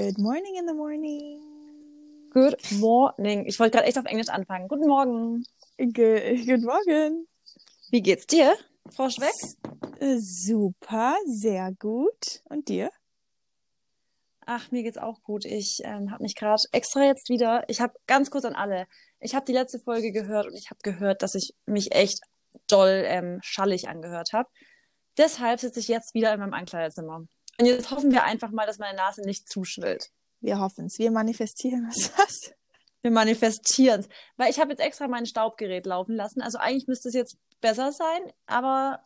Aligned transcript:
Good 0.00 0.16
morning 0.16 0.56
in 0.56 0.66
the 0.66 0.72
morning. 0.72 1.42
Good 2.32 2.56
morning. 2.80 3.44
Ich 3.44 3.60
wollte 3.60 3.72
gerade 3.72 3.86
echt 3.86 3.98
auf 3.98 4.06
Englisch 4.06 4.30
anfangen. 4.30 4.66
Guten 4.66 4.88
Morgen. 4.88 5.44
Good, 5.76 6.46
good 6.46 6.62
morning. 6.62 7.26
Wie 7.90 8.00
geht's 8.00 8.26
dir, 8.26 8.56
Frau 8.88 9.10
Schweck? 9.10 9.34
Super, 10.18 11.16
sehr 11.26 11.72
gut. 11.78 12.40
Und 12.44 12.70
dir? 12.70 12.90
Ach, 14.46 14.70
mir 14.70 14.84
geht's 14.84 14.96
auch 14.96 15.22
gut. 15.22 15.44
Ich 15.44 15.82
ähm, 15.84 16.10
habe 16.10 16.22
mich 16.22 16.34
gerade 16.34 16.62
extra 16.72 17.04
jetzt 17.04 17.28
wieder. 17.28 17.68
Ich 17.68 17.82
habe 17.82 17.92
ganz 18.06 18.30
kurz 18.30 18.46
an 18.46 18.54
alle. 18.54 18.86
Ich 19.18 19.34
habe 19.34 19.44
die 19.44 19.52
letzte 19.52 19.78
Folge 19.80 20.12
gehört 20.12 20.46
und 20.46 20.54
ich 20.54 20.70
habe 20.70 20.80
gehört, 20.82 21.20
dass 21.20 21.34
ich 21.34 21.52
mich 21.66 21.94
echt 21.94 22.20
doll 22.68 23.02
ähm, 23.04 23.40
schallig 23.42 23.86
angehört 23.86 24.32
habe. 24.32 24.48
Deshalb 25.18 25.60
sitze 25.60 25.80
ich 25.80 25.88
jetzt 25.88 26.14
wieder 26.14 26.32
in 26.32 26.40
meinem 26.40 26.54
Ankleidezimmer. 26.54 27.26
Und 27.60 27.66
jetzt 27.66 27.90
hoffen 27.90 28.10
wir 28.10 28.24
einfach 28.24 28.50
mal, 28.50 28.66
dass 28.66 28.78
meine 28.78 28.96
Nase 28.96 29.20
nicht 29.20 29.48
zuschwillt. 29.48 30.10
Wir 30.40 30.58
hoffen's. 30.58 30.98
Wir 30.98 31.10
manifestieren 31.10 31.86
was 31.86 32.12
das. 32.16 32.52
Wir 33.02 33.10
manifestieren 33.10 34.06
Weil 34.36 34.50
ich 34.50 34.60
habe 34.60 34.72
jetzt 34.72 34.80
extra 34.80 35.08
mein 35.08 35.24
Staubgerät 35.24 35.86
laufen 35.86 36.16
lassen. 36.16 36.42
Also 36.42 36.58
eigentlich 36.58 36.86
müsste 36.86 37.08
es 37.08 37.14
jetzt 37.14 37.38
besser 37.62 37.92
sein, 37.92 38.20
aber 38.46 39.00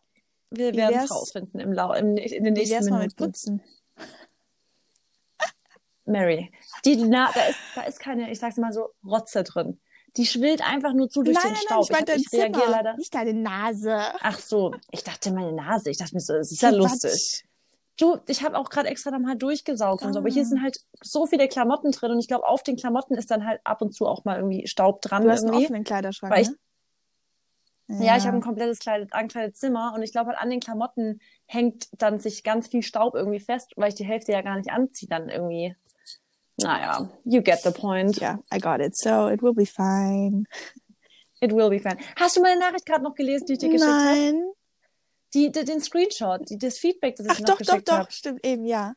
wir 0.49 0.75
werden 0.75 0.99
es 0.99 1.09
rausfinden 1.09 1.61
im 1.61 1.71
Lau 1.71 1.93
im, 1.93 2.17
in 2.17 2.43
den 2.43 2.53
nächsten 2.53 2.75
wär's 2.75 2.89
mal 2.89 3.03
mit 3.03 3.17
Minuten. 3.17 3.17
Putzen? 3.17 3.61
Mary, 6.05 6.51
die 6.83 6.97
Na 6.97 7.31
da 7.33 7.45
ist, 7.45 7.59
da 7.75 7.81
ist 7.83 7.99
keine, 8.01 8.29
ich 8.31 8.39
sag's 8.39 8.57
mal 8.57 8.73
so, 8.73 8.89
Rotze 9.05 9.45
drin. 9.45 9.79
Die 10.17 10.25
schwillt 10.25 10.61
einfach 10.61 10.93
nur 10.93 11.09
zu 11.09 11.23
durch 11.23 11.35
nein, 11.35 11.45
den 11.45 11.53
nein, 11.53 11.61
Staub. 11.63 11.89
nein, 11.89 12.03
ich 12.07 12.15
ich, 12.15 12.33
ich 12.33 12.39
reagiere 12.39 12.71
leider. 12.71 12.97
nicht 12.97 13.15
deine 13.15 13.33
Nase. 13.33 13.97
Ach 14.19 14.39
so, 14.39 14.75
ich 14.91 15.05
dachte 15.05 15.31
meine 15.31 15.53
Nase. 15.53 15.89
Ich 15.89 15.97
dachte 15.97 16.15
mir 16.15 16.21
so, 16.21 16.33
das 16.33 16.51
ist 16.51 16.61
ja 16.61 16.69
lustig. 16.69 17.45
Du, 17.97 18.17
ich 18.27 18.43
habe 18.43 18.57
auch 18.57 18.69
gerade 18.69 18.89
extra 18.89 19.11
nochmal 19.11 19.37
durchgesaugt 19.37 20.03
und 20.03 20.11
so, 20.13 20.19
aber 20.19 20.29
hier 20.29 20.41
Ah. 20.41 20.45
sind 20.45 20.61
halt 20.61 20.77
so 21.01 21.25
viele 21.27 21.47
Klamotten 21.47 21.91
drin 21.91 22.11
und 22.11 22.19
ich 22.19 22.27
glaube, 22.27 22.45
auf 22.45 22.61
den 22.61 22.75
Klamotten 22.75 23.15
ist 23.15 23.31
dann 23.31 23.45
halt 23.45 23.61
ab 23.63 23.81
und 23.81 23.93
zu 23.93 24.05
auch 24.05 24.25
mal 24.25 24.35
irgendwie 24.37 24.67
Staub 24.67 25.01
dran 25.01 25.23
Du 25.23 25.29
hast 25.31 25.39
einen 25.43 25.49
irgendwie. 25.53 25.65
offenen 25.65 25.83
Kleiderschrank, 25.85 26.33
Weil 26.33 26.41
ich- 26.41 26.49
ne? 26.49 28.03
Ja, 28.05 28.17
ich 28.17 28.25
habe 28.25 28.35
ein 28.35 28.41
komplettes 28.41 28.79
Kleid 28.79 29.13
Ankleidezimmer 29.13 29.93
und 29.95 30.01
ich 30.01 30.11
glaube 30.11 30.31
halt 30.31 30.39
an 30.39 30.49
den 30.49 30.59
Klamotten 30.59 31.21
hängt 31.45 31.87
dann 32.01 32.19
sich 32.19 32.43
ganz 32.43 32.67
viel 32.67 32.81
Staub 32.81 33.13
irgendwie 33.15 33.39
fest, 33.39 33.71
weil 33.75 33.89
ich 33.89 33.95
die 33.95 34.05
Hälfte 34.05 34.31
ja 34.31 34.41
gar 34.41 34.57
nicht 34.57 34.71
anziehe 34.71 35.07
dann 35.07 35.29
irgendwie. 35.29 35.75
Naja, 36.57 37.09
you 37.25 37.41
get 37.43 37.59
the 37.59 37.69
point. 37.71 38.17
Ja, 38.17 38.39
I 38.53 38.59
got 38.59 38.79
it. 38.79 38.97
So, 38.97 39.29
it 39.29 39.41
will 39.43 39.53
be 39.53 39.65
fine. 39.67 40.45
It 41.41 41.53
will 41.53 41.69
be 41.69 41.79
fine. 41.79 41.97
Hast 42.15 42.35
du 42.37 42.41
meine 42.41 42.59
Nachricht 42.59 42.85
gerade 42.87 43.03
noch 43.03 43.13
gelesen, 43.13 43.45
die 43.45 43.53
ich 43.53 43.59
dir 43.59 43.69
geschickt 43.69 43.87
habe? 43.91 44.03
Nein. 44.15 44.43
Die, 45.35 45.51
die, 45.51 45.65
den 45.65 45.81
Screenshot, 45.81 46.49
die, 46.49 46.57
das 46.57 46.77
Feedback, 46.79 47.15
das 47.17 47.27
ich 47.27 47.33
Ach, 47.33 47.39
noch 47.41 47.47
doch, 47.49 47.57
doch, 47.57 47.65
geschickt 47.65 47.89
doch. 47.89 47.93
habe. 47.97 48.11
Stimmt, 48.11 48.45
eben, 48.45 48.65
ja. 48.65 48.93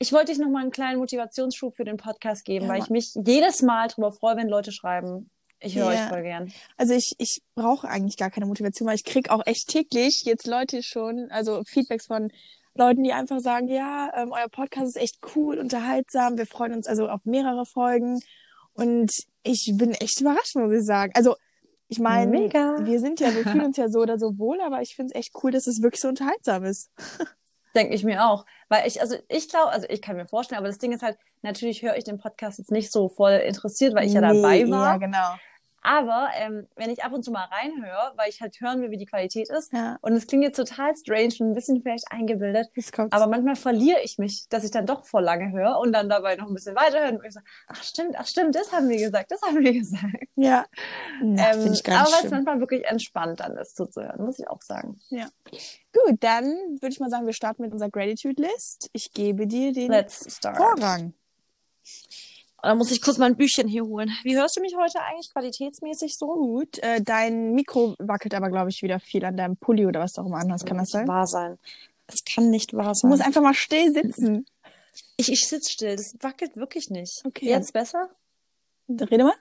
Ich 0.00 0.12
wollte 0.12 0.32
dich 0.32 0.38
noch 0.38 0.48
mal 0.48 0.62
einen 0.62 0.70
kleinen 0.70 0.98
Motivationsschub 0.98 1.74
für 1.74 1.84
den 1.84 1.96
Podcast 1.96 2.44
geben, 2.44 2.66
Ja, 2.66 2.72
weil 2.72 2.82
ich 2.82 2.88
mich 2.88 3.12
jedes 3.14 3.62
Mal 3.62 3.88
darüber 3.88 4.12
freue, 4.12 4.36
wenn 4.36 4.48
Leute 4.48 4.72
schreiben. 4.72 5.30
Ich 5.60 5.74
höre 5.76 5.92
Ja. 5.92 6.04
euch 6.04 6.08
voll 6.08 6.22
gern. 6.22 6.52
Also 6.76 6.94
ich, 6.94 7.14
ich 7.18 7.42
brauche 7.56 7.88
eigentlich 7.88 8.16
gar 8.16 8.30
keine 8.30 8.46
Motivation, 8.46 8.86
weil 8.88 8.94
ich 8.94 9.04
krieg 9.04 9.30
auch 9.30 9.42
echt 9.44 9.68
täglich 9.68 10.22
jetzt 10.24 10.46
Leute 10.46 10.82
schon, 10.84 11.28
also 11.30 11.62
Feedbacks 11.66 12.06
von 12.06 12.30
Leuten, 12.74 13.02
die 13.02 13.12
einfach 13.12 13.40
sagen, 13.40 13.66
ja, 13.66 14.12
ähm, 14.14 14.30
euer 14.30 14.48
Podcast 14.48 14.86
ist 14.96 15.02
echt 15.02 15.18
cool, 15.34 15.58
unterhaltsam, 15.58 16.38
wir 16.38 16.46
freuen 16.46 16.74
uns 16.74 16.86
also 16.86 17.08
auf 17.08 17.24
mehrere 17.24 17.66
Folgen 17.66 18.20
und 18.74 19.10
ich 19.42 19.72
bin 19.76 19.90
echt 19.92 20.20
überrascht, 20.20 20.54
muss 20.54 20.72
ich 20.72 20.84
sagen. 20.84 21.10
Also 21.16 21.34
ich 21.88 21.98
meine, 21.98 22.30
Mega. 22.30 22.76
wir 22.80 23.00
sind 23.00 23.18
ja, 23.20 23.34
wir 23.34 23.42
fühlen 23.44 23.64
uns 23.64 23.76
ja 23.76 23.88
so 23.88 24.00
oder 24.00 24.18
so 24.18 24.38
wohl, 24.38 24.60
aber 24.60 24.82
ich 24.82 24.94
finde 24.94 25.12
es 25.14 25.18
echt 25.18 25.34
cool, 25.42 25.50
dass 25.50 25.66
es 25.66 25.82
wirklich 25.82 26.00
so 26.00 26.08
unterhaltsam 26.08 26.64
ist. 26.64 26.90
Denke 27.74 27.94
ich 27.94 28.04
mir 28.04 28.24
auch. 28.26 28.44
Weil 28.68 28.86
ich, 28.86 29.00
also 29.00 29.16
ich 29.28 29.48
glaube, 29.48 29.70
also 29.70 29.86
ich 29.88 30.02
kann 30.02 30.16
mir 30.16 30.26
vorstellen, 30.26 30.58
aber 30.58 30.68
das 30.68 30.78
Ding 30.78 30.92
ist 30.92 31.02
halt, 31.02 31.18
natürlich 31.42 31.82
höre 31.82 31.96
ich 31.96 32.04
den 32.04 32.18
Podcast 32.18 32.58
jetzt 32.58 32.70
nicht 32.70 32.92
so 32.92 33.08
voll 33.08 33.32
interessiert, 33.32 33.94
weil 33.94 34.06
ich 34.06 34.12
ja 34.12 34.20
dabei 34.20 34.62
Nee, 34.62 34.70
war. 34.70 34.92
Ja, 34.92 34.96
genau. 34.98 35.34
Aber 35.82 36.28
ähm, 36.34 36.66
wenn 36.76 36.90
ich 36.90 37.04
ab 37.04 37.12
und 37.12 37.24
zu 37.24 37.30
mal 37.30 37.44
reinhöre, 37.44 38.12
weil 38.16 38.28
ich 38.28 38.40
halt 38.40 38.60
hören 38.60 38.80
will, 38.82 38.90
wie 38.90 38.96
die 38.96 39.06
Qualität 39.06 39.48
ist, 39.48 39.72
Ja, 39.72 39.98
und 40.00 40.12
es 40.14 40.26
klingt 40.26 40.42
jetzt 40.44 40.56
total 40.56 40.94
strange 40.96 41.34
und 41.40 41.50
ein 41.50 41.54
bisschen 41.54 41.82
vielleicht 41.82 42.10
eingebildet, 42.10 42.68
aber 43.12 43.26
manchmal 43.26 43.56
verliere 43.56 44.00
ich 44.02 44.18
mich, 44.18 44.48
dass 44.48 44.64
ich 44.64 44.70
dann 44.70 44.86
doch 44.86 45.06
voll 45.06 45.22
lange 45.22 45.52
höre 45.52 45.78
und 45.78 45.92
dann 45.92 46.08
dabei 46.08 46.36
noch 46.36 46.48
ein 46.48 46.54
bisschen 46.54 46.74
weiterhören 46.74 47.18
und 47.18 47.24
ich 47.24 47.32
so, 47.32 47.40
ach 47.68 47.82
stimmt, 47.82 48.16
ach 48.18 48.26
stimmt, 48.26 48.54
das 48.54 48.72
haben 48.72 48.88
wir 48.88 48.98
gesagt, 48.98 49.30
das 49.30 49.40
haben 49.42 49.58
wir 49.62 49.72
gesagt. 49.78 50.24
ja, 50.34 50.66
Na, 51.22 51.52
Ähm, 51.52 51.60
finde 51.60 51.74
ich 51.74 51.84
gar 51.84 52.00
aber 52.00 52.12
weil 52.12 52.24
es 52.24 52.30
manchmal 52.30 52.60
wirklich 52.60 52.84
entspannt 52.84 53.40
dann 53.40 53.56
ist 53.56 53.76
zuzuhören, 53.76 54.24
muss 54.24 54.38
ich 54.38 54.48
auch 54.48 54.62
sagen. 54.62 55.00
Gut, 55.92 56.16
dann 56.20 56.44
würde 56.46 56.88
ich 56.90 57.00
mal 57.00 57.10
sagen, 57.10 57.26
wir 57.26 57.32
starten 57.32 57.62
mit 57.62 57.72
unserer 57.72 57.90
Gratitude 57.90 58.42
List. 58.42 58.90
Ich 58.92 59.12
gebe 59.12 59.46
dir 59.46 59.72
den 59.72 59.90
Let's 59.90 60.36
start. 60.36 60.56
Vorrang. 60.56 61.14
Da 62.68 62.74
muss 62.74 62.90
ich 62.90 63.00
kurz 63.00 63.16
mein 63.16 63.34
Büchchen 63.34 63.66
hier 63.66 63.86
holen. 63.86 64.10
Wie 64.24 64.36
hörst 64.36 64.58
du 64.58 64.60
mich 64.60 64.76
heute 64.76 65.00
eigentlich 65.00 65.32
qualitätsmäßig 65.32 66.18
so? 66.18 66.26
Gut, 66.26 66.78
äh, 66.80 67.00
dein 67.00 67.54
Mikro 67.54 67.94
wackelt 67.98 68.34
aber, 68.34 68.50
glaube 68.50 68.68
ich, 68.68 68.82
wieder 68.82 69.00
viel 69.00 69.24
an 69.24 69.38
deinem 69.38 69.56
Pulli 69.56 69.86
oder 69.86 70.00
was 70.00 70.12
du 70.12 70.20
auch 70.20 70.26
immer 70.26 70.36
anhast. 70.36 70.66
Kann 70.66 70.76
das 70.76 70.90
sein? 70.90 71.08
wahr 71.08 71.26
sein. 71.26 71.58
Es 72.08 72.22
kann 72.26 72.50
nicht 72.50 72.74
wahr 72.74 72.88
Du 72.88 72.94
sein. 72.94 73.08
musst 73.08 73.22
einfach 73.22 73.40
mal 73.40 73.54
still 73.54 73.90
sitzen. 73.94 74.44
ich 75.16 75.32
ich 75.32 75.48
sitze 75.48 75.72
still, 75.72 75.96
das 75.96 76.14
wackelt 76.20 76.58
wirklich 76.58 76.90
nicht. 76.90 77.22
Okay. 77.24 77.46
Jetzt 77.46 77.72
besser? 77.72 78.10
Rede 78.86 79.24
mal. 79.24 79.34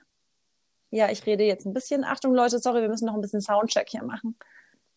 Ja, 0.90 1.12
ich 1.12 1.26
rede 1.26 1.44
jetzt 1.44 1.66
ein 1.66 1.74
bisschen. 1.74 2.06
Achtung, 2.06 2.34
Leute, 2.34 2.60
sorry, 2.60 2.80
wir 2.80 2.88
müssen 2.88 3.08
noch 3.08 3.16
ein 3.16 3.22
bisschen 3.22 3.42
Soundcheck 3.42 3.90
hier 3.90 4.04
machen. 4.04 4.38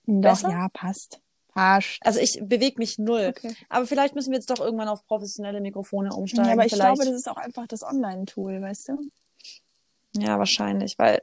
Doch, 0.06 0.20
Besser? 0.20 0.50
ja, 0.50 0.68
passt. 0.72 1.20
Passt. 1.55 1.99
Also 2.03 2.21
ich 2.21 2.38
bewege 2.43 2.78
mich 2.78 2.99
null. 2.99 3.33
Okay. 3.37 3.55
Aber 3.69 3.87
vielleicht 3.87 4.15
müssen 4.15 4.31
wir 4.31 4.38
jetzt 4.38 4.50
doch 4.50 4.61
irgendwann 4.61 4.88
auf 4.88 5.05
professionelle 5.06 5.61
Mikrofone 5.61 6.12
umsteigen. 6.15 6.47
Ja, 6.49 6.53
aber 6.55 6.65
ich 6.66 6.72
vielleicht. 6.72 6.94
glaube, 6.97 7.11
das 7.11 7.19
ist 7.21 7.28
auch 7.28 7.37
einfach 7.37 7.66
das 7.66 7.83
Online-Tool, 7.83 8.61
weißt 8.62 8.88
du? 8.91 9.11
Ja, 10.16 10.39
wahrscheinlich, 10.39 10.99
weil, 10.99 11.22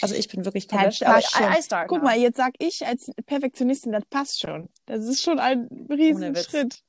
also 0.00 0.14
ich 0.14 0.28
bin 0.28 0.44
wirklich 0.44 0.64
Ja, 0.70 0.78
verlöscht. 0.78 1.02
das 1.02 1.12
aber 1.34 1.62
schon. 1.62 1.88
Guck 1.88 2.02
mal, 2.02 2.16
jetzt 2.18 2.36
sag 2.36 2.54
ich 2.58 2.86
als 2.86 3.10
Perfektionistin, 3.26 3.92
das 3.92 4.04
passt 4.06 4.40
schon. 4.40 4.68
Das 4.86 5.04
ist 5.04 5.22
schon 5.22 5.38
ein 5.38 5.68
Ohne 5.68 5.90
riesen 5.98 6.34
Witz. 6.34 6.46
Schritt. 6.50 6.82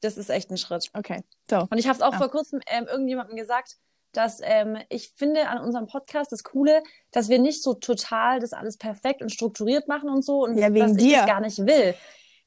Das 0.00 0.16
ist 0.16 0.30
echt 0.30 0.50
ein 0.50 0.56
Schritt. 0.56 0.90
Okay, 0.94 1.24
so. 1.50 1.66
Und 1.70 1.78
ich 1.78 1.86
habe 1.88 1.96
es 1.96 2.02
auch 2.02 2.14
Ah. 2.14 2.18
vor 2.18 2.30
kurzem 2.30 2.60
ähm, 2.68 2.86
irgendjemandem 2.86 3.36
gesagt, 3.36 3.76
dass 4.12 4.40
ähm, 4.42 4.78
ich 4.88 5.12
finde 5.16 5.48
an 5.48 5.58
unserem 5.62 5.86
Podcast 5.86 6.32
das 6.32 6.42
Coole, 6.42 6.82
dass 7.12 7.28
wir 7.28 7.38
nicht 7.38 7.62
so 7.62 7.74
total 7.74 8.40
das 8.40 8.52
alles 8.52 8.76
perfekt 8.76 9.22
und 9.22 9.30
strukturiert 9.30 9.88
machen 9.88 10.08
und 10.10 10.24
so 10.24 10.42
und 10.44 10.56
Ja, 10.58 10.72
wegen 10.72 10.86
dass 10.86 10.96
ich 10.96 11.04
dir. 11.08 11.16
das 11.18 11.26
gar 11.26 11.40
nicht 11.40 11.58
will. 11.58 11.94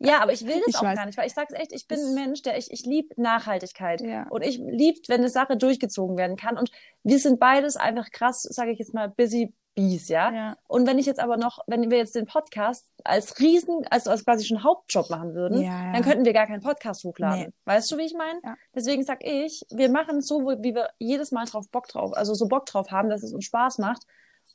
Ja, 0.04 0.20
aber 0.22 0.34
ich 0.34 0.48
will 0.48 0.58
das 0.58 0.68
Ich 0.70 0.76
auch 0.78 0.84
weiß. 0.84 0.98
gar 0.98 1.06
nicht, 1.06 1.18
weil 1.18 1.28
ich 1.28 1.34
sag's 1.36 1.54
echt, 1.54 1.72
ich 1.74 1.88
bin 1.88 2.00
ein 2.00 2.16
Mensch, 2.16 2.42
der 2.42 2.58
ich 2.58 2.72
ich 2.72 2.86
lieb 2.88 3.14
Nachhaltigkeit 3.18 4.02
Ja. 4.02 4.28
und 4.30 4.42
ich 4.44 4.58
liebt, 4.58 5.10
wenn 5.10 5.20
eine 5.22 5.30
Sache 5.30 5.58
durchgezogen 5.58 6.18
werden 6.18 6.38
kann 6.38 6.58
und 6.58 6.72
wir 7.04 7.20
sind 7.20 7.40
beides 7.40 7.76
einfach 7.78 8.10
krass, 8.10 8.42
sage 8.42 8.72
ich 8.72 8.80
jetzt 8.80 8.96
mal, 8.96 9.10
busy 9.10 9.54
bees, 9.76 10.08
ja? 10.10 10.32
Ja. 10.34 10.58
Und 10.68 10.88
wenn 10.88 11.00
ich 11.00 11.06
jetzt 11.06 11.20
aber 11.20 11.38
noch, 11.38 11.60
wenn 11.68 11.90
wir 11.90 11.98
jetzt 11.98 12.16
den 12.16 12.26
Podcast 12.26 12.86
als 13.04 13.40
riesen, 13.40 13.86
also 13.90 14.12
als 14.12 14.26
quasi 14.26 14.46
schon 14.46 14.64
Hauptjob 14.64 15.10
machen 15.10 15.34
würden, 15.34 15.62
Ja, 15.62 15.86
ja. 15.86 15.94
dann 15.94 16.04
könnten 16.04 16.26
wir 16.26 16.34
gar 16.34 16.48
keinen 16.48 16.62
Podcast 16.62 17.04
hochladen. 17.04 17.46
Nee. 17.46 17.54
Weißt 17.66 17.92
du, 17.92 17.98
wie 17.98 18.06
ich 18.06 18.14
meine? 18.14 18.40
Deswegen 18.76 19.04
sag 19.04 19.24
ich, 19.24 19.66
wir 19.70 19.90
machen 19.90 20.18
es 20.18 20.28
so, 20.28 20.42
wie 20.46 20.76
wir 20.76 20.90
jedes 21.00 21.32
Mal 21.32 21.46
drauf 21.46 21.70
Bock 21.70 21.88
drauf, 21.88 22.12
also 22.16 22.34
so 22.34 22.48
Bock 22.48 22.66
drauf 22.66 22.92
haben, 22.92 23.10
dass 23.10 23.24
es 23.24 23.34
uns 23.34 23.46
Spaß 23.46 23.78
macht. 23.78 24.04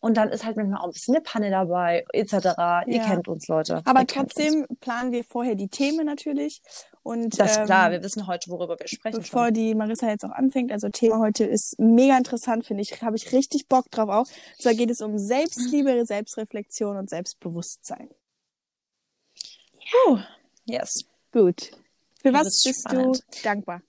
Und 0.01 0.19
dann 0.19 0.29
ist 0.29 0.45
halt 0.45 0.57
manchmal 0.57 0.81
auch 0.81 0.85
ein 0.87 0.93
bisschen 0.93 1.15
eine 1.15 1.23
Panne 1.23 1.51
dabei, 1.51 2.05
etc. 2.13 2.35
Ihr 2.87 3.01
kennt 3.01 3.29
uns, 3.29 3.49
Leute. 3.49 3.81
Aber 3.87 4.01
Ihr 4.01 4.07
trotzdem 4.07 4.67
planen 4.81 5.11
wir 5.11 5.25
vorher 5.25 5.55
die 5.55 5.69
Themen 5.69 6.05
natürlich. 6.05 6.61
Und. 7.07 7.39
Das 7.39 7.53
ist 7.53 7.59
ähm, 7.59 7.67
klar, 7.67 7.93
wir 7.93 8.03
wissen 8.03 8.27
heute, 8.27 8.51
worüber 8.51 8.77
wir 8.81 8.89
sprechen. 8.89 9.19
bevor 9.19 9.47
Schon. 9.47 9.55
die 9.55 9.77
Marissa 9.77 10.09
jetzt 10.09 10.25
auch 10.25 10.31
anfängt, 10.31 10.73
also 10.73 10.89
Thema 10.89 11.21
heute 11.21 11.45
ist 11.45 11.79
mega 11.79 12.19
interessant, 12.19 12.67
finde 12.67 12.83
ich, 12.83 13.01
habe 13.01 13.15
ich 13.15 13.33
richtig 13.33 13.69
Bock 13.69 13.89
drauf 13.93 14.09
auch. 14.09 14.27
Und 14.27 14.61
zwar 14.63 14.75
geht 14.75 14.91
es 14.91 15.01
um 15.01 15.17
Selbstliebe, 15.17 16.05
Selbstreflexion 16.05 16.97
und 16.97 17.09
Selbstbewusstsein. 17.09 18.11
Puh. 20.05 20.19
Yes. 20.65 21.05
Gut. 21.33 21.71
Für 22.23 22.33
Das 22.33 22.41
was 22.41 22.47
ist 22.49 22.65
bist 22.65 22.81
spannend. 22.81 23.23
du 23.31 23.43
dankbar? 23.45 23.83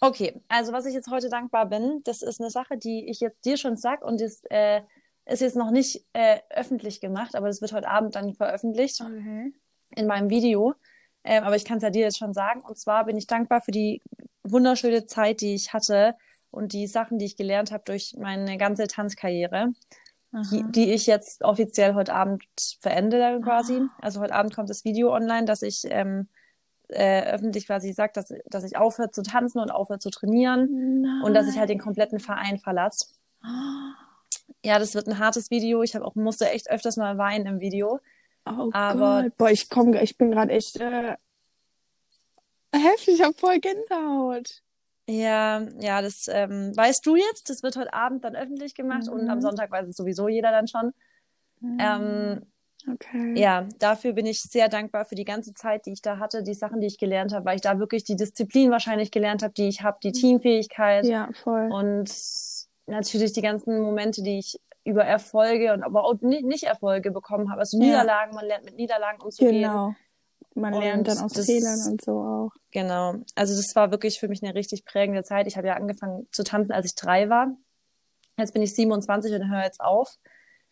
Okay, 0.00 0.40
also 0.46 0.72
was 0.72 0.86
ich 0.86 0.94
jetzt 0.94 1.10
heute 1.10 1.30
dankbar 1.30 1.66
bin, 1.66 2.00
das 2.04 2.22
ist 2.22 2.40
eine 2.40 2.50
Sache, 2.50 2.78
die 2.78 3.10
ich 3.10 3.18
jetzt 3.18 3.44
dir 3.44 3.56
schon 3.56 3.76
sag 3.76 4.04
und 4.04 4.20
das 4.20 4.44
äh, 4.50 4.82
ist 5.26 5.40
jetzt 5.40 5.56
noch 5.56 5.72
nicht 5.72 6.06
äh, 6.12 6.38
öffentlich 6.50 7.00
gemacht, 7.00 7.34
aber 7.34 7.48
das 7.48 7.60
wird 7.60 7.72
heute 7.72 7.88
Abend 7.88 8.14
dann 8.14 8.34
veröffentlicht. 8.34 9.00
Okay. 9.00 9.52
in 9.96 10.06
meinem 10.06 10.30
Video. 10.30 10.74
Ähm, 11.24 11.44
aber 11.44 11.56
ich 11.56 11.64
kann 11.64 11.78
es 11.78 11.82
ja 11.82 11.90
dir 11.90 12.02
jetzt 12.02 12.18
schon 12.18 12.32
sagen. 12.32 12.62
Und 12.62 12.78
zwar 12.78 13.04
bin 13.04 13.16
ich 13.16 13.26
dankbar 13.26 13.60
für 13.60 13.72
die 13.72 14.02
wunderschöne 14.42 15.06
Zeit, 15.06 15.40
die 15.40 15.54
ich 15.54 15.72
hatte 15.72 16.14
und 16.50 16.72
die 16.72 16.86
Sachen, 16.86 17.18
die 17.18 17.26
ich 17.26 17.36
gelernt 17.36 17.72
habe 17.72 17.84
durch 17.84 18.14
meine 18.18 18.56
ganze 18.58 18.86
Tanzkarriere, 18.86 19.72
die, 20.50 20.64
die 20.70 20.92
ich 20.92 21.06
jetzt 21.06 21.42
offiziell 21.42 21.94
heute 21.94 22.14
Abend 22.14 22.44
verende 22.80 23.40
quasi. 23.42 23.82
Also 24.00 24.20
heute 24.20 24.34
Abend 24.34 24.54
kommt 24.54 24.70
das 24.70 24.84
Video 24.84 25.14
online, 25.14 25.44
dass 25.44 25.62
ich 25.62 25.82
ähm, 25.84 26.28
äh, 26.88 27.22
öffentlich 27.32 27.66
quasi 27.66 27.92
sage, 27.92 28.12
dass, 28.14 28.32
dass 28.46 28.64
ich 28.64 28.76
aufhöre 28.76 29.10
zu 29.10 29.22
tanzen 29.22 29.60
und 29.60 29.70
aufhöre 29.70 29.98
zu 29.98 30.10
trainieren 30.10 31.04
und 31.24 31.34
dass 31.34 31.48
ich 31.48 31.58
halt 31.58 31.70
den 31.70 31.78
kompletten 31.78 32.18
Verein 32.18 32.58
verlasse. 32.58 33.06
Ja, 34.64 34.78
das 34.78 34.94
wird 34.94 35.06
ein 35.06 35.18
hartes 35.18 35.50
Video. 35.50 35.82
Ich 35.82 35.94
habe 35.94 36.04
auch 36.04 36.14
musste 36.14 36.50
echt 36.50 36.70
öfters 36.70 36.96
mal 36.96 37.16
weinen 37.16 37.46
im 37.46 37.60
Video. 37.60 38.00
Oh 38.46 38.70
Aber- 38.72 39.22
Gott. 39.22 39.36
Boah, 39.36 39.50
ich 39.50 39.68
komm, 39.68 39.94
ich 39.94 40.16
bin 40.16 40.30
gerade 40.30 40.52
echt 40.52 40.76
äh, 40.80 41.16
heftig, 42.72 43.14
ich 43.14 43.22
hab 43.22 43.38
voll 43.38 43.58
Gänsehaut. 43.58 44.62
Ja, 45.08 45.66
ja, 45.80 46.02
das 46.02 46.28
ähm, 46.28 46.76
weißt 46.76 47.04
du 47.04 47.16
jetzt. 47.16 47.50
Das 47.50 47.62
wird 47.62 47.76
heute 47.76 47.92
Abend 47.92 48.24
dann 48.24 48.36
öffentlich 48.36 48.74
gemacht 48.74 49.06
mhm. 49.06 49.12
und 49.12 49.28
am 49.28 49.38
mhm. 49.38 49.42
Sonntag 49.42 49.70
weiß 49.70 49.88
es 49.88 49.96
sowieso 49.96 50.28
jeder 50.28 50.52
dann 50.52 50.68
schon. 50.68 50.92
Mhm. 51.60 51.78
Ähm, 51.80 52.46
okay. 52.92 53.34
Ja, 53.36 53.66
dafür 53.78 54.12
bin 54.12 54.26
ich 54.26 54.40
sehr 54.40 54.68
dankbar 54.68 55.04
für 55.04 55.16
die 55.16 55.24
ganze 55.24 55.52
Zeit, 55.52 55.86
die 55.86 55.92
ich 55.92 56.02
da 56.02 56.18
hatte, 56.18 56.44
die 56.44 56.54
Sachen, 56.54 56.80
die 56.80 56.86
ich 56.86 56.98
gelernt 56.98 57.32
habe, 57.34 57.44
weil 57.44 57.56
ich 57.56 57.62
da 57.62 57.78
wirklich 57.78 58.04
die 58.04 58.16
Disziplin 58.16 58.70
wahrscheinlich 58.70 59.10
gelernt 59.10 59.42
habe, 59.42 59.52
die 59.52 59.68
ich 59.68 59.82
habe, 59.82 59.98
die 60.02 60.08
mhm. 60.08 60.14
Teamfähigkeit. 60.14 61.04
Ja, 61.06 61.28
voll. 61.32 61.70
Und 61.72 62.12
natürlich 62.86 63.32
die 63.32 63.42
ganzen 63.42 63.80
Momente, 63.80 64.22
die 64.22 64.38
ich 64.38 64.60
über 64.84 65.04
Erfolge 65.04 65.72
und 65.72 65.82
aber 65.82 66.04
auch 66.04 66.14
nicht 66.20 66.64
Erfolge 66.64 67.10
bekommen 67.10 67.50
habe. 67.50 67.60
Also 67.60 67.78
ja. 67.78 67.86
Niederlagen, 67.86 68.34
man 68.34 68.46
lernt 68.46 68.64
mit 68.64 68.76
Niederlagen 68.76 69.20
umzugehen. 69.20 69.62
Genau. 69.62 69.94
Man 70.54 70.74
und 70.74 70.80
lernt 70.80 71.06
dann 71.06 71.18
aus 71.18 71.32
das, 71.32 71.46
Fehlern 71.46 71.78
und 71.88 72.02
so 72.02 72.12
auch. 72.12 72.50
Genau. 72.72 73.14
Also 73.34 73.54
das 73.54 73.74
war 73.74 73.90
wirklich 73.90 74.18
für 74.18 74.28
mich 74.28 74.42
eine 74.42 74.54
richtig 74.54 74.84
prägende 74.84 75.22
Zeit. 75.22 75.46
Ich 75.46 75.56
habe 75.56 75.68
ja 75.68 75.74
angefangen 75.74 76.26
zu 76.32 76.42
tanzen, 76.42 76.72
als 76.72 76.86
ich 76.86 76.94
drei 76.94 77.28
war. 77.28 77.56
Jetzt 78.36 78.52
bin 78.52 78.62
ich 78.62 78.74
27 78.74 79.32
und 79.34 79.50
höre 79.50 79.64
jetzt 79.64 79.80
auf. 79.80 80.16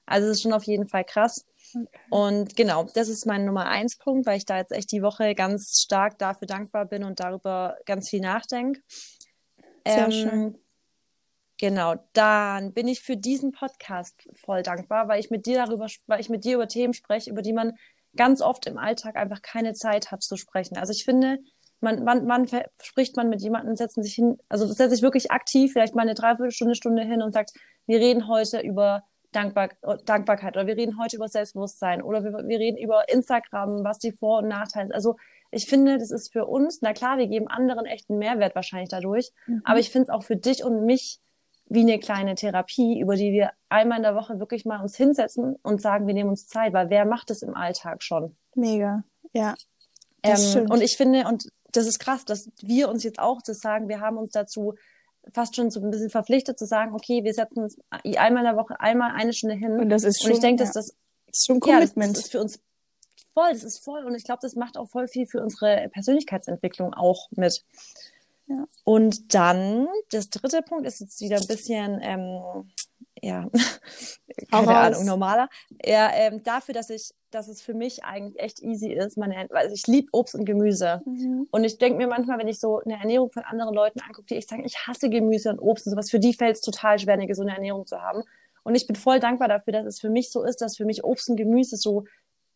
Also 0.07 0.29
es 0.29 0.39
ist 0.39 0.43
schon 0.43 0.53
auf 0.53 0.65
jeden 0.65 0.89
Fall 0.89 1.05
krass. 1.05 1.47
Okay. 1.75 1.87
Und 2.11 2.57
genau, 2.57 2.87
das 2.95 3.09
ist 3.09 3.27
mein 3.27 3.45
Nummer 3.45 3.67
eins 3.67 3.99
Punkt, 3.99 4.27
weil 4.27 4.39
ich 4.39 4.47
da 4.47 4.57
jetzt 4.57 4.73
echt 4.73 4.91
die 4.91 5.03
Woche 5.03 5.35
ganz 5.35 5.83
stark 5.85 6.19
dafür 6.19 6.47
dankbar 6.47 6.87
bin 6.87 7.05
und 7.05 7.21
darüber 7.21 7.77
ganz 7.85 8.09
viel 8.09 8.21
nachdenke. 8.21 8.81
Sehr 9.87 10.07
ähm, 10.07 10.13
schön. 10.13 10.59
Genau, 11.59 11.97
dann 12.13 12.73
bin 12.73 12.87
ich 12.87 13.01
für 13.01 13.17
diesen 13.17 13.51
Podcast 13.51 14.29
voll 14.35 14.63
dankbar, 14.63 15.09
weil 15.09 15.19
ich 15.19 15.31
mit 15.31 15.45
dir 15.45 15.57
darüber, 15.57 15.89
weil 16.07 16.21
ich 16.21 16.29
mit 16.29 16.45
dir 16.45 16.55
über 16.55 16.69
Themen 16.69 16.95
spreche, 16.95 17.31
über 17.31 17.43
die 17.43 17.53
man 17.53 17.73
ganz 18.17 18.41
oft 18.41 18.67
im 18.67 18.79
Alltag 18.79 19.17
einfach 19.17 19.43
keine 19.43 19.73
Zeit 19.73 20.13
hat 20.13 20.23
zu 20.23 20.37
sprechen. 20.37 20.77
Also 20.77 20.93
ich 20.93 21.05
finde, 21.05 21.39
man, 21.81 22.05
man, 22.05 22.27
man 22.27 22.47
spricht 22.81 23.17
man 23.17 23.29
mit 23.29 23.43
jemandem, 23.43 23.77
setzen 23.77 24.03
sich 24.03 24.15
hin, 24.15 24.39
also 24.49 24.67
setzt 24.67 24.93
sich 24.93 25.03
wirklich 25.03 25.31
aktiv, 25.31 25.73
vielleicht 25.73 25.95
mal 25.95 26.03
eine 26.03 26.15
Dreiviertelstunde, 26.15 26.75
Stunde 26.77 27.03
hin 27.03 27.23
und 27.23 27.33
sagt, 27.33 27.53
wir 27.87 27.99
reden 27.99 28.29
heute 28.29 28.61
über 28.61 29.03
Dankbar 29.31 29.69
Dankbarkeit 30.07 30.57
oder 30.57 30.67
wir 30.67 30.77
reden 30.77 30.99
heute 30.99 31.17
über 31.17 31.29
Selbstbewusstsein 31.29 32.03
oder 32.03 32.25
wir, 32.25 32.33
wir 32.33 32.59
reden 32.59 32.79
über 32.79 33.11
Instagram, 33.11 33.85
was 33.85 33.99
die 33.99 34.13
Vor- 34.13 34.39
und 34.39 34.49
Nachteile 34.49 34.87
sind. 34.87 34.95
Also 34.95 35.17
ich 35.51 35.67
finde, 35.67 35.99
das 35.99 36.11
ist 36.11 36.33
für 36.33 36.47
uns, 36.47 36.79
na 36.81 36.95
klar, 36.95 37.19
wir 37.19 37.27
geben 37.27 37.47
anderen 37.47 37.85
echten 37.85 38.17
Mehrwert 38.17 38.55
wahrscheinlich 38.55 38.89
dadurch, 38.89 39.31
mhm. 39.47 39.61
aber 39.65 39.81
ich 39.81 39.91
finde 39.91 40.05
es 40.05 40.09
auch 40.09 40.23
für 40.23 40.37
dich 40.37 40.65
und 40.65 40.87
mich 40.87 41.21
wie 41.69 41.81
eine 41.81 41.99
kleine 41.99 42.35
Therapie, 42.35 42.99
über 43.01 43.17
die 43.17 43.33
wir 43.33 43.51
einmal 43.69 43.99
in 43.99 44.03
der 44.03 44.15
Woche 44.15 44.39
wirklich 44.39 44.65
mal 44.65 44.81
uns 44.81 44.97
hinsetzen 44.97 45.57
und 45.63 45.83
sagen, 45.83 46.07
wir 46.07 46.15
nehmen 46.15 46.31
uns 46.31 46.47
Zeit, 46.47 46.73
weil 46.73 46.91
wer 46.91 47.05
macht 47.05 47.31
es 47.31 47.43
im 47.43 47.55
Alltag 47.55 48.03
schon? 48.03 48.35
Mega, 48.55 49.05
ja. 49.33 49.55
Ähm, 50.23 50.71
und 50.71 50.83
ich 50.83 50.97
finde, 50.97 51.27
und 51.29 51.49
das 51.73 51.87
ist 51.87 51.99
krass, 51.99 52.25
dass 52.25 52.51
wir 52.63 52.89
uns 52.89 53.05
jetzt 53.05 53.19
auch 53.19 53.41
das 53.43 53.61
sagen, 53.61 53.89
wir 53.89 54.01
haben 54.01 54.17
uns 54.17 54.31
dazu 54.31 54.75
fast 55.33 55.57
schon 55.57 55.71
so 55.71 55.81
ein 55.81 55.91
bisschen 55.91 56.11
verpflichtet 56.11 56.59
zu 56.59 56.67
sagen, 56.67 56.95
okay, 56.95 57.23
wir 57.23 57.35
setzen 57.35 57.63
uns 57.63 57.79
einmal 57.91 58.45
in 58.45 58.51
der 58.51 58.57
Woche 58.57 58.81
einmal 58.81 59.13
eine 59.15 59.33
Stunde 59.33 59.57
hin. 59.57 59.79
Und 59.79 59.91
das 59.91 60.05
ist 60.05 60.23
schon, 60.23 60.31
und 60.31 60.37
ich 60.37 60.41
denke, 60.41 60.63
dass 60.63 60.73
das, 60.73 60.95
ist 61.27 61.47
schon 61.47 61.61
Commitment. 61.61 61.97
Ja, 61.97 62.07
das, 62.07 62.13
das 62.13 62.25
ist 62.25 62.33
für 62.33 62.41
uns 62.41 62.61
voll, 63.35 63.53
das 63.53 63.65
ist 63.65 63.85
voll 63.85 64.05
und 64.05 64.15
ich 64.15 64.25
glaube, 64.25 64.41
das 64.43 64.57
macht 64.57 64.77
auch 64.77 64.89
voll 64.89 65.07
viel 65.07 65.27
für 65.27 65.41
unsere 65.41 65.89
Persönlichkeitsentwicklung 65.91 66.95
auch 66.95 67.29
mit. 67.33 67.65
Ja. 68.49 68.65
Und 68.85 69.35
dann, 69.35 69.89
das 70.11 70.31
dritte 70.31 70.63
Punkt 70.63 70.87
ist 70.87 71.01
jetzt 71.01 71.21
wieder 71.21 71.37
ein 71.37 71.47
bisschen, 71.47 72.01
ähm, 72.03 72.71
ja, 73.23 73.49
keine 74.51 74.77
Ahnung, 74.77 75.05
normaler. 75.05 75.49
Ja, 75.85 76.11
ähm, 76.15 76.43
dafür, 76.43 76.73
dass 76.73 76.89
ich, 76.89 77.13
dass 77.31 77.49
es 77.49 77.61
für 77.61 77.75
mich 77.75 78.05
eigentlich 78.05 78.43
echt 78.43 78.61
easy 78.63 78.91
ist. 78.93 79.19
Meine, 79.19 79.49
also 79.51 79.75
ich 79.75 79.87
liebe 79.87 80.09
Obst 80.13 80.35
und 80.35 80.47
Gemüse. 80.47 81.03
Mhm. 81.05 81.47
Und 81.51 81.65
ich 81.65 81.77
denke 81.77 81.99
mir 81.99 82.07
manchmal, 82.07 82.39
wenn 82.39 82.49
ich 82.49 82.59
so 82.59 82.81
eine 82.81 82.99
Ernährung 82.99 83.31
von 83.31 83.43
anderen 83.45 83.75
Leuten 83.75 84.01
angucke, 84.01 84.29
die 84.29 84.37
ich 84.37 84.47
sage, 84.47 84.63
ich 84.65 84.87
hasse 84.87 85.11
Gemüse 85.11 85.51
und 85.51 85.59
Obst 85.59 85.87
und 85.87 85.93
sowas, 85.93 86.11
für 86.11 86.21
die 86.21 86.33
fällt 86.33 86.57
es 86.57 86.63
total 86.63 86.99
schwer, 86.99 87.15
eine 87.15 87.27
gesunde 87.27 87.53
Ernährung 87.53 87.87
zu 87.87 88.01
haben. 88.01 88.23
Und 88.63 88.75
ich 88.75 88.87
bin 88.87 88.97
voll 88.97 89.21
dankbar 89.21 89.49
dafür, 89.49 89.75
dass 89.75 89.87
es 89.87 90.01
für 90.01 90.11
mich 90.11 90.31
so 90.31 90.43
ist, 90.43 90.63
dass 90.63 90.77
für 90.77 90.85
mich 90.85 91.05
Obst 91.05 91.29
und 91.29 91.37
Gemüse 91.37 91.77
so 91.77 92.05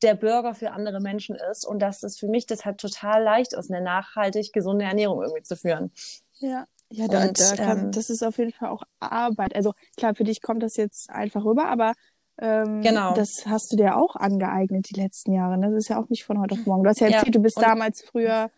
der 0.03 0.15
Burger 0.15 0.55
für 0.55 0.73
andere 0.73 1.01
Menschen 1.01 1.37
ist 1.51 1.67
und 1.67 1.81
dass 1.81 2.03
es 2.03 2.19
für 2.19 2.29
mich 2.29 2.47
deshalb 2.47 2.79
total 2.79 3.23
leicht 3.23 3.53
ist, 3.53 3.71
eine 3.71 3.83
nachhaltig 3.83 4.53
gesunde 4.53 4.85
Ernährung 4.85 5.23
irgendwie 5.23 5.43
zu 5.43 5.57
führen. 5.57 5.93
Ja. 6.39 6.67
Ja, 6.95 7.09
da, 7.09 7.23
und, 7.23 7.41
da 7.41 7.57
kann, 7.57 7.79
ähm, 7.79 7.93
das 7.93 8.11
ist 8.11 8.23
auf 8.23 8.37
jeden 8.37 8.53
Fall 8.53 8.69
auch 8.69 8.83
Arbeit. 9.01 9.57
Also 9.57 9.73
klar, 9.97 10.15
für 10.15 10.25
dich 10.25 10.43
kommt 10.43 10.63
das 10.63 10.77
jetzt 10.77 11.09
einfach 11.09 11.43
rüber, 11.43 11.65
aber 11.65 11.95
ähm, 12.39 12.83
genau. 12.83 13.15
das 13.15 13.47
hast 13.47 13.73
du 13.73 13.77
dir 13.77 13.97
auch 13.97 14.15
angeeignet 14.15 14.91
die 14.91 15.01
letzten 15.01 15.33
Jahre. 15.33 15.57
Ne? 15.57 15.71
Das 15.71 15.85
ist 15.85 15.89
ja 15.89 15.99
auch 15.99 16.11
nicht 16.11 16.25
von 16.25 16.39
heute 16.39 16.55
auf 16.55 16.67
morgen. 16.67 16.83
Du 16.83 16.91
hast 16.91 17.01
ja 17.01 17.07
erzählt, 17.07 17.27
ja, 17.27 17.33
du 17.33 17.41
bist 17.41 17.57
damals 17.59 18.03
früher, 18.03 18.51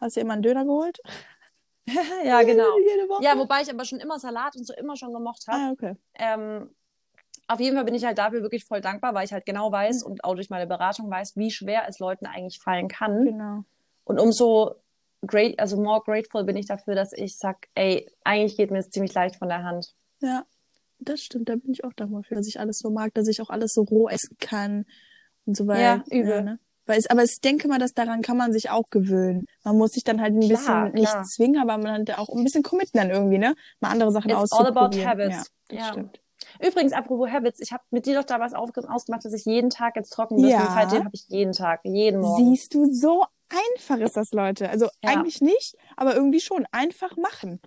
hast 0.00 0.16
du 0.16 0.20
immer 0.20 0.34
einen 0.34 0.42
Döner 0.42 0.64
geholt? 0.64 1.00
ja, 2.24 2.42
genau. 2.42 2.78
Ja, 3.20 3.36
wobei 3.36 3.62
ich 3.62 3.70
aber 3.70 3.84
schon 3.84 3.98
immer 3.98 4.18
Salat 4.18 4.56
und 4.56 4.66
so 4.66 4.74
immer 4.74 4.96
schon 4.96 5.12
gemocht 5.12 5.46
habe. 5.48 5.58
Ah, 5.58 5.70
okay. 5.72 5.96
Ähm, 6.14 6.70
auf 7.50 7.58
jeden 7.58 7.74
Fall 7.74 7.84
bin 7.84 7.94
ich 7.94 8.04
halt 8.04 8.18
dafür 8.18 8.42
wirklich 8.42 8.64
voll 8.64 8.80
dankbar, 8.80 9.12
weil 9.14 9.24
ich 9.24 9.32
halt 9.32 9.44
genau 9.44 9.72
weiß 9.72 10.04
mhm. 10.04 10.12
und 10.12 10.24
auch 10.24 10.34
durch 10.34 10.50
meine 10.50 10.66
Beratung 10.66 11.10
weiß, 11.10 11.36
wie 11.36 11.50
schwer 11.50 11.82
es 11.88 11.98
Leuten 11.98 12.26
eigentlich 12.26 12.60
fallen 12.60 12.88
kann. 12.88 13.24
Genau. 13.24 13.64
Und 14.04 14.20
umso 14.20 14.76
great, 15.26 15.58
also 15.58 15.76
more 15.76 16.00
grateful 16.04 16.44
bin 16.44 16.56
ich 16.56 16.66
dafür, 16.66 16.94
dass 16.94 17.12
ich 17.12 17.36
sag, 17.36 17.68
ey, 17.74 18.08
eigentlich 18.22 18.56
geht 18.56 18.70
mir 18.70 18.78
es 18.78 18.90
ziemlich 18.90 19.12
leicht 19.14 19.36
von 19.36 19.48
der 19.48 19.64
Hand. 19.64 19.94
Ja, 20.20 20.44
das 21.00 21.20
stimmt. 21.20 21.48
Da 21.48 21.56
bin 21.56 21.72
ich 21.72 21.82
auch 21.84 21.92
dankbar 21.92 22.22
für, 22.22 22.36
dass 22.36 22.46
ich 22.46 22.60
alles 22.60 22.78
so 22.78 22.90
mag, 22.90 23.14
dass 23.14 23.26
ich 23.26 23.42
auch 23.42 23.50
alles 23.50 23.72
so 23.72 23.82
roh 23.82 24.08
essen 24.08 24.36
kann 24.38 24.86
und 25.44 25.56
so 25.56 25.66
weiter. 25.66 25.80
Ja, 25.80 26.04
übel. 26.10 26.30
Ja, 26.30 26.42
ne? 26.42 26.58
Weil 26.86 26.98
es, 26.98 27.08
aber 27.08 27.24
ich 27.24 27.40
denke 27.40 27.68
mal, 27.68 27.78
dass 27.78 27.94
daran 27.94 28.22
kann 28.22 28.36
man 28.36 28.52
sich 28.52 28.70
auch 28.70 28.90
gewöhnen. 28.90 29.46
Man 29.64 29.76
muss 29.76 29.92
sich 29.92 30.04
dann 30.04 30.20
halt 30.20 30.34
ein 30.34 30.40
klar, 30.40 30.50
bisschen 30.50 30.64
klar. 30.64 30.90
nicht 30.92 31.26
zwingen, 31.34 31.60
aber 31.60 31.78
man 31.78 32.08
hat 32.08 32.18
auch 32.18 32.28
ein 32.28 32.44
bisschen 32.44 32.62
committen 32.62 32.98
dann 32.98 33.10
irgendwie, 33.10 33.38
ne? 33.38 33.54
Mal 33.80 33.90
andere 33.90 34.12
Sachen 34.12 34.30
It's 34.30 34.38
auszuprobieren. 34.38 34.76
all 34.76 35.12
about 35.12 35.22
habits. 35.22 35.36
Ja, 35.36 35.76
das 35.76 35.78
ja. 35.78 35.92
stimmt. 35.92 36.20
Übrigens, 36.60 36.92
apropos 36.92 37.30
Habits, 37.30 37.60
ich 37.60 37.72
habe 37.72 37.82
mit 37.90 38.06
dir 38.06 38.18
doch 38.18 38.24
damals 38.24 38.54
ausgemacht, 38.54 39.24
dass 39.24 39.32
ich 39.32 39.44
jeden 39.44 39.70
Tag 39.70 39.96
jetzt 39.96 40.10
trocken 40.10 40.36
bin. 40.36 40.48
Ja. 40.48 40.72
Seitdem 40.74 41.04
habe 41.04 41.14
ich 41.14 41.28
jeden 41.28 41.52
Tag, 41.52 41.80
jeden 41.84 42.20
Morgen. 42.20 42.54
Siehst 42.54 42.74
du, 42.74 42.92
so 42.92 43.24
einfach 43.48 43.98
ist 43.98 44.16
das, 44.16 44.32
Leute. 44.32 44.68
Also 44.68 44.86
ja. 45.02 45.10
eigentlich 45.10 45.40
nicht, 45.40 45.76
aber 45.96 46.14
irgendwie 46.14 46.40
schon. 46.40 46.66
Einfach 46.72 47.16
machen. 47.16 47.60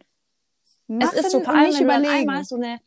machen 0.88 1.10
es 1.14 1.14
ist 1.14 1.32
so, 1.32 1.42
vor 1.42 1.54
allem, 1.54 1.68
nicht 1.68 1.80
wenn 1.80 1.86
überlegen. 1.86 2.14
einmal 2.14 2.44
so 2.44 2.56
eine, 2.56 2.80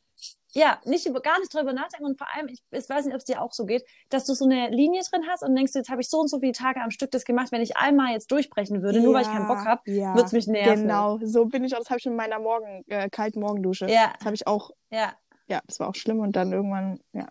ja, 0.56 0.80
nicht 0.84 1.06
über, 1.06 1.20
gar 1.20 1.38
nicht 1.38 1.52
drüber 1.52 1.72
nachdenken 1.74 2.06
und 2.06 2.18
vor 2.18 2.26
allem, 2.34 2.48
ich, 2.48 2.62
ich 2.70 2.88
weiß 2.88 3.04
nicht, 3.04 3.14
ob 3.14 3.18
es 3.18 3.26
dir 3.26 3.42
auch 3.42 3.52
so 3.52 3.66
geht, 3.66 3.84
dass 4.08 4.24
du 4.24 4.34
so 4.34 4.46
eine 4.46 4.70
Linie 4.70 5.02
drin 5.10 5.24
hast 5.28 5.42
und 5.42 5.54
denkst, 5.54 5.72
jetzt 5.74 5.90
habe 5.90 6.00
ich 6.00 6.08
so 6.08 6.18
und 6.18 6.28
so 6.28 6.40
viele 6.40 6.52
Tage 6.52 6.80
am 6.80 6.90
Stück 6.90 7.10
das 7.10 7.24
gemacht. 7.24 7.52
Wenn 7.52 7.60
ich 7.60 7.76
einmal 7.76 8.12
jetzt 8.12 8.30
durchbrechen 8.30 8.82
würde, 8.82 8.98
ja, 8.98 9.04
nur 9.04 9.14
weil 9.14 9.22
ich 9.22 9.28
keinen 9.28 9.46
Bock 9.46 9.64
habe, 9.66 9.82
ja, 9.84 10.14
würde 10.14 10.26
es 10.26 10.32
mich 10.32 10.46
nerven. 10.46 10.82
Genau, 10.82 11.18
so 11.22 11.44
bin 11.44 11.64
ich 11.64 11.74
auch. 11.74 11.80
Das 11.80 11.90
habe 11.90 11.98
ich 11.98 12.06
mit 12.06 12.16
meiner 12.16 12.38
Morgen, 12.38 12.84
äh, 12.88 13.10
kalten 13.10 13.40
Morgendusche. 13.40 13.86
Ja. 13.86 14.14
Das 14.18 14.24
habe 14.24 14.34
ich 14.34 14.46
auch. 14.46 14.70
Ja. 14.90 15.12
Ja, 15.48 15.60
das 15.66 15.78
war 15.80 15.88
auch 15.88 15.94
schlimm 15.94 16.20
und 16.20 16.34
dann 16.34 16.52
irgendwann, 16.52 17.00
ja. 17.12 17.28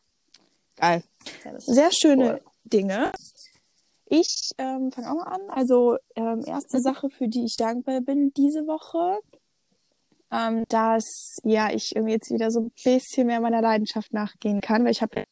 Geil. 0.78 1.04
Ja, 1.44 1.60
Sehr 1.60 1.90
schöne 1.92 2.34
cool. 2.34 2.52
Dinge. 2.66 3.12
Ich 4.08 4.52
ähm, 4.58 4.92
fange 4.92 5.12
auch 5.12 5.16
mal 5.16 5.34
an. 5.34 5.42
Also 5.50 5.98
ähm, 6.16 6.44
erste. 6.46 6.80
Sache, 6.80 7.10
für 7.10 7.28
die 7.28 7.46
ich 7.46 7.56
dankbar 7.56 8.02
bin 8.02 8.34
diese 8.34 8.68
Woche, 8.68 9.20
ähm, 10.32 10.66
dass 10.70 11.38
ja 11.44 11.72
ich 11.72 11.96
irgendwie 11.96 12.14
jetzt 12.14 12.32
wieder 12.32 12.52
so 12.52 12.62
ein 12.62 12.72
bisschen 12.84 13.28
mehr 13.28 13.40
meiner 13.40 13.62
Leidenschaft 13.62 14.14
nachgehen 14.14 14.62
kann, 14.62 14.84
weil 14.84 14.92
ich 14.92 15.02
habe 15.02 15.24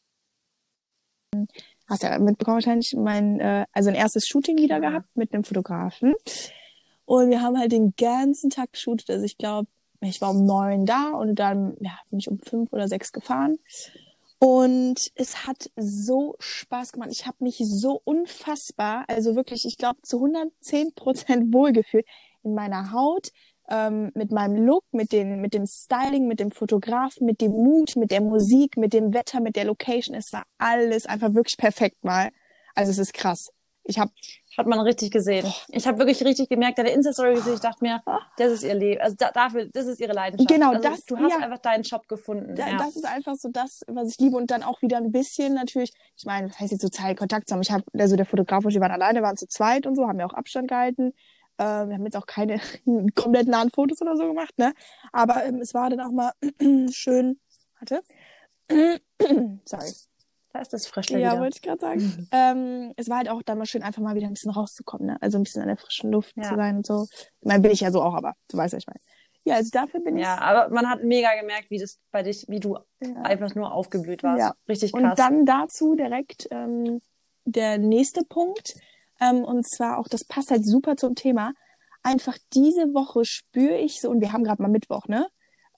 hast 1.88 2.02
ja 2.02 2.18
mitbekommen 2.18 2.56
wahrscheinlich 2.56 2.94
mein 2.96 3.40
äh, 3.40 3.66
also 3.72 3.90
ein 3.90 3.96
erstes 3.96 4.26
Shooting 4.26 4.58
wieder 4.58 4.80
ja. 4.80 4.88
gehabt 4.90 5.16
mit 5.16 5.34
einem 5.34 5.44
Fotografen 5.44 6.14
und 7.04 7.30
wir 7.30 7.42
haben 7.42 7.58
halt 7.58 7.72
den 7.72 7.94
ganzen 7.96 8.50
Tag 8.50 8.72
geshootet. 8.72 9.10
Also 9.10 9.24
ich 9.24 9.36
glaube, 9.36 9.68
ich 10.04 10.20
war 10.20 10.30
um 10.30 10.44
neun 10.44 10.86
da 10.86 11.10
und 11.10 11.36
dann 11.36 11.76
ja, 11.80 11.98
bin 12.10 12.18
ich 12.18 12.28
um 12.28 12.38
fünf 12.40 12.72
oder 12.72 12.88
sechs 12.88 13.12
gefahren 13.12 13.58
und 14.44 15.10
es 15.14 15.46
hat 15.46 15.70
so 15.74 16.36
Spaß 16.38 16.92
gemacht. 16.92 17.08
Ich 17.10 17.26
habe 17.26 17.38
mich 17.40 17.62
so 17.64 18.02
unfassbar, 18.04 19.06
also 19.08 19.36
wirklich, 19.36 19.64
ich 19.64 19.78
glaube, 19.78 20.02
zu 20.02 20.18
110 20.18 20.94
Prozent 20.94 21.52
wohlgefühlt 21.54 22.04
in 22.42 22.52
meiner 22.52 22.92
Haut, 22.92 23.30
ähm, 23.70 24.10
mit 24.14 24.32
meinem 24.32 24.66
Look, 24.66 24.84
mit, 24.92 25.12
den, 25.12 25.40
mit 25.40 25.54
dem 25.54 25.66
Styling, 25.66 26.26
mit 26.26 26.40
dem 26.40 26.50
Fotografen, 26.50 27.24
mit 27.24 27.40
dem 27.40 27.52
Mut, 27.52 27.96
mit 27.96 28.10
der 28.10 28.20
Musik, 28.20 28.76
mit 28.76 28.92
dem 28.92 29.14
Wetter, 29.14 29.40
mit 29.40 29.56
der 29.56 29.64
Location. 29.64 30.14
Es 30.14 30.30
war 30.34 30.44
alles 30.58 31.06
einfach 31.06 31.32
wirklich 31.32 31.56
perfekt 31.56 32.04
mal. 32.04 32.30
Also 32.74 32.90
es 32.90 32.98
ist 32.98 33.14
krass. 33.14 33.50
Ich 33.84 33.98
habe 33.98 34.10
hat 34.56 34.66
man 34.66 34.78
richtig 34.80 35.10
gesehen. 35.10 35.52
Ich 35.68 35.86
habe 35.86 35.98
wirklich 35.98 36.24
richtig 36.24 36.48
gemerkt, 36.48 36.78
deine 36.78 36.90
Insta-Story 36.90 37.34
gesehen, 37.34 37.54
ich 37.54 37.60
dachte 37.60 37.82
mir, 37.82 38.02
das 38.36 38.52
ist 38.52 38.62
ihr 38.62 38.74
Leben. 38.74 39.00
Also 39.00 39.16
da, 39.18 39.30
dafür, 39.32 39.66
das 39.66 39.86
ist 39.86 40.00
ihre 40.00 40.12
Leidenschaft. 40.12 40.48
Genau, 40.48 40.70
also, 40.70 40.82
das. 40.82 41.04
Du 41.04 41.18
hast 41.18 41.32
ja, 41.32 41.38
einfach 41.38 41.58
deinen 41.58 41.82
Job 41.82 42.06
gefunden. 42.06 42.54
Da, 42.54 42.68
ja. 42.68 42.76
Das 42.78 42.94
ist 42.94 43.04
einfach 43.04 43.34
so 43.34 43.48
das, 43.48 43.82
was 43.88 44.10
ich 44.10 44.18
liebe. 44.18 44.36
Und 44.36 44.50
dann 44.50 44.62
auch 44.62 44.80
wieder 44.80 44.98
ein 44.98 45.10
bisschen 45.10 45.54
natürlich, 45.54 45.92
ich 46.16 46.24
meine, 46.24 46.48
das 46.48 46.60
heißt 46.60 46.72
jetzt 46.72 46.82
so 46.82 46.88
Zeit, 46.88 47.18
Kontakt 47.18 47.48
zu 47.48 47.54
haben. 47.54 47.62
Ich 47.62 47.72
habe, 47.72 47.84
also 47.98 48.16
der 48.16 48.26
Fotograf 48.26 48.64
und 48.64 48.72
wir 48.72 48.80
waren 48.80 48.92
alleine, 48.92 49.22
waren 49.22 49.36
zu 49.36 49.48
zweit 49.48 49.86
und 49.86 49.96
so, 49.96 50.06
haben 50.06 50.20
ja 50.20 50.26
auch 50.26 50.34
Abstand 50.34 50.68
gehalten. 50.68 51.12
Äh, 51.58 51.64
wir 51.64 51.94
haben 51.94 52.04
jetzt 52.04 52.16
auch 52.16 52.26
keine 52.26 52.60
komplett 53.14 53.48
nahen 53.48 53.70
Fotos 53.70 54.00
oder 54.02 54.16
so 54.16 54.28
gemacht, 54.28 54.56
ne? 54.56 54.72
Aber 55.12 55.44
ähm, 55.44 55.60
es 55.60 55.74
war 55.74 55.90
dann 55.90 56.00
auch 56.00 56.12
mal 56.12 56.32
schön. 56.92 57.38
Warte. 57.80 58.02
Sorry. 59.64 59.92
Da 60.54 60.60
ist 60.60 60.72
das 60.72 60.86
frisch 60.86 61.10
Ja, 61.10 61.18
wieder. 61.18 61.40
wollte 61.40 61.56
ich 61.56 61.62
gerade 61.62 61.80
sagen. 61.80 62.00
Mhm. 62.00 62.28
Ähm, 62.32 62.92
es 62.96 63.08
war 63.08 63.18
halt 63.18 63.28
auch 63.28 63.42
da 63.42 63.56
mal 63.56 63.66
schön, 63.66 63.82
einfach 63.82 64.00
mal 64.00 64.14
wieder 64.14 64.28
ein 64.28 64.34
bisschen 64.34 64.52
rauszukommen, 64.52 65.06
ne? 65.08 65.16
Also 65.20 65.36
ein 65.36 65.42
bisschen 65.42 65.60
an 65.62 65.68
der 65.68 65.76
frischen 65.76 66.12
Luft 66.12 66.32
ja. 66.36 66.44
zu 66.44 66.54
sein 66.54 66.76
und 66.76 66.86
so. 66.86 67.06
Ich 67.10 67.28
meine, 67.46 67.60
bin 67.60 67.72
ich 67.72 67.80
ja 67.80 67.90
so 67.90 68.00
auch, 68.00 68.14
aber 68.14 68.34
du 68.48 68.56
weißt, 68.56 68.72
was 68.72 68.78
ich 68.82 68.86
meine. 68.86 69.00
Ja, 69.44 69.56
also 69.56 69.70
dafür 69.72 70.00
bin 70.00 70.16
ich. 70.16 70.22
Ja, 70.22 70.38
aber 70.38 70.72
man 70.72 70.88
hat 70.88 71.02
mega 71.02 71.34
gemerkt, 71.38 71.70
wie 71.70 71.78
das 71.78 71.98
bei 72.12 72.22
dich, 72.22 72.44
wie 72.48 72.60
du 72.60 72.78
Ja. 73.00 73.14
einfach 73.22 73.54
nur 73.56 73.72
aufgeblüht 73.72 74.22
warst. 74.22 74.38
Ja. 74.38 74.54
Richtig 74.68 74.92
krass. 74.92 75.02
Und 75.02 75.18
dann 75.18 75.44
dazu 75.44 75.96
direkt 75.96 76.46
ähm, 76.52 77.00
der 77.44 77.76
nächste 77.78 78.22
Punkt. 78.24 78.74
Ähm, 79.20 79.42
und 79.44 79.68
zwar 79.68 79.98
auch, 79.98 80.06
das 80.08 80.24
passt 80.24 80.50
halt 80.52 80.64
super 80.64 80.96
zum 80.96 81.16
Thema. 81.16 81.52
Einfach 82.04 82.38
diese 82.52 82.94
Woche 82.94 83.24
spüre 83.24 83.76
ich 83.76 84.00
so, 84.00 84.08
und 84.08 84.20
wir 84.20 84.32
haben 84.32 84.44
gerade 84.44 84.62
mal 84.62 84.68
Mittwoch, 84.68 85.08
ne? 85.08 85.26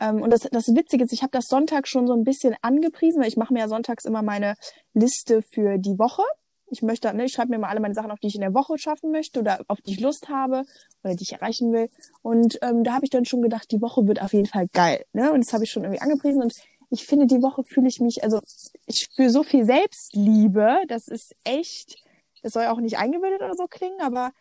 Ähm, 0.00 0.22
und 0.22 0.30
das, 0.30 0.42
das 0.50 0.68
Witzige 0.68 1.04
ist, 1.04 1.12
ich 1.12 1.22
habe 1.22 1.32
das 1.32 1.46
Sonntag 1.46 1.88
schon 1.88 2.06
so 2.06 2.14
ein 2.14 2.24
bisschen 2.24 2.54
angepriesen, 2.62 3.20
weil 3.20 3.28
ich 3.28 3.36
mache 3.36 3.52
mir 3.52 3.60
ja 3.60 3.68
sonntags 3.68 4.04
immer 4.04 4.22
meine 4.22 4.54
Liste 4.94 5.42
für 5.42 5.78
die 5.78 5.98
Woche. 5.98 6.22
Ich 6.68 6.82
möchte, 6.82 7.12
ne, 7.14 7.24
ich 7.24 7.32
schreibe 7.32 7.50
mir 7.50 7.58
mal 7.58 7.68
alle 7.68 7.80
meine 7.80 7.94
Sachen 7.94 8.10
auf, 8.10 8.18
die 8.18 8.26
ich 8.26 8.34
in 8.34 8.40
der 8.40 8.54
Woche 8.54 8.76
schaffen 8.76 9.12
möchte 9.12 9.38
oder 9.40 9.60
auf 9.68 9.80
die 9.82 9.92
ich 9.92 10.00
Lust 10.00 10.28
habe 10.28 10.64
oder 11.04 11.14
die 11.14 11.22
ich 11.22 11.32
erreichen 11.32 11.72
will. 11.72 11.88
Und 12.22 12.58
ähm, 12.62 12.82
da 12.82 12.94
habe 12.94 13.04
ich 13.04 13.10
dann 13.10 13.24
schon 13.24 13.42
gedacht, 13.42 13.70
die 13.70 13.80
Woche 13.80 14.06
wird 14.06 14.20
auf 14.20 14.32
jeden 14.32 14.46
Fall 14.46 14.66
geil. 14.72 15.04
Ne? 15.12 15.32
Und 15.32 15.44
das 15.44 15.52
habe 15.52 15.64
ich 15.64 15.70
schon 15.70 15.84
irgendwie 15.84 16.02
angepriesen. 16.02 16.42
Und 16.42 16.52
ich 16.90 17.06
finde, 17.06 17.26
die 17.26 17.42
Woche 17.42 17.62
fühle 17.64 17.88
ich 17.88 18.00
mich, 18.00 18.24
also 18.24 18.40
ich 18.86 18.98
spüre 18.98 19.30
so 19.30 19.44
viel 19.44 19.64
Selbstliebe. 19.64 20.78
Das 20.88 21.06
ist 21.08 21.34
echt, 21.44 22.02
das 22.42 22.52
soll 22.52 22.64
ja 22.64 22.72
auch 22.72 22.80
nicht 22.80 22.98
eingebildet 22.98 23.42
oder 23.42 23.54
so 23.54 23.66
klingen, 23.66 24.00
aber 24.00 24.32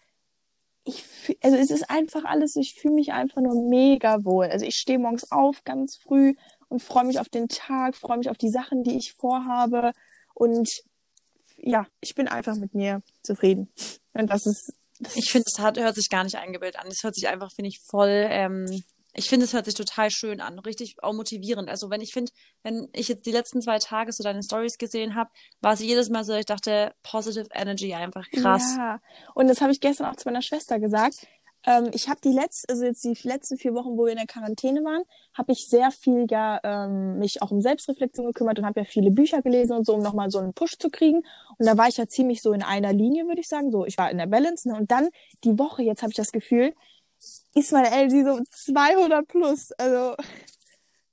ich 0.86 1.04
also 1.42 1.58
es 1.58 1.72
ist 1.72 1.90
einfach 1.90 2.24
alles, 2.24 2.56
ich 2.56 2.76
fühle 2.76 2.96
mich 2.96 3.12
einfach 3.12 3.42
nur 3.42 3.70
mega 3.70 4.24
wohl. 4.24 4.46
Also 4.46 4.66
ich 4.66 4.76
stehe 4.76 5.00
morgens 5.00 5.32
auf 5.32 5.64
ganz 5.64 5.98
früh 5.98 6.36
und 6.70 6.82
freue 6.82 7.06
mich 7.06 7.20
auf 7.20 7.30
den 7.30 7.48
Tag, 7.48 7.96
freue 7.96 8.18
mich 8.18 8.30
auf 8.30 8.38
die 8.38 8.50
Sachen, 8.50 8.84
die 8.84 8.98
ich 8.98 9.14
vorhabe 9.14 9.92
und 10.34 10.70
ja, 11.58 11.88
ich 12.00 12.16
bin 12.16 12.28
einfach 12.28 12.56
mit 12.56 12.74
mir 12.74 13.02
zufrieden. 13.24 13.70
Und 14.14 14.30
das 14.30 14.46
ist 14.46 14.74
das 15.00 15.16
Ich 15.16 15.32
finde, 15.32 15.46
es 15.48 15.60
hört 15.60 15.96
sich 15.96 16.10
gar 16.10 16.24
nicht 16.24 16.38
eingebildet 16.38 16.80
an. 16.80 16.88
Es 16.88 17.04
hört 17.04 17.16
sich 17.16 17.28
einfach, 17.28 17.52
finde 17.52 17.70
ich, 17.70 17.80
voll. 17.80 18.28
Ähm, 18.30 18.84
ich 19.16 19.30
finde, 19.30 19.46
es 19.46 19.54
hört 19.54 19.66
sich 19.66 19.76
total 19.76 20.12
schön 20.12 20.42
an, 20.42 20.60
richtig 20.60 20.98
auch 21.02 21.14
motivierend. 21.14 21.70
Also 21.70 21.90
wenn 21.90 22.02
ich 22.02 22.14
finde, 22.14 22.32
wenn 22.64 22.88
ich 22.94 23.08
jetzt 23.08 23.26
die 23.26 23.32
letzten 23.32 23.62
zwei 23.62 23.80
Tage 23.80 24.12
so 24.12 24.24
deine 24.24 24.44
Stories 24.44 24.78
gesehen 24.78 25.16
habe, 25.16 25.30
war 25.62 25.74
es 25.74 25.80
jedes 25.80 26.10
Mal 26.10 26.24
so, 26.24 26.34
ich 26.34 26.46
dachte, 26.46 26.94
positive 27.04 27.48
Energy 27.54 27.94
einfach 27.94 28.30
krass. 28.30 28.76
Ja, 28.78 29.00
und 29.34 29.48
das 29.48 29.62
habe 29.62 29.72
ich 29.72 29.80
gestern 29.80 30.08
auch 30.08 30.16
zu 30.18 30.28
meiner 30.28 30.42
Schwester 30.42 30.80
gesagt. 30.80 31.28
Ähm, 31.66 31.90
ich 31.94 32.10
habe 32.10 32.20
die 32.24 32.32
letzten, 32.32 32.72
also 32.72 32.84
jetzt 32.84 33.04
die 33.04 33.18
letzten 33.24 33.58
vier 33.58 33.74
Wochen, 33.74 33.98
wo 33.98 34.06
wir 34.06 34.12
in 34.12 34.18
der 34.18 34.28
Quarantäne 34.28 34.84
waren, 34.84 35.04
habe 35.34 35.52
ich 35.52 35.68
sehr 35.68 35.92
viel 35.92 36.28
ja 36.30 36.60
ähm, 36.64 37.18
mich 37.18 37.42
auch 37.42 37.52
um 37.52 37.62
Selbstreflexion 37.62 38.28
gekümmert 38.28 38.60
und 38.60 38.66
habe 38.66 38.82
ja 38.82 38.86
viele 38.86 39.12
Bücher 39.12 39.42
gelesen 39.42 39.78
und 39.78 39.86
so, 39.86 39.96
um 39.96 40.02
nochmal 40.02 40.30
so 40.30 40.40
einen 40.40 40.54
Push 40.54 40.78
zu 40.78 40.90
kriegen. 40.90 41.24
Und 41.58 41.66
da 41.66 41.78
war 41.78 41.88
ich 41.88 41.98
ja 41.98 42.08
ziemlich 42.08 42.42
so 42.42 42.54
in 42.54 42.62
einer 42.62 42.94
Linie, 42.94 43.28
würde 43.28 43.42
ich 43.42 43.48
sagen. 43.48 43.72
So, 43.72 43.86
ich 43.86 43.98
war 43.98 44.12
in 44.12 44.18
der 44.18 44.28
Balance. 44.28 44.70
Ne? 44.70 44.76
Und 44.76 44.92
dann 44.92 45.10
die 45.44 45.58
Woche, 45.58 45.82
jetzt 45.82 46.04
habe 46.04 46.12
ich 46.12 46.18
das 46.18 46.32
Gefühl, 46.32 46.74
ist 47.54 47.72
meine 47.72 47.88
Energy 47.92 48.24
so 48.24 48.40
200 48.50 49.28
plus. 49.28 49.72
Also 49.74 50.16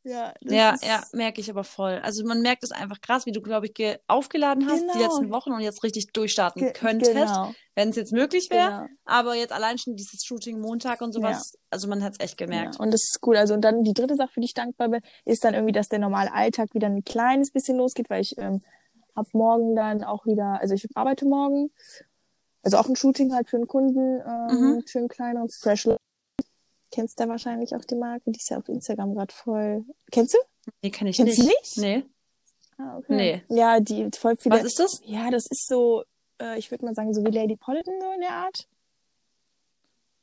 ja, 0.04 0.34
das 0.40 0.52
Ja, 0.52 0.70
ist, 0.74 0.84
ja, 0.84 1.04
merke 1.12 1.40
ich 1.40 1.48
aber 1.48 1.62
voll. 1.62 2.00
Also 2.02 2.24
man 2.26 2.42
merkt 2.42 2.64
es 2.64 2.72
einfach 2.72 3.00
krass, 3.00 3.24
wie 3.24 3.30
du, 3.30 3.40
glaube 3.40 3.66
ich, 3.66 3.74
ge- 3.74 3.98
aufgeladen 4.08 4.66
hast 4.68 4.80
die 4.92 4.98
Genau. 4.98 5.04
letzten 5.04 5.30
Wochen 5.30 5.52
und 5.52 5.60
jetzt 5.60 5.84
richtig 5.84 6.08
durchstarten 6.12 6.60
Ge- 6.62 6.72
könntest, 6.72 7.12
genau. 7.14 7.54
wenn 7.76 7.90
es 7.90 7.96
jetzt 7.96 8.12
möglich 8.12 8.50
wäre. 8.50 8.68
Genau. 8.70 8.86
Aber 9.04 9.36
jetzt 9.36 9.52
allein 9.52 9.78
schon 9.78 9.94
dieses 9.94 10.24
Shooting 10.24 10.60
Montag 10.60 11.00
und 11.02 11.12
sowas, 11.12 11.56
also 11.70 11.86
man 11.86 12.02
hat 12.02 12.14
es 12.14 12.20
echt 12.20 12.36
gemerkt. 12.36 12.74
Ja, 12.74 12.80
und 12.84 12.92
das 12.92 13.02
ist 13.02 13.20
cool. 13.24 13.36
Also 13.36 13.54
und 13.54 13.60
dann 13.60 13.84
die 13.84 13.94
dritte 13.94 14.16
Sache, 14.16 14.32
für 14.32 14.40
die 14.40 14.46
ich 14.46 14.54
dankbar 14.54 14.88
bin, 14.88 15.00
ist 15.24 15.44
dann 15.44 15.54
irgendwie, 15.54 15.72
dass 15.72 15.88
der 15.88 16.00
normale 16.00 16.32
Alltag 16.32 16.74
wieder 16.74 16.88
ein 16.88 17.04
kleines 17.04 17.52
bisschen 17.52 17.76
losgeht, 17.78 18.10
weil 18.10 18.22
ich 18.22 18.36
ähm, 18.38 18.60
ab 19.14 19.26
morgen 19.34 19.76
dann 19.76 20.02
auch 20.02 20.26
wieder, 20.26 20.58
also 20.60 20.74
ich 20.74 20.84
arbeite 20.96 21.26
morgen, 21.26 21.70
also 22.62 22.76
auch 22.78 22.88
ein 22.88 22.96
Shooting 22.96 23.34
halt 23.34 23.48
für 23.48 23.56
einen 23.56 23.66
Kunden, 23.66 24.20
ähm, 24.26 24.60
Mhm. 24.76 24.82
für 24.86 24.98
einen 25.00 25.08
kleineren 25.08 25.48
Fresh. 25.48 25.88
Kennst 26.90 27.18
du 27.20 27.28
wahrscheinlich 27.28 27.74
auch 27.74 27.84
die 27.84 27.94
Marke, 27.96 28.30
die 28.30 28.38
ist 28.38 28.50
ja 28.50 28.58
auf 28.58 28.68
Instagram 28.68 29.14
gerade 29.14 29.32
voll. 29.34 29.84
Kennst 30.10 30.34
du? 30.34 30.38
Nee, 30.82 30.90
kann 30.90 31.06
ich 31.08 31.16
Kennst 31.16 31.38
du 31.38 31.42
nicht. 31.42 31.76
nicht? 31.76 31.78
Nee. 31.78 32.04
Ah, 32.78 33.00
Nee. 33.08 33.42
Ja, 33.48 33.80
die 33.80 34.08
voll 34.16 34.36
viele. 34.36 34.56
Was 34.56 34.64
ist 34.64 34.78
das? 34.78 35.00
Ja, 35.04 35.30
das 35.30 35.46
ist 35.46 35.66
so, 35.68 36.04
äh, 36.40 36.58
ich 36.58 36.70
würde 36.70 36.84
mal 36.84 36.94
sagen, 36.94 37.14
so 37.14 37.24
wie 37.24 37.30
Lady 37.30 37.56
Politan 37.56 37.94
so 38.00 38.12
in 38.12 38.20
der 38.20 38.30
Art. 38.32 38.66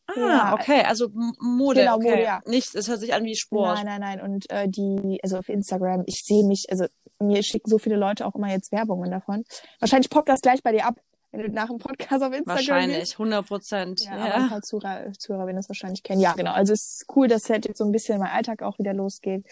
Ah, 0.08 0.14
Ja. 0.18 0.54
okay, 0.54 0.82
also 0.84 1.10
Mode, 1.40 1.82
Genau, 1.82 1.96
okay. 1.98 2.10
Mode, 2.10 2.24
ja. 2.24 2.42
Nichts, 2.46 2.74
es 2.74 2.88
hört 2.88 3.00
sich 3.00 3.14
an 3.14 3.24
wie 3.26 3.36
Sport. 3.36 3.76
Nein, 3.84 3.86
nein, 3.86 4.02
nein. 4.02 4.22
Und 4.22 4.50
äh, 4.50 4.68
die, 4.68 5.20
also 5.24 5.38
auf 5.38 5.50
Instagram, 5.50 6.04
ich 6.08 6.24
sehe 6.26 6.44
mich, 6.46 6.66
also 6.70 6.86
mir 7.20 7.44
schicken 7.44 7.70
so 7.70 7.78
viele 7.78 7.96
Leute 7.96 8.26
auch 8.26 8.34
immer 8.36 8.50
jetzt 8.50 8.72
Werbungen 8.72 9.12
davon. 9.12 9.44
Wahrscheinlich 9.80 10.10
poppt 10.10 10.30
das 10.30 10.42
gleich 10.42 10.64
bei 10.64 10.72
dir 10.72 10.86
ab, 10.86 11.00
wenn 11.32 11.42
du 11.42 11.50
nach 11.50 11.68
dem 11.68 11.78
Podcast 11.78 12.24
auf 12.24 12.34
Instagram 12.34 12.56
Wahrscheinlich, 12.56 13.00
gehst. 13.00 13.14
100 13.14 13.46
Prozent. 13.46 14.02
Ja, 14.02 14.28
Ja, 14.28 14.34
ein 14.36 14.50
paar 14.50 14.62
Zuhörer, 14.62 15.12
Zuhörer 15.14 15.46
werden 15.46 15.58
das 15.58 15.70
wahrscheinlich 15.70 16.04
kennen. 16.04 16.22
Ja, 16.22 16.34
genau. 16.34 16.54
Also 16.54 16.74
es 16.74 17.02
ist 17.02 17.06
cool, 17.16 17.28
dass 17.28 17.50
halt 17.50 17.66
jetzt 17.66 17.78
so 17.78 17.86
ein 17.86 17.92
bisschen 17.92 18.20
mein 18.20 18.32
Alltag 18.32 18.64
auch 18.64 18.80
wieder 18.80 18.94
losgeht. 18.94 19.46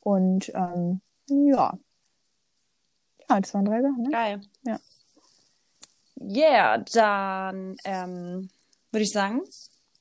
Und 0.00 0.50
ähm, 0.54 1.00
ja. 1.28 1.76
Ja, 3.28 3.40
das 3.40 3.54
waren 3.54 3.64
drei 3.64 3.82
Sachen, 3.82 4.02
ne? 4.02 4.10
Geil. 4.10 4.40
Ja. 4.62 4.78
Yeah, 6.20 6.78
dann 6.78 7.76
ähm, 7.84 8.48
würde 8.92 9.02
ich 9.02 9.10
sagen, 9.10 9.42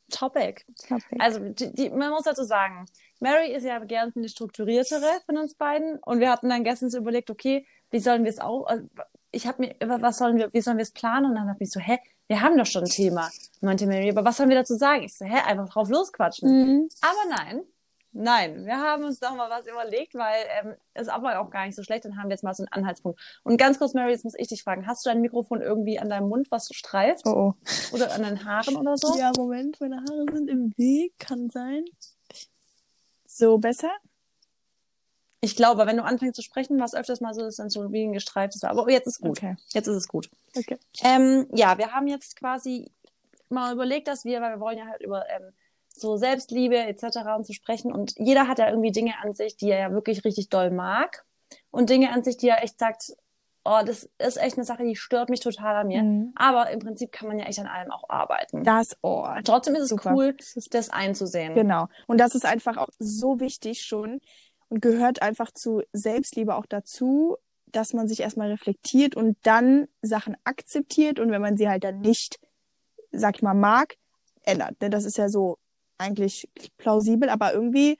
Topic. 0.09 0.63
Perfekt. 0.87 1.21
Also 1.21 1.39
die, 1.39 1.73
die, 1.73 1.89
man 1.89 2.11
muss 2.11 2.23
dazu 2.23 2.43
sagen, 2.43 2.85
Mary 3.19 3.51
ist 3.51 3.63
ja 3.63 3.79
gern 3.79 4.11
eine 4.15 4.29
strukturiertere 4.29 5.19
von 5.25 5.37
uns 5.37 5.55
beiden 5.55 5.97
und 5.99 6.19
wir 6.19 6.29
hatten 6.29 6.49
dann 6.49 6.63
gestern 6.63 6.89
so 6.89 6.99
überlegt, 6.99 7.31
okay, 7.31 7.65
wie 7.89 7.99
sollen 7.99 8.23
wir 8.23 8.29
es 8.29 8.39
auch, 8.39 8.67
ich 9.33 9.47
habe 9.47 9.61
mir, 9.61 9.75
was 9.99 10.19
sollen 10.19 10.37
wir, 10.37 10.53
wie 10.53 10.61
sollen 10.61 10.77
wir 10.77 10.83
es 10.83 10.91
planen? 10.91 11.25
Und 11.25 11.35
dann 11.35 11.49
habe 11.49 11.61
ich 11.63 11.71
so, 11.71 11.79
hä, 11.79 11.97
wir 12.27 12.41
haben 12.41 12.57
doch 12.57 12.65
schon 12.65 12.83
ein 12.83 12.89
Thema, 12.89 13.29
meinte 13.61 13.87
Mary, 13.87 14.09
aber 14.09 14.23
was 14.23 14.37
sollen 14.37 14.49
wir 14.49 14.55
dazu 14.55 14.75
sagen? 14.75 15.03
Ich 15.03 15.17
so, 15.17 15.25
hä, 15.25 15.39
einfach 15.45 15.67
drauf 15.69 15.89
losquatschen. 15.89 16.49
Mhm. 16.49 16.89
Aber 17.01 17.35
nein, 17.35 17.63
nein, 18.11 18.65
wir 18.65 18.77
haben 18.77 19.03
uns 19.03 19.19
doch 19.19 19.35
mal 19.35 19.49
was 19.49 19.65
überlegt, 19.65 20.13
weil 20.13 20.45
ähm, 20.61 20.75
ist 20.93 21.09
aber 21.09 21.39
auch 21.39 21.49
gar 21.49 21.65
nicht 21.65 21.75
so 21.75 21.83
schlecht, 21.83 22.05
dann 22.05 22.17
haben 22.17 22.29
wir 22.29 22.35
jetzt 22.35 22.43
mal 22.43 22.53
so 22.53 22.63
einen 22.63 22.71
Anhaltspunkt. 22.71 23.19
Und 23.43 23.57
ganz 23.57 23.79
kurz, 23.79 23.93
Mary, 23.95 24.11
jetzt 24.11 24.23
muss 24.23 24.35
ich 24.37 24.47
dich 24.47 24.63
fragen, 24.63 24.85
hast 24.85 25.05
du 25.05 25.09
dein 25.09 25.21
Mikrofon 25.21 25.61
irgendwie 25.61 25.99
an 25.99 26.09
deinem 26.09 26.29
Mund, 26.29 26.51
was 26.51 26.69
streift? 26.71 27.25
Oh, 27.25 27.31
oh. 27.31 27.95
Oder 27.95 28.13
an 28.13 28.21
deinen 28.21 28.45
Haaren 28.45 28.77
oder 28.77 28.97
so? 28.97 29.17
Ja, 29.17 29.31
Moment, 29.35 29.81
meine 29.81 29.97
Haare 29.97 30.25
sind 30.31 30.49
im 30.49 30.77
Weg, 30.77 31.13
kann 31.17 31.49
sein. 31.49 31.85
So 33.25 33.57
besser? 33.57 33.91
Ich 35.43 35.57
glaube, 35.57 35.85
wenn 35.85 35.97
du 35.97 36.05
anfängst 36.05 36.37
zu 36.37 36.41
sprechen, 36.41 36.79
war 36.79 36.85
es 36.85 36.95
öfters 36.95 37.19
mal 37.19 37.33
so, 37.33 37.41
dass 37.41 37.57
dann 37.57 37.69
so 37.69 37.91
wie 37.91 38.05
ein 38.05 38.13
gestreiftes. 38.13 38.63
Aber 38.63 38.89
jetzt 38.89 39.07
ist 39.07 39.19
gut. 39.19 39.39
Okay. 39.39 39.57
Jetzt 39.73 39.87
ist 39.87 39.97
es 39.97 40.07
gut. 40.07 40.29
Okay. 40.55 40.77
Ähm, 41.03 41.47
ja, 41.53 41.77
wir 41.77 41.91
haben 41.91 42.07
jetzt 42.07 42.37
quasi 42.37 42.89
mal 43.49 43.73
überlegt, 43.73 44.07
dass 44.07 44.23
wir, 44.23 44.39
weil 44.39 44.55
wir 44.55 44.59
wollen 44.61 44.77
ja 44.77 44.85
halt 44.85 45.01
über 45.01 45.29
ähm, 45.29 45.51
so 45.89 46.15
Selbstliebe 46.15 46.77
etc. 46.77 47.17
und 47.35 47.45
zu 47.45 47.51
sprechen. 47.51 47.91
Und 47.91 48.13
jeder 48.17 48.47
hat 48.47 48.57
ja 48.57 48.69
irgendwie 48.69 48.93
Dinge 48.93 49.15
an 49.21 49.33
sich, 49.33 49.57
die 49.57 49.69
er 49.69 49.79
ja 49.79 49.91
wirklich 49.91 50.23
richtig 50.23 50.47
doll 50.47 50.71
mag. 50.71 51.25
Und 51.71 51.89
Dinge 51.89 52.13
an 52.13 52.23
sich, 52.23 52.37
die 52.37 52.47
er 52.47 52.63
echt 52.63 52.79
sagt, 52.79 53.11
oh, 53.65 53.81
das 53.85 54.09
ist 54.19 54.37
echt 54.37 54.55
eine 54.55 54.63
Sache, 54.63 54.85
die 54.85 54.95
stört 54.95 55.29
mich 55.29 55.41
total 55.41 55.75
an 55.75 55.87
mir. 55.87 56.03
Mhm. 56.03 56.31
Aber 56.35 56.69
im 56.69 56.79
Prinzip 56.79 57.11
kann 57.11 57.27
man 57.27 57.37
ja 57.37 57.47
echt 57.47 57.59
an 57.59 57.67
allem 57.67 57.91
auch 57.91 58.09
arbeiten. 58.09 58.63
Das 58.63 58.95
oh, 59.01 59.27
Trotzdem 59.43 59.75
ist 59.75 59.81
es 59.81 59.89
Super. 59.89 60.13
cool, 60.13 60.37
das 60.71 60.89
einzusehen. 60.89 61.53
Genau. 61.53 61.89
Und 62.07 62.19
das 62.19 62.33
ist 62.33 62.45
einfach 62.45 62.77
auch 62.77 62.87
so 62.97 63.41
wichtig 63.41 63.81
schon 63.81 64.21
gehört 64.81 65.21
einfach 65.21 65.51
zu 65.51 65.81
Selbstliebe 65.93 66.55
auch 66.55 66.65
dazu, 66.65 67.37
dass 67.67 67.93
man 67.93 68.07
sich 68.07 68.19
erstmal 68.19 68.49
reflektiert 68.51 69.15
und 69.15 69.37
dann 69.43 69.87
Sachen 70.01 70.37
akzeptiert 70.43 71.19
und 71.19 71.31
wenn 71.31 71.41
man 71.41 71.57
sie 71.57 71.67
halt 71.69 71.83
dann 71.83 72.01
nicht, 72.01 72.39
sag 73.11 73.35
ich 73.37 73.41
mal, 73.41 73.53
mag, 73.55 73.95
ändert. 74.43 74.79
Ne? 74.81 74.89
Das 74.89 75.05
ist 75.05 75.17
ja 75.17 75.29
so 75.29 75.57
eigentlich 75.97 76.47
plausibel, 76.77 77.29
aber 77.29 77.53
irgendwie, 77.53 77.97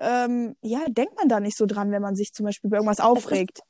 ähm, 0.00 0.56
ja, 0.60 0.80
denkt 0.88 1.16
man 1.16 1.28
da 1.28 1.40
nicht 1.40 1.56
so 1.56 1.66
dran, 1.66 1.90
wenn 1.90 2.02
man 2.02 2.16
sich 2.16 2.32
zum 2.34 2.44
Beispiel 2.46 2.68
über 2.68 2.76
irgendwas 2.78 3.00
aufregt. 3.00 3.60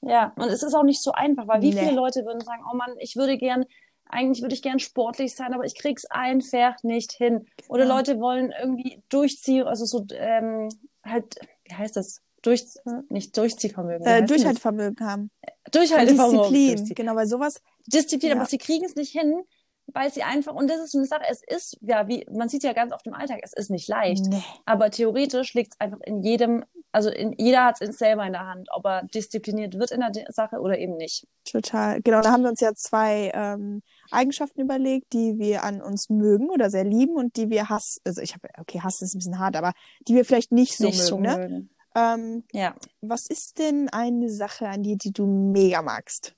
Ja, 0.00 0.32
und 0.36 0.48
es 0.48 0.62
ist 0.62 0.74
auch 0.74 0.84
nicht 0.84 1.02
so 1.02 1.12
einfach, 1.12 1.48
weil 1.48 1.62
wie 1.62 1.70
Nee. 1.72 1.80
viele 1.80 1.92
Leute 1.92 2.24
würden 2.24 2.40
sagen, 2.40 2.62
oh 2.70 2.76
Mann, 2.76 2.94
ich 2.98 3.16
würde 3.16 3.36
gern, 3.36 3.64
eigentlich 4.08 4.42
würde 4.42 4.54
ich 4.54 4.62
gern 4.62 4.78
sportlich 4.78 5.34
sein, 5.34 5.54
aber 5.54 5.64
ich 5.64 5.76
krieg's 5.76 6.04
einfach 6.06 6.82
nicht 6.82 7.12
hin. 7.12 7.46
Oder 7.68 7.82
Genau. 7.84 7.96
Leute 7.96 8.20
wollen 8.20 8.52
irgendwie 8.60 9.02
durchziehen, 9.08 9.66
also 9.66 9.84
so 9.84 10.06
ähm, 10.12 10.68
halt, 11.04 11.36
wie 11.68 11.74
heißt 11.74 11.96
das? 11.96 12.20
Durch, 12.42 12.64
nicht 13.08 13.36
Durchziehvermögen. 13.36 14.06
Äh, 14.06 14.20
das? 14.20 14.28
Durchhaltevermögen 14.30 15.04
haben. 15.06 15.30
Durchhaltevermögen. 15.72 16.38
Disziplin. 16.52 16.76
Durchzieh- 16.76 16.94
Genau, 16.94 17.16
weil 17.16 17.26
sowas, 17.26 17.60
Disziplin, 17.86 18.30
Ja. 18.30 18.36
aber 18.36 18.46
sie 18.46 18.58
kriegen 18.58 18.84
es 18.84 18.94
nicht 18.94 19.10
hin, 19.12 19.42
weil 19.92 20.12
sie 20.12 20.22
einfach, 20.22 20.54
und 20.54 20.68
das 20.70 20.80
ist 20.80 20.94
eine 20.94 21.06
Sache, 21.06 21.22
es 21.28 21.42
ist, 21.44 21.78
ja, 21.80 22.06
wie, 22.08 22.26
man 22.30 22.48
sieht 22.48 22.62
ja 22.62 22.72
ganz 22.74 22.92
oft 22.92 23.06
im 23.06 23.14
Alltag, 23.14 23.40
es 23.42 23.52
ist 23.54 23.70
nicht 23.70 23.88
leicht. 23.88 24.24
nee. 24.26 24.42
Aber 24.66 24.90
theoretisch 24.90 25.54
liegt 25.54 25.74
es 25.74 25.80
einfach 25.80 25.98
in 26.04 26.22
jedem, 26.22 26.64
also 26.92 27.10
in, 27.10 27.32
jeder 27.38 27.64
hat 27.64 27.80
es 27.80 27.98
selber 27.98 28.24
in 28.26 28.32
der 28.34 28.46
Hand, 28.46 28.68
ob 28.72 28.84
er 28.86 29.02
diszipliniert 29.04 29.78
wird 29.78 29.90
in 29.90 30.00
der 30.00 30.12
Sache 30.30 30.60
oder 30.60 30.78
eben 30.78 30.96
nicht. 30.96 31.26
Total. 31.44 32.00
Genau, 32.02 32.20
da 32.20 32.30
haben 32.32 32.42
wir 32.42 32.50
uns 32.50 32.60
ja 32.60 32.74
zwei 32.74 33.30
ähm, 33.34 33.82
Eigenschaften 34.10 34.60
überlegt, 34.60 35.12
die 35.12 35.38
wir 35.38 35.64
an 35.64 35.80
uns 35.82 36.08
mögen 36.08 36.48
oder 36.50 36.70
sehr 36.70 36.84
lieben 36.84 37.16
und 37.16 37.36
die 37.36 37.50
wir 37.50 37.68
hassen. 37.68 38.00
Also 38.04 38.20
ich 38.22 38.34
habe, 38.34 38.48
okay, 38.58 38.80
hassen 38.80 39.04
ist 39.04 39.14
ein 39.14 39.18
bisschen 39.18 39.38
hart, 39.38 39.56
aber 39.56 39.72
die 40.06 40.14
wir 40.14 40.24
vielleicht 40.24 40.52
nicht 40.52 40.76
so 40.76 40.86
nicht 40.86 40.98
mögen. 40.98 41.08
so 41.08 41.20
ne? 41.20 41.36
mögen. 41.38 41.70
Ähm, 41.94 42.44
Ja. 42.52 42.74
was 43.00 43.26
ist 43.28 43.58
denn 43.58 43.88
eine 43.88 44.30
Sache 44.30 44.68
an 44.68 44.82
dir, 44.82 44.96
die 44.96 45.12
du 45.12 45.26
mega 45.26 45.82
magst? 45.82 46.34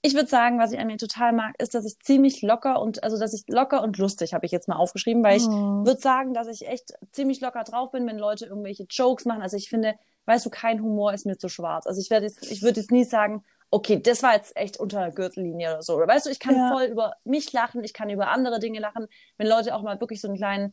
ich 0.00 0.14
würde 0.14 0.28
sagen, 0.28 0.58
was 0.60 0.70
ich 0.72 0.78
an 0.78 0.86
mir 0.86 0.96
total 0.96 1.32
mag, 1.32 1.54
ist, 1.60 1.74
dass 1.74 1.84
ich 1.84 1.98
ziemlich 1.98 2.40
locker 2.40 2.80
und, 2.80 3.02
also, 3.02 3.18
dass 3.18 3.34
ich 3.34 3.42
locker 3.48 3.82
und 3.82 3.98
lustig, 3.98 4.32
habe 4.32 4.46
ich 4.46 4.52
jetzt 4.52 4.68
mal 4.68 4.76
aufgeschrieben, 4.76 5.24
weil 5.24 5.36
ich 5.38 5.46
Oh. 5.46 5.84
würde 5.84 6.00
sagen, 6.00 6.34
dass 6.34 6.46
ich 6.46 6.68
echt 6.68 6.94
ziemlich 7.10 7.40
locker 7.40 7.64
drauf 7.64 7.90
bin, 7.90 8.06
wenn 8.06 8.16
Leute 8.16 8.46
irgendwelche 8.46 8.86
Jokes 8.88 9.24
machen. 9.24 9.42
Also 9.42 9.56
ich 9.56 9.68
finde, 9.68 9.96
weißt 10.26 10.46
du, 10.46 10.50
kein 10.50 10.80
Humor 10.82 11.12
ist 11.12 11.26
mir 11.26 11.36
zu 11.36 11.48
schwarz. 11.48 11.86
Also 11.86 12.00
ich 12.00 12.10
werde 12.10 12.26
jetzt, 12.26 12.48
ich 12.50 12.62
würde 12.62 12.78
jetzt 12.80 12.92
nie 12.92 13.02
sagen, 13.04 13.42
okay, 13.70 14.00
das 14.00 14.22
war 14.22 14.34
jetzt 14.34 14.56
echt 14.56 14.78
unter 14.78 15.00
der 15.00 15.10
Gürtellinie 15.12 15.72
oder 15.74 15.82
so. 15.82 15.94
Oder 15.96 16.08
weißt 16.08 16.26
du, 16.26 16.30
ich 16.30 16.40
kann 16.40 16.54
Ja. 16.56 16.70
voll 16.72 16.84
über 16.84 17.14
mich 17.24 17.52
lachen, 17.52 17.84
ich 17.84 17.92
kann 17.92 18.08
über 18.10 18.28
andere 18.28 18.58
Dinge 18.60 18.78
lachen. 18.80 19.06
Wenn 19.36 19.46
Leute 19.46 19.74
auch 19.74 19.82
mal 19.82 20.00
wirklich 20.00 20.20
so 20.20 20.28
einen 20.28 20.36
kleinen, 20.36 20.72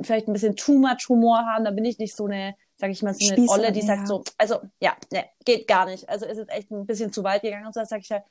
vielleicht 0.00 0.28
ein 0.28 0.32
bisschen 0.32 0.56
too 0.56 0.78
much 0.78 1.08
Humor 1.08 1.44
haben, 1.46 1.64
dann 1.64 1.74
bin 1.74 1.84
ich 1.84 1.98
nicht 1.98 2.14
so 2.16 2.26
eine, 2.26 2.54
sag 2.76 2.90
ich 2.90 3.02
mal, 3.02 3.12
so 3.12 3.24
eine 3.26 3.36
Spießerin, 3.36 3.60
Olle, 3.64 3.72
die 3.72 3.82
sagt 3.82 4.00
ja. 4.02 4.06
so, 4.06 4.22
also 4.38 4.60
ja, 4.80 4.96
ne, 5.12 5.24
geht 5.44 5.66
gar 5.68 5.84
nicht. 5.86 6.08
Also 6.08 6.26
ist 6.26 6.38
jetzt 6.38 6.50
echt 6.52 6.70
ein 6.70 6.86
bisschen 6.86 7.12
zu 7.12 7.24
weit 7.24 7.42
gegangen 7.42 7.66
und 7.66 7.74
so, 7.74 7.82
sag 7.84 8.00
ich 8.00 8.08
ja, 8.08 8.22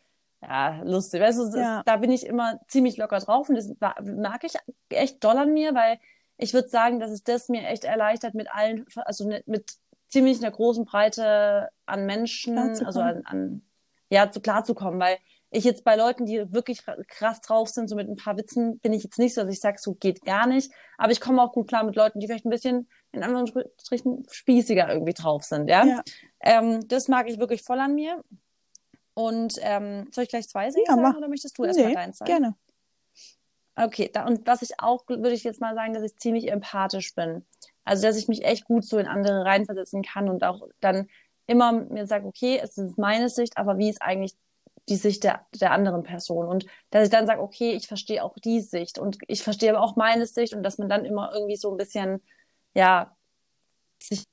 ja, 0.42 0.82
lustig. 0.84 1.22
Weißt 1.22 1.40
du, 1.40 1.58
Ja. 1.60 1.84
da 1.86 1.98
bin 1.98 2.12
ich 2.12 2.26
immer 2.26 2.60
ziemlich 2.68 2.98
locker 2.98 3.20
drauf 3.20 3.50
und 3.50 3.56
das 3.56 3.70
mag 3.80 4.44
ich 4.44 4.54
echt 4.90 5.24
doll 5.24 5.38
an 5.38 5.54
mir, 5.54 5.76
weil 5.76 6.00
ich 6.38 6.54
würde 6.54 6.70
sagen, 6.70 7.00
dass 7.00 7.12
es 7.12 7.24
das 7.24 7.50
mir 7.50 7.68
echt 7.68 7.84
erleichtert, 7.84 8.36
mit 8.36 8.50
allen, 8.52 8.86
also 8.96 9.28
ne- 9.28 9.44
mit 9.48 9.74
ziemlich 10.08 10.38
einer 10.42 10.52
großen 10.52 10.86
Breite 10.86 11.70
an 11.86 12.06
Menschen, 12.06 12.58
also 12.58 13.02
an, 13.02 13.24
an 13.26 13.62
ja, 14.10 14.32
zu 14.32 14.42
klarzukommen, 14.42 15.00
weil 15.00 15.18
ich 15.50 15.64
jetzt 15.64 15.84
bei 15.86 15.96
Leuten, 15.96 16.26
die 16.26 16.52
wirklich 16.52 16.84
krass 17.08 17.40
drauf 17.42 17.70
sind, 17.70 17.88
so 17.88 17.96
mit 17.96 18.10
ein 18.10 18.18
paar 18.18 18.38
Witzen, 18.38 18.80
bin 18.80 18.92
ich 18.94 19.04
jetzt 19.04 19.18
nicht 19.18 19.34
so, 19.34 19.42
dass 19.44 19.54
ich 19.54 19.62
sage, 19.62 19.78
so 19.80 19.94
geht 19.96 20.22
gar 20.24 20.46
nicht. 20.46 20.72
Aber 20.98 21.12
ich 21.12 21.22
komme 21.22 21.42
auch 21.42 21.54
gut 21.54 21.70
klar 21.70 21.84
mit 21.86 21.96
Leuten, 21.96 22.20
die 22.20 22.28
vielleicht 22.28 22.46
ein 22.46 22.50
bisschen 22.50 22.90
in 23.14 23.24
Anführungsstrichen 23.24 24.26
spießiger 24.30 24.90
irgendwie 24.90 25.14
drauf 25.14 25.44
sind, 25.44 25.70
ja. 25.70 25.86
Ja. 25.86 26.04
Ähm, 26.42 26.86
das 26.90 27.08
mag 27.08 27.30
ich 27.30 27.40
wirklich 27.40 27.64
voll 27.64 27.80
an 27.80 27.96
mir. 27.96 28.22
Und 29.14 29.56
ähm, 29.62 30.08
soll 30.12 30.26
ich 30.26 30.30
gleich 30.30 30.48
zwei 30.48 30.70
Dinge 30.70 30.84
Ja, 30.86 30.94
sagen 30.94 31.02
mach. 31.02 31.16
oder 31.18 31.28
möchtest 31.30 31.58
du 31.58 31.64
erstmal 31.64 31.88
Nee, 31.88 31.96
deins 31.96 32.18
sagen? 32.18 32.30
gerne. 32.30 32.56
Okay, 33.76 34.10
da, 34.12 34.26
und 34.26 34.46
was 34.48 34.62
ich 34.64 34.80
auch, 34.80 35.08
würde 35.08 35.32
ich 35.34 35.44
jetzt 35.44 35.62
mal 35.62 35.76
sagen, 35.76 35.94
dass 35.94 36.04
ich 36.04 36.18
ziemlich 36.18 36.52
empathisch 36.52 37.14
bin. 37.14 37.46
Also, 37.84 38.04
dass 38.06 38.18
ich 38.18 38.28
mich 38.28 38.44
echt 38.44 38.66
gut 38.66 38.84
so 38.86 38.98
in 38.98 39.08
andere 39.08 39.46
reinversetzen 39.46 40.02
kann 40.04 40.30
und 40.30 40.44
auch 40.44 40.68
dann 40.82 41.08
immer 41.48 41.72
mir 41.72 42.06
sage, 42.08 42.25
okay, 42.27 42.60
es 42.62 42.77
ist 42.77 42.98
meine 42.98 43.30
Sicht, 43.30 43.58
aber 43.58 43.77
wie 43.77 43.89
ist 43.89 44.01
eigentlich 44.01 44.36
die 44.89 44.96
Sicht 44.96 45.24
der, 45.24 45.46
der 45.56 45.72
anderen 45.72 46.04
Person? 46.04 46.48
Und 46.48 46.66
dass 46.92 47.04
ich 47.06 47.10
dann 47.10 47.25
sage, 47.27 47.42
okay, 47.42 47.72
ich 47.74 47.88
verstehe 47.88 48.24
auch 48.24 48.36
die 48.38 48.62
Sicht 48.62 49.00
und 49.00 49.18
ich 49.27 49.44
verstehe 49.44 49.70
aber 49.75 49.82
auch 49.82 49.96
meine 49.96 50.25
Sicht 50.25 50.54
und 50.54 50.63
dass 50.63 50.77
man 50.77 50.89
dann 50.89 51.06
immer 51.06 51.32
irgendwie 51.34 51.56
so 51.56 51.72
ein 51.72 51.77
bisschen, 51.77 52.22
ja, 52.74 53.16
sich, 54.01 54.24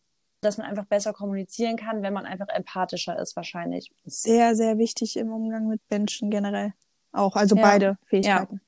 dass 0.40 0.58
man 0.58 0.66
einfach 0.66 0.84
besser 0.86 1.12
kommunizieren 1.12 1.76
kann, 1.76 2.02
wenn 2.02 2.12
man 2.12 2.26
einfach 2.26 2.48
empathischer 2.48 3.18
ist, 3.18 3.34
wahrscheinlich. 3.36 3.90
Sehr, 4.04 4.54
sehr 4.54 4.76
wichtig 4.78 5.16
im 5.16 5.32
Umgang 5.32 5.68
mit 5.68 5.80
Menschen 5.90 6.30
generell. 6.30 6.74
Auch, 7.12 7.34
also 7.36 7.56
Ja. 7.56 7.62
beide 7.62 7.98
Fähigkeiten. 8.06 8.60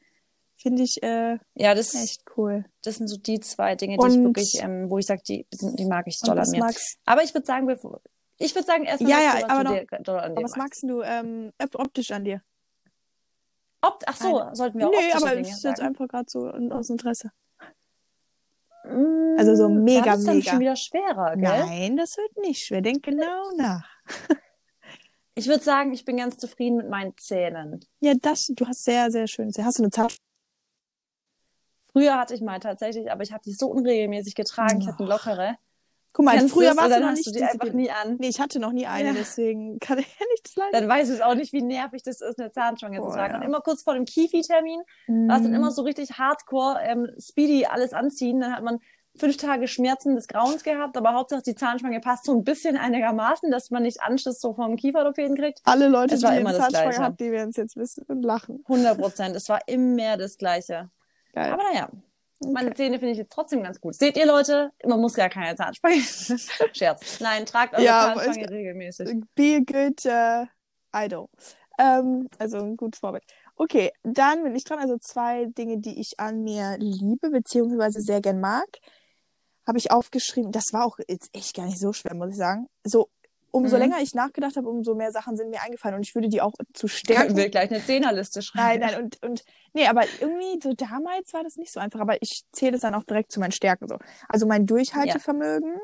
Finde 0.59 0.83
ich 0.85 1.03
äh, 1.03 1.37
Ja, 1.55 1.75
das, 1.75 1.95
echt 1.95 2.23
cool. 2.37 2.65
das 2.83 2.97
sind 2.97 3.09
so 3.09 3.19
die 3.19 3.41
zwei 3.41 3.75
Dinge, 3.77 3.99
die 3.99 4.07
ich 4.07 4.15
Und- 4.15 4.25
wirklich, 4.25 4.59
ähm, 4.63 4.89
wo 4.89 4.97
ich 4.99 5.05
sage, 5.07 5.21
die, 5.29 5.47
die 5.53 5.85
mag 5.85 6.07
ich 6.07 6.19
doll 6.21 6.39
an 6.39 6.51
mir. 6.51 6.67
Aber 7.05 7.23
ich 7.23 7.35
würde 7.35 7.45
sagen, 7.47 7.67
bevor, 7.67 8.01
ich 8.39 8.55
würde 8.55 8.67
sagen, 8.67 8.85
erstmal, 8.85 9.11
Ja, 9.11 9.21
ja, 9.21 9.31
du, 9.37 9.43
was 9.43 9.51
aber 9.51 9.65
noch- 9.65 9.73
dir 9.73 10.23
an 10.23 10.35
dir 10.37 10.43
was 10.45 10.57
magst. 10.57 10.83
du 10.83 11.03
ähm, 11.03 11.53
op- 11.63 11.75
optisch 11.79 12.11
an 12.11 12.25
dir? 12.25 12.41
Ob, 13.83 14.03
ach 14.07 14.17
so, 14.17 14.43
sollten 14.53 14.79
wir 14.79 14.89
auch 14.89 14.93
nee, 14.93 15.13
aber 15.13 15.37
es 15.39 15.49
ist 15.51 15.65
jetzt 15.65 15.81
einfach 15.81 16.09
gerade 16.09 16.27
so 16.29 16.49
aus 16.51 16.91
Interesse. 16.91 17.31
Mm, 18.85 19.37
also 19.39 19.55
so 19.55 19.69
mega, 19.69 20.05
da 20.05 20.13
wird's 20.13 20.25
dann 20.25 20.37
mega. 20.37 20.51
schon 20.51 20.61
wieder 20.61 20.77
schwerer, 20.77 21.37
gell? 21.37 21.67
Nein, 21.67 21.97
das 21.97 22.17
wird 22.17 22.37
nicht 22.39 22.65
schwer. 22.65 22.81
Denk 22.83 23.03
genau 23.03 23.43
nach. 23.57 23.89
Ich 25.39 25.49
würde 25.49 25.63
sagen, 25.63 25.93
ich 25.93 26.07
bin 26.07 26.17
ganz 26.17 26.39
zufrieden 26.39 26.79
mit 26.79 26.89
meinen 26.89 27.15
Zähnen. 27.19 27.85
Ja, 28.01 28.15
das, 28.15 28.47
du 28.47 28.67
hast 28.67 28.85
sehr, 28.85 29.11
sehr 29.11 29.27
schön. 29.27 29.53
Hast 29.59 29.79
du 29.79 29.83
eine 29.83 29.91
Zahn? 29.91 30.09
Früher 31.93 32.19
hatte 32.19 32.33
ich 32.35 32.41
mal 32.41 32.59
tatsächlich, 32.59 33.13
aber 33.13 33.23
ich 33.23 33.33
habe 33.33 33.43
die 33.45 33.53
so 33.53 33.67
unregelmäßig 33.67 34.35
getragen. 34.35 34.81
Ich 34.81 34.87
hatte 34.89 35.01
eine 35.01 35.09
lockere. 35.11 35.57
Guck 36.17 36.25
mal, 36.25 36.35
Kennst 36.39 36.55
früher 36.55 36.71
du 36.71 36.77
dann 36.89 37.03
noch 37.03 37.11
nicht 37.13 37.27
du 37.27 37.31
die 37.31 37.43
einfach 37.45 37.73
nie 37.75 37.91
an. 37.91 38.17
Nee, 38.19 38.29
ich 38.29 38.41
hatte 38.41 38.59
noch 38.59 38.73
nie 38.73 38.87
eine, 38.87 39.09
Ja. 39.09 39.15
deswegen 39.15 39.79
kann 39.81 39.99
ich 39.99 40.07
ja 40.19 40.25
nichts 40.33 40.57
leiden. 40.57 40.73
Dann 40.73 40.89
weiß 40.89 41.11
ich 41.11 41.23
auch 41.23 41.35
nicht, 41.35 41.53
wie 41.53 41.61
nervig 41.61 42.03
das 42.05 42.23
ist, 42.23 42.39
eine 42.41 42.51
Zahnspange 42.51 43.01
Boah, 43.01 43.11
zu 43.11 43.17
tragen. 43.19 43.35
ja. 43.35 43.39
Und 43.41 43.45
immer 43.45 43.61
kurz 43.61 43.83
vor 43.83 43.93
dem 43.93 44.07
Kifi-Termin 44.07 44.81
war 45.29 45.37
es 45.37 45.43
dann 45.43 45.51
Mhm. 45.51 45.57
immer 45.57 45.71
so 45.73 45.83
richtig 45.83 46.13
hardcore, 46.13 46.79
ähm, 46.83 47.11
speedy 47.19 47.67
alles 47.67 47.93
anziehen. 47.93 48.41
Dann 48.41 48.57
hat 48.57 48.65
man 48.65 48.79
fünf 49.15 49.37
Tage 49.37 49.69
Schmerzen 49.69 50.15
des 50.15 50.27
Grauens 50.27 50.63
gehabt, 50.63 50.97
aber 50.97 51.13
Hauptsache 51.13 51.43
die 51.43 51.55
Zahnspange 51.55 52.01
passt 52.01 52.25
so 52.25 52.35
ein 52.35 52.45
bisschen 52.45 52.79
einigermaßen, 52.79 53.51
dass 53.51 53.71
man 53.71 53.83
nicht 53.83 54.01
Anschiss 54.01 54.41
so 54.41 54.55
vom 54.55 54.77
Kieferorthopäden 54.77 55.37
kriegt. 55.37 55.61
Alle 55.65 55.89
Leute, 55.89 56.15
Es 56.15 56.21
die 56.21 56.25
war 56.25 56.33
eine 56.33 56.51
Zahnspange 56.55 56.97
haben, 56.99 57.17
die 57.19 57.31
werden 57.31 57.51
es 57.51 57.57
jetzt 57.57 57.77
wissen 57.77 58.05
und 58.09 58.23
lachen. 58.23 58.65
100 58.69 58.99
Prozent. 58.99 59.37
es 59.37 59.51
war 59.51 59.61
immer 59.69 60.17
das 60.17 60.39
Gleiche. 60.39 60.89
Geil. 61.35 61.53
Aber 61.53 61.63
naja, 61.71 61.89
meine 62.41 62.75
Zähne 62.75 62.99
finde 62.99 63.13
ich 63.13 63.19
jetzt 63.19 63.33
trotzdem 63.33 63.63
ganz 63.63 63.81
gut. 63.81 63.95
Seht 63.95 64.17
ihr 64.17 64.27
Leute, 64.27 64.73
man 64.85 65.01
muss 65.01 65.15
gar 65.15 65.29
keine 65.29 65.57
Zahnspange. 65.57 66.01
Scherz. 66.73 67.21
Nein, 67.21 67.47
tragt 67.47 67.75
eure 67.75 67.85
Ja, 67.85 68.15
Zahnspange 68.15 68.51
regelmäßig. 68.51 69.21
Be 69.35 69.57
a 69.57 69.59
good 69.61 70.05
äh, 70.05 70.47
idol. 70.93 71.29
Ähm, 71.79 72.29
also 72.39 72.59
ein 72.59 72.77
gutes 72.77 73.01
Vorbild. 73.01 73.25
Okay, 73.57 73.93
dann 74.03 74.43
bin 74.43 74.55
ich 74.55 74.65
dran. 74.65 74.79
Also 74.79 74.99
zwei 74.99 75.47
Dinge, 75.47 75.79
die 75.79 76.01
ich 76.01 76.19
an 76.19 76.43
mir 76.43 76.77
liebe, 76.79 77.31
beziehungsweise 77.31 78.01
sehr 78.01 78.21
gern 78.21 78.41
mag, 78.41 78.67
habe 79.67 79.79
ich 79.79 79.91
aufgeschrieben. 79.91 80.53
Das 80.53 80.73
war 80.73 80.85
auch 80.85 80.99
jetzt 81.09 81.31
echt 81.35 81.57
gar 81.57 81.67
nicht 81.67 81.81
so 81.81 81.93
schwer, 81.93 82.15
muss 82.15 82.31
ich 82.31 82.37
sagen. 82.37 82.69
So, 82.85 83.09
umso 83.57 83.77
Mhm. 83.77 83.83
länger 83.83 83.97
ich 84.03 84.15
nachgedacht 84.15 84.57
habe, 84.57 84.69
umso 84.69 84.95
mehr 84.95 85.11
Sachen 85.13 85.37
sind 85.37 85.51
mir 85.51 85.63
eingefallen 85.63 85.97
und 85.97 86.07
ich 86.07 86.15
würde 86.15 86.29
die 86.29 86.41
auch 86.41 86.53
zu 86.75 86.89
stärken. 86.89 87.37
wir 87.37 87.49
gleich 87.49 87.71
eine 87.71 87.83
Zehnerliste 87.85 88.41
Nein, 88.55 88.81
schreiben. 88.81 88.81
nein, 88.81 89.03
und, 89.05 89.23
und 89.25 89.45
nee, 89.73 89.87
aber 89.87 90.05
irgendwie 90.21 90.61
so 90.63 90.73
damals 90.75 91.33
war 91.33 91.43
das 91.43 91.57
nicht 91.57 91.73
so 91.73 91.81
einfach, 91.81 92.01
aber 92.01 92.21
ich 92.23 92.43
zähle 92.53 92.77
es 92.77 92.83
dann 92.83 92.95
auch 92.95 93.05
direkt 93.05 93.33
zu 93.33 93.41
meinen 93.41 93.53
Stärken 93.53 93.89
so. 93.89 93.97
Also 94.29 94.47
mein 94.47 94.67
Durchhaltevermögen, 94.67 95.75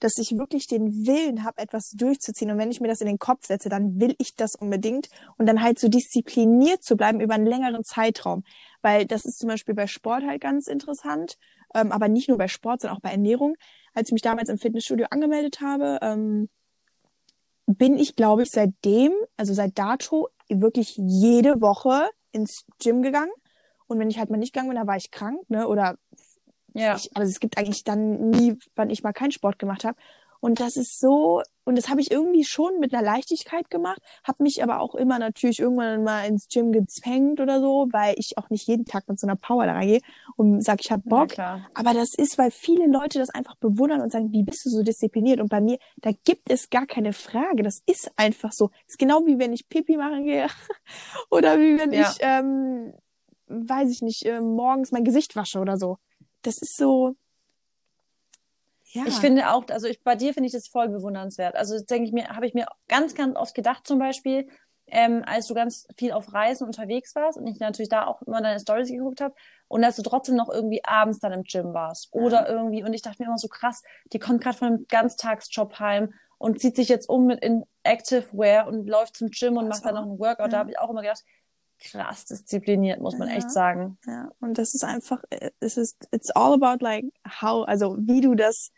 dass 0.00 0.18
ich 0.18 0.36
wirklich 0.36 0.66
den 0.66 1.06
Willen 1.06 1.44
habe, 1.44 1.62
etwas 1.62 1.90
durchzuziehen 1.90 2.50
und 2.50 2.58
wenn 2.58 2.70
ich 2.70 2.80
mir 2.80 2.88
das 2.88 3.00
in 3.00 3.06
den 3.06 3.18
Kopf 3.18 3.46
setze, 3.46 3.68
dann 3.68 3.98
will 4.00 4.14
ich 4.18 4.34
das 4.36 4.54
unbedingt 4.54 5.08
und 5.38 5.46
dann 5.46 5.62
halt 5.62 5.78
so 5.78 5.88
diszipliniert 5.88 6.82
zu 6.82 6.96
bleiben 6.96 7.20
über 7.20 7.34
einen 7.34 7.46
längeren 7.46 7.84
Zeitraum, 7.84 8.44
weil 8.82 9.06
das 9.06 9.24
ist 9.24 9.38
zum 9.38 9.48
Beispiel 9.48 9.74
bei 9.74 9.86
Sport 9.86 10.24
halt 10.24 10.42
ganz 10.42 10.66
interessant, 10.66 11.36
ähm, 11.74 11.90
aber 11.90 12.08
nicht 12.08 12.28
nur 12.28 12.38
bei 12.38 12.48
Sport, 12.48 12.82
sondern 12.82 12.98
auch 12.98 13.02
bei 13.02 13.10
Ernährung. 13.10 13.56
Als 13.94 14.08
ich 14.08 14.12
mich 14.12 14.22
damals 14.22 14.48
im 14.48 14.58
Fitnessstudio 14.58 15.06
angemeldet 15.10 15.60
habe, 15.60 15.98
ähm, 16.02 16.48
bin 17.66 17.96
ich, 17.98 18.16
glaube 18.16 18.42
ich, 18.42 18.50
seitdem, 18.50 19.12
also 19.36 19.54
seit 19.54 19.78
dato, 19.78 20.28
wirklich 20.48 20.96
jede 20.96 21.60
Woche 21.60 22.08
ins 22.32 22.66
Gym 22.82 23.02
gegangen. 23.02 23.32
Und 23.86 23.98
wenn 23.98 24.10
ich 24.10 24.18
halt 24.18 24.30
mal 24.30 24.36
nicht 24.36 24.52
gegangen 24.52 24.70
bin, 24.70 24.76
dann 24.78 24.86
war 24.86 24.96
ich 24.96 25.10
krank, 25.10 25.38
ne? 25.48 25.68
Oder 25.68 25.96
Ja. 26.74 26.96
ich, 26.96 27.16
also 27.16 27.30
es 27.30 27.40
gibt 27.40 27.58
eigentlich 27.58 27.84
dann 27.84 28.30
nie, 28.30 28.58
wann 28.76 28.90
ich 28.90 29.02
mal 29.02 29.12
keinen 29.12 29.32
Sport 29.32 29.58
gemacht 29.58 29.84
habe. 29.84 29.96
Und 30.44 30.60
das 30.60 30.76
ist 30.76 31.00
so, 31.00 31.40
und 31.64 31.78
das 31.78 31.88
habe 31.88 32.02
ich 32.02 32.10
irgendwie 32.10 32.44
schon 32.44 32.78
mit 32.78 32.92
einer 32.92 33.02
Leichtigkeit 33.02 33.70
gemacht, 33.70 34.02
habe 34.24 34.42
mich 34.42 34.62
aber 34.62 34.80
auch 34.80 34.94
immer 34.94 35.18
natürlich 35.18 35.58
irgendwann 35.58 36.04
mal 36.04 36.26
ins 36.26 36.48
Gym 36.48 36.70
gezwängt 36.70 37.40
oder 37.40 37.60
so, 37.60 37.88
weil 37.92 38.14
ich 38.18 38.36
auch 38.36 38.50
nicht 38.50 38.68
jeden 38.68 38.84
Tag 38.84 39.08
mit 39.08 39.18
so 39.18 39.26
einer 39.26 39.36
Power 39.36 39.64
da 39.64 39.72
reingehe 39.72 40.02
und 40.36 40.62
sag, 40.62 40.84
ich 40.84 40.90
habe 40.92 41.00
Bock. 41.06 41.28
klar. 41.28 41.62
Aber 41.72 41.94
das 41.94 42.12
ist, 42.14 42.36
weil 42.36 42.50
viele 42.50 42.86
Leute 42.88 43.18
das 43.18 43.30
einfach 43.30 43.54
bewundern 43.56 44.02
und 44.02 44.12
sagen, 44.12 44.32
wie 44.32 44.42
bist 44.42 44.66
du 44.66 44.68
so 44.68 44.82
diszipliniert? 44.82 45.40
Und 45.40 45.48
bei 45.48 45.62
mir, 45.62 45.78
da 45.96 46.10
gibt 46.24 46.50
es 46.50 46.68
gar 46.68 46.84
keine 46.84 47.14
Frage. 47.14 47.62
Das 47.62 47.80
ist 47.86 48.10
einfach 48.16 48.52
so. 48.52 48.68
Das 48.68 48.88
ist 48.88 48.98
genau 48.98 49.24
wie 49.24 49.38
wenn 49.38 49.54
ich 49.54 49.66
Pipi 49.70 49.96
machen 49.96 50.24
gehe 50.24 50.48
oder 51.30 51.58
wie 51.58 51.78
wenn 51.78 51.90
Ja. 51.90 52.02
ich, 52.02 52.18
ähm, 52.20 52.92
weiß 53.46 53.90
ich 53.90 54.02
nicht, 54.02 54.26
äh, 54.26 54.42
morgens 54.42 54.92
mein 54.92 55.04
Gesicht 55.04 55.36
wasche 55.36 55.58
oder 55.58 55.78
so. 55.78 55.96
Das 56.42 56.58
ist 56.60 56.76
so. 56.76 57.16
Ja. 58.94 59.02
Ich 59.06 59.16
finde 59.16 59.50
auch, 59.52 59.64
also 59.70 59.88
ich, 59.88 60.02
bei 60.04 60.14
dir 60.14 60.32
finde 60.34 60.46
ich 60.46 60.52
das 60.52 60.68
voll 60.68 60.88
bewundernswert. 60.88 61.56
Also 61.56 61.78
denke 61.84 62.06
ich 62.06 62.12
mir, 62.12 62.28
habe 62.28 62.46
ich 62.46 62.54
mir 62.54 62.66
ganz, 62.88 63.14
ganz 63.14 63.36
oft 63.36 63.54
gedacht, 63.54 63.86
zum 63.86 63.98
Beispiel, 63.98 64.48
ähm, 64.86 65.22
als 65.26 65.48
du 65.48 65.54
ganz 65.54 65.86
viel 65.98 66.12
auf 66.12 66.32
Reisen 66.32 66.64
unterwegs 66.66 67.14
warst 67.16 67.36
und 67.38 67.46
ich 67.46 67.58
natürlich 67.58 67.88
da 67.88 68.06
auch 68.06 68.22
immer 68.22 68.40
deine 68.40 68.60
Stories 68.60 68.90
geguckt 68.90 69.20
habe 69.20 69.34
und 69.66 69.82
dass 69.82 69.96
du 69.96 70.02
trotzdem 70.02 70.36
noch 70.36 70.48
irgendwie 70.48 70.84
abends 70.84 71.18
dann 71.18 71.32
im 71.32 71.42
Gym 71.42 71.74
warst 71.74 72.08
oder 72.12 72.48
irgendwie 72.48 72.84
und 72.84 72.92
ich 72.92 73.02
dachte 73.02 73.20
mir 73.22 73.26
immer 73.26 73.38
so 73.38 73.48
krass, 73.48 73.82
die 74.12 74.18
kommt 74.18 74.42
gerade 74.42 74.56
von 74.58 74.68
einem 74.68 74.86
Ganztagsjob 74.88 75.78
heim 75.80 76.12
und 76.38 76.60
zieht 76.60 76.76
sich 76.76 76.88
jetzt 76.88 77.08
um 77.08 77.26
mit 77.26 77.42
in 77.42 77.64
Active 77.82 78.26
Wear 78.32 78.66
und 78.68 78.86
läuft 78.86 79.16
zum 79.16 79.30
Gym 79.30 79.56
und 79.56 79.68
Das 79.70 79.78
macht 79.78 79.86
dann 79.86 79.94
noch 79.94 80.02
einen 80.10 80.18
Workout. 80.20 80.52
Da 80.52 80.56
Ja. 80.56 80.58
habe 80.60 80.70
ich 80.70 80.78
auch 80.78 80.90
immer 80.90 81.00
gedacht, 81.02 81.24
krass 81.78 82.26
diszipliniert, 82.26 83.00
muss 83.00 83.16
man 83.18 83.28
Ja. 83.28 83.34
echt 83.36 83.50
sagen. 83.50 83.98
Ja, 84.06 84.30
und 84.40 84.58
das 84.58 84.74
ist 84.74 84.84
einfach, 84.84 85.22
äh, 85.30 85.50
es 85.60 85.76
ist, 85.76 86.06
it's 86.12 86.30
all 86.30 86.52
about 86.52 86.84
like 86.84 87.06
how, 87.40 87.66
also 87.66 87.96
wie 87.98 88.20
du 88.20 88.34
das 88.34 88.70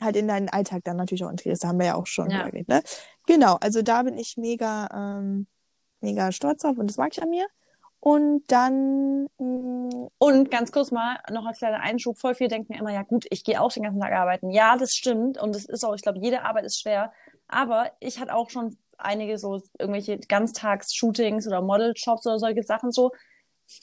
halt 0.00 0.16
in 0.16 0.28
deinen 0.28 0.48
Alltag 0.48 0.82
dann 0.84 0.96
natürlich 0.96 1.24
auch 1.24 1.30
integrierst. 1.30 1.64
Da 1.64 1.68
haben 1.68 1.78
wir 1.78 1.86
ja 1.86 1.94
auch 1.94 2.06
schon 2.06 2.30
Ja. 2.30 2.44
geredet, 2.44 2.68
ne? 2.68 2.82
Genau, 3.26 3.56
also 3.60 3.82
da 3.82 4.02
bin 4.02 4.18
ich 4.18 4.36
mega, 4.36 4.88
ähm, 4.94 5.46
mega 6.00 6.32
stolz 6.32 6.62
drauf 6.62 6.78
und 6.78 6.88
das 6.88 6.96
mag 6.96 7.10
ich 7.12 7.22
an 7.22 7.30
mir. 7.30 7.46
Und 8.02 8.44
dann, 8.50 9.26
mh, 9.38 10.08
Und 10.18 10.50
ganz 10.50 10.72
kurz 10.72 10.90
mal 10.90 11.18
noch 11.30 11.44
als 11.46 11.58
kleiner 11.58 11.80
Einschub, 11.80 12.18
voll 12.18 12.34
viel 12.34 12.48
denken 12.48 12.72
immer, 12.72 12.92
ja 12.92 13.02
gut, 13.02 13.26
ich 13.30 13.44
gehe 13.44 13.60
auch 13.60 13.72
den 13.72 13.82
ganzen 13.82 14.00
Tag 14.00 14.12
arbeiten. 14.12 14.50
Ja, 14.50 14.76
das 14.78 14.94
stimmt 14.94 15.36
und 15.38 15.54
das 15.54 15.66
ist 15.66 15.84
auch, 15.84 15.94
ich 15.94 16.02
glaube, 16.02 16.18
jede 16.18 16.42
Arbeit 16.42 16.64
ist 16.64 16.80
schwer. 16.80 17.12
Aber 17.48 17.90
ich 18.00 18.18
hatte 18.18 18.34
auch 18.34 18.48
schon 18.50 18.78
einige 18.96 19.36
so 19.38 19.60
irgendwelche 19.78 20.18
Ganztags-Shootings 20.18 21.46
oder 21.46 21.60
Model-Jobs 21.62 22.26
oder 22.26 22.38
solche 22.38 22.62
Sachen 22.62 22.90
so. 22.92 23.10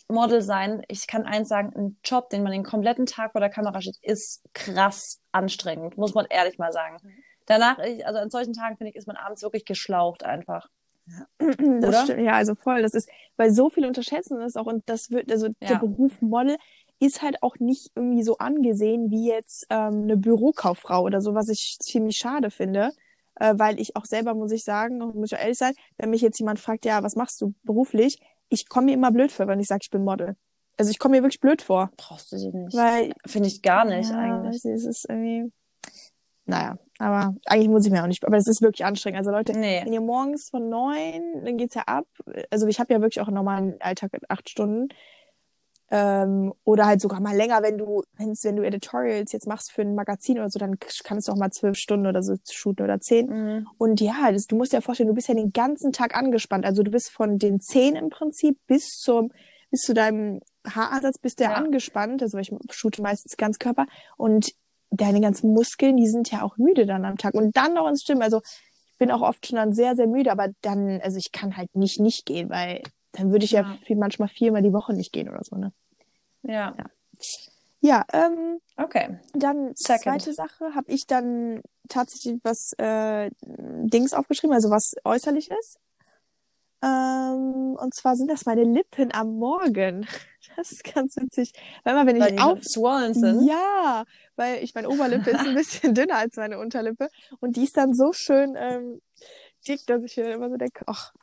Model 0.08 0.41
sein, 0.41 0.84
ich 0.88 1.08
kann 1.08 1.26
eins 1.26 1.50
sagen, 1.50 1.73
ein 1.76 1.97
Job, 2.04 2.30
den 2.30 2.43
man 2.43 2.52
den 2.52 2.63
kompletten 2.63 3.06
Tag 3.06 3.32
vor 3.32 3.41
der 3.41 3.50
Kamera 3.50 3.82
steht, 3.82 3.97
ist 4.02 4.43
krass 4.54 5.21
anstrengend, 5.32 5.97
muss 5.97 6.13
man 6.13 6.26
ehrlich 6.30 6.58
mal 6.58 6.71
sagen. 6.71 6.97
Mhm. 7.04 7.23
Danach, 7.45 7.80
ich, 7.80 8.06
also 8.06 8.19
an 8.19 8.30
solchen 8.30 8.54
Tagen, 8.54 8.78
finde 8.78 8.89
ich, 8.89 8.95
ist 8.95 9.08
man 9.08 9.15
abends 9.15 9.41
wirklich 9.41 9.65
geschlaucht 9.65 10.23
einfach. 10.23 10.67
Ja. 11.08 11.28
Das 11.82 12.04
stimmt, 12.04 12.21
ja, 12.21 12.34
also 12.34 12.56
voll. 12.56 12.82
Das 12.82 12.93
ist, 12.93 13.10
weil 13.38 13.52
so 13.52 13.69
viele 13.69 13.88
unterschätzen 13.88 14.39
das 14.39 14.56
auch 14.56 14.65
und 14.65 14.84
das 14.88 15.12
wird, 15.12 15.32
also 15.32 15.47
ja. 15.47 15.54
der 15.62 15.76
Beruf 15.76 16.21
Model 16.21 16.58
ist 17.00 17.21
halt 17.21 17.43
auch 17.43 17.58
nicht 17.60 17.91
irgendwie 17.95 18.23
so 18.23 18.38
angesehen 18.39 19.12
wie 19.12 19.28
jetzt 19.28 19.67
ähm, 19.69 20.04
eine 20.04 20.17
Bürokauffrau 20.17 21.04
oder 21.04 21.21
so, 21.21 21.36
was 21.36 21.47
ich 21.50 21.78
ziemlich 21.80 22.17
schade 22.17 22.50
finde. 22.52 22.91
Äh, 23.39 23.54
weil 23.58 23.80
ich 23.80 23.95
auch 23.95 24.06
selber, 24.06 24.34
muss 24.34 24.52
ich 24.52 24.63
sagen, 24.63 24.97
muss 24.97 25.32
ich 25.32 25.38
ehrlich 25.38 25.58
sein, 25.58 25.73
wenn 25.97 26.10
mich 26.10 26.21
jetzt 26.21 26.39
jemand 26.39 26.60
fragt, 26.60 26.86
ja, 26.86 27.04
was 27.04 27.15
machst 27.15 27.39
du 27.41 27.54
beruflich, 27.63 28.19
ich 28.49 28.69
komme 28.69 28.88
mir 28.88 28.93
immer 28.93 29.12
blöd 29.12 29.31
vor, 29.31 29.47
wenn 29.47 29.60
ich 29.60 29.67
sage, 29.67 29.81
ich 29.83 29.89
bin 29.89 30.03
Model. 30.03 30.36
Also 30.77 30.91
ich 30.91 30.99
komme 30.99 31.17
mir 31.17 31.23
wirklich 31.23 31.39
blöd 31.39 31.62
vor. 31.62 31.91
Brauchst 31.97 32.31
du 32.31 32.38
sie 32.38 32.51
nicht. 32.51 32.75
Weil. 32.75 33.13
Finde 33.25 33.47
ich 33.47 33.62
gar 33.62 33.86
nicht 33.86 34.10
ja, 34.10 34.17
eigentlich. 34.17 34.63
Es 34.63 34.86
ist 34.86 35.05
irgendwie. 35.10 35.51
Naja, 36.45 36.77
aber 36.99 37.36
eigentlich 37.45 37.67
muss 37.67 37.86
ich 37.86 37.91
mir 37.91 38.03
auch 38.03 38.07
nicht. 38.07 38.25
Aber 38.25 38.38
es 38.38 38.47
ist 38.47 38.62
wirklich 38.62 38.86
anstrengend. 38.86 39.17
Also 39.17 39.31
Leute, 39.31 39.51
nee. 39.51 39.81
wenn 39.83 39.91
ihr 39.91 40.01
morgens 40.01 40.49
von 40.49 40.69
neun, 40.69 41.43
dann 41.43 41.57
geht's 41.57 41.75
ja 41.75 41.83
ab. 41.88 42.05
Also 42.49 42.67
ich 42.67 42.79
habe 42.79 42.93
ja 42.93 43.01
wirklich 43.01 43.19
auch 43.21 43.27
einen 43.27 43.36
normalen 43.36 43.81
Alltag 43.81 44.13
in 44.13 44.21
acht 44.29 44.49
Stunden. 44.49 44.88
Ähm, 45.89 46.54
oder 46.65 46.86
halt 46.86 47.00
sogar 47.00 47.21
mal 47.21 47.36
länger, 47.36 47.63
wenn 47.63 47.78
du, 47.78 48.04
wenn's, 48.17 48.43
wenn 48.43 48.58
du 48.58 48.63
Editorials 48.63 49.32
jetzt 49.32 49.47
machst 49.47 49.71
für 49.71 49.84
ein 49.84 49.95
Magazin 49.95 50.38
oder 50.38 50.50
so, 50.50 50.60
dann 50.60 50.78
kannst 51.04 51.28
du 51.28 51.32
auch 51.32 51.38
mal 51.38 51.52
zwölf 51.52 51.78
Stunden 51.78 52.08
oder 52.08 52.21
so 52.23 52.36
shooten 52.50 52.84
oder 52.84 53.00
zehn. 53.00 53.28
Mhm. 53.28 53.67
Und 53.78 54.02
ja, 54.02 54.32
das, 54.32 54.47
du 54.47 54.58
musst 54.58 54.73
dir 54.73 54.82
vorstellen, 54.82 55.08
du 55.08 55.15
bist 55.15 55.30
ja 55.30 55.34
den 55.34 55.54
ganzen 55.54 55.93
Tag 55.93 56.15
angespannt. 56.15 56.65
Also 56.65 56.84
du 56.84 56.91
bist 56.91 57.10
von 57.10 57.38
den 57.38 57.62
zehn 57.62 57.95
im 57.95 58.10
Prinzip 58.10 58.58
bis 58.67 59.00
zum, 59.00 59.32
bis 59.71 59.82
zu 59.82 59.93
deinem 59.93 60.41
Haaransatz 60.67 61.19
bist 61.19 61.39
du 61.39 61.45
ja, 61.45 61.54
angespannt. 61.54 62.21
Also 62.21 62.38
ich 62.38 62.52
shoote 62.69 63.02
meistens 63.02 63.38
ganz 63.38 63.58
Körper 63.58 63.86
und 64.17 64.52
deine 64.89 65.21
ganzen 65.21 65.54
Muskeln, 65.54 65.95
die 65.95 66.08
sind 66.08 66.32
ja 66.32 66.43
auch 66.43 66.58
müde 66.58 66.86
dann 66.86 67.06
am 67.06 67.17
Tag. 67.17 67.34
Und 67.34 67.56
dann 67.56 67.73
noch 67.73 67.88
ins 67.88 68.02
Stimmen. 68.02 68.21
Also 68.21 68.41
ich 68.91 68.97
bin 68.97 69.12
auch 69.12 69.21
oft 69.21 69.45
schon 69.45 69.58
dann 69.58 69.73
sehr, 69.73 69.95
sehr 69.95 70.08
müde, 70.08 70.32
aber 70.32 70.50
dann, 70.62 71.00
also 71.02 71.17
ich 71.17 71.32
kann 71.32 71.56
halt 71.56 71.76
nicht 71.76 72.00
nicht 72.00 72.26
gehen, 72.26 72.50
weil 72.50 72.82
dann 73.17 73.32
würde 73.32 73.45
ich 73.45 73.51
ja, 73.51 73.62
ja 73.62 73.77
viel, 73.86 73.97
manchmal 73.97 74.30
viermal 74.30 74.62
die 74.62 74.73
Woche 74.73 74.93
nicht 74.93 75.12
gehen 75.12 75.30
oder 75.30 75.43
so, 75.43 75.56
ne? 75.56 75.73
Ja. 76.43 76.75
Ja, 76.77 76.86
ja 77.82 78.06
ähm, 78.13 78.60
okay. 78.77 79.19
Dann 79.34 79.71
Second. 79.75 80.03
zweite 80.03 80.34
Sache, 80.34 80.75
habe 80.75 80.91
ich 80.91 81.08
dann 81.08 81.62
tatsächlich 81.89 82.39
was 82.43 82.73
äh, 82.77 83.30
Dings 83.41 84.13
aufgeschrieben, 84.13 84.53
also 84.53 84.69
was 84.69 84.95
äußerlich 85.03 85.49
ist. 85.51 85.80
Ähm, 86.84 87.75
und 87.75 87.95
zwar 87.95 88.15
sind 88.15 88.30
das 88.30 88.45
meine 88.45 88.63
Lippen 88.63 89.13
am 89.13 89.38
Morgen. 89.38 90.08
Das 90.56 90.71
ist 90.71 90.84
ganz 90.95 91.15
witzig. 91.17 91.53
Weil 91.84 91.93
immer, 91.93 92.08
wenn 92.08 92.19
weil 92.19 92.34
ich 92.34 92.41
auf 92.41 92.63
sind. 92.63 93.45
Ja, 93.45 94.06
weil 94.38 94.63
ich 94.63 94.73
meine 94.73 94.89
Oberlippe 94.89 95.30
ist 95.30 95.41
ein 95.41 95.53
bisschen 95.53 95.93
dünner 95.93 96.15
als 96.15 96.36
meine 96.36 96.58
Unterlippe 96.58 97.10
und 97.41 97.58
die 97.58 97.65
ist 97.65 97.77
dann 97.77 97.93
so 97.93 98.12
schön 98.12 98.56
ähm, 98.58 98.99
dick, 99.67 99.86
dass 99.86 100.01
ich 100.03 100.17
mir 100.17 100.32
immer 100.32 100.49
so 100.49 100.58
denke, 100.58 100.84
ach, 100.88 101.13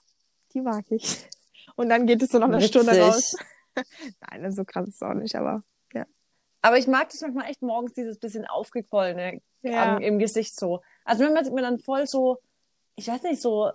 die 0.52 0.60
mag 0.60 0.84
ich. 0.90 1.26
Und 1.76 1.88
dann 1.88 2.06
geht 2.06 2.22
es 2.22 2.30
so 2.30 2.38
noch 2.38 2.48
eine 2.48 2.58
Witzig. 2.58 2.70
Stunde 2.70 3.00
raus. 3.00 3.36
Nein, 4.30 4.52
so 4.52 4.64
krass 4.64 4.88
ist 4.88 4.96
es 4.96 5.02
auch 5.02 5.14
nicht, 5.14 5.34
aber 5.34 5.62
ja. 5.92 6.06
Aber 6.62 6.78
ich 6.78 6.86
mag 6.86 7.08
das 7.10 7.20
manchmal 7.20 7.50
echt 7.50 7.62
morgens, 7.62 7.92
dieses 7.92 8.18
bisschen 8.18 8.46
aufgequollene 8.46 9.40
ja. 9.62 9.96
im 9.98 10.18
Gesicht 10.18 10.58
so. 10.58 10.82
Also 11.04 11.24
wenn 11.24 11.32
man 11.32 11.52
mir 11.52 11.62
dann 11.62 11.78
voll 11.78 12.06
so, 12.06 12.38
ich 12.96 13.08
weiß 13.08 13.22
nicht, 13.24 13.42
so 13.42 13.72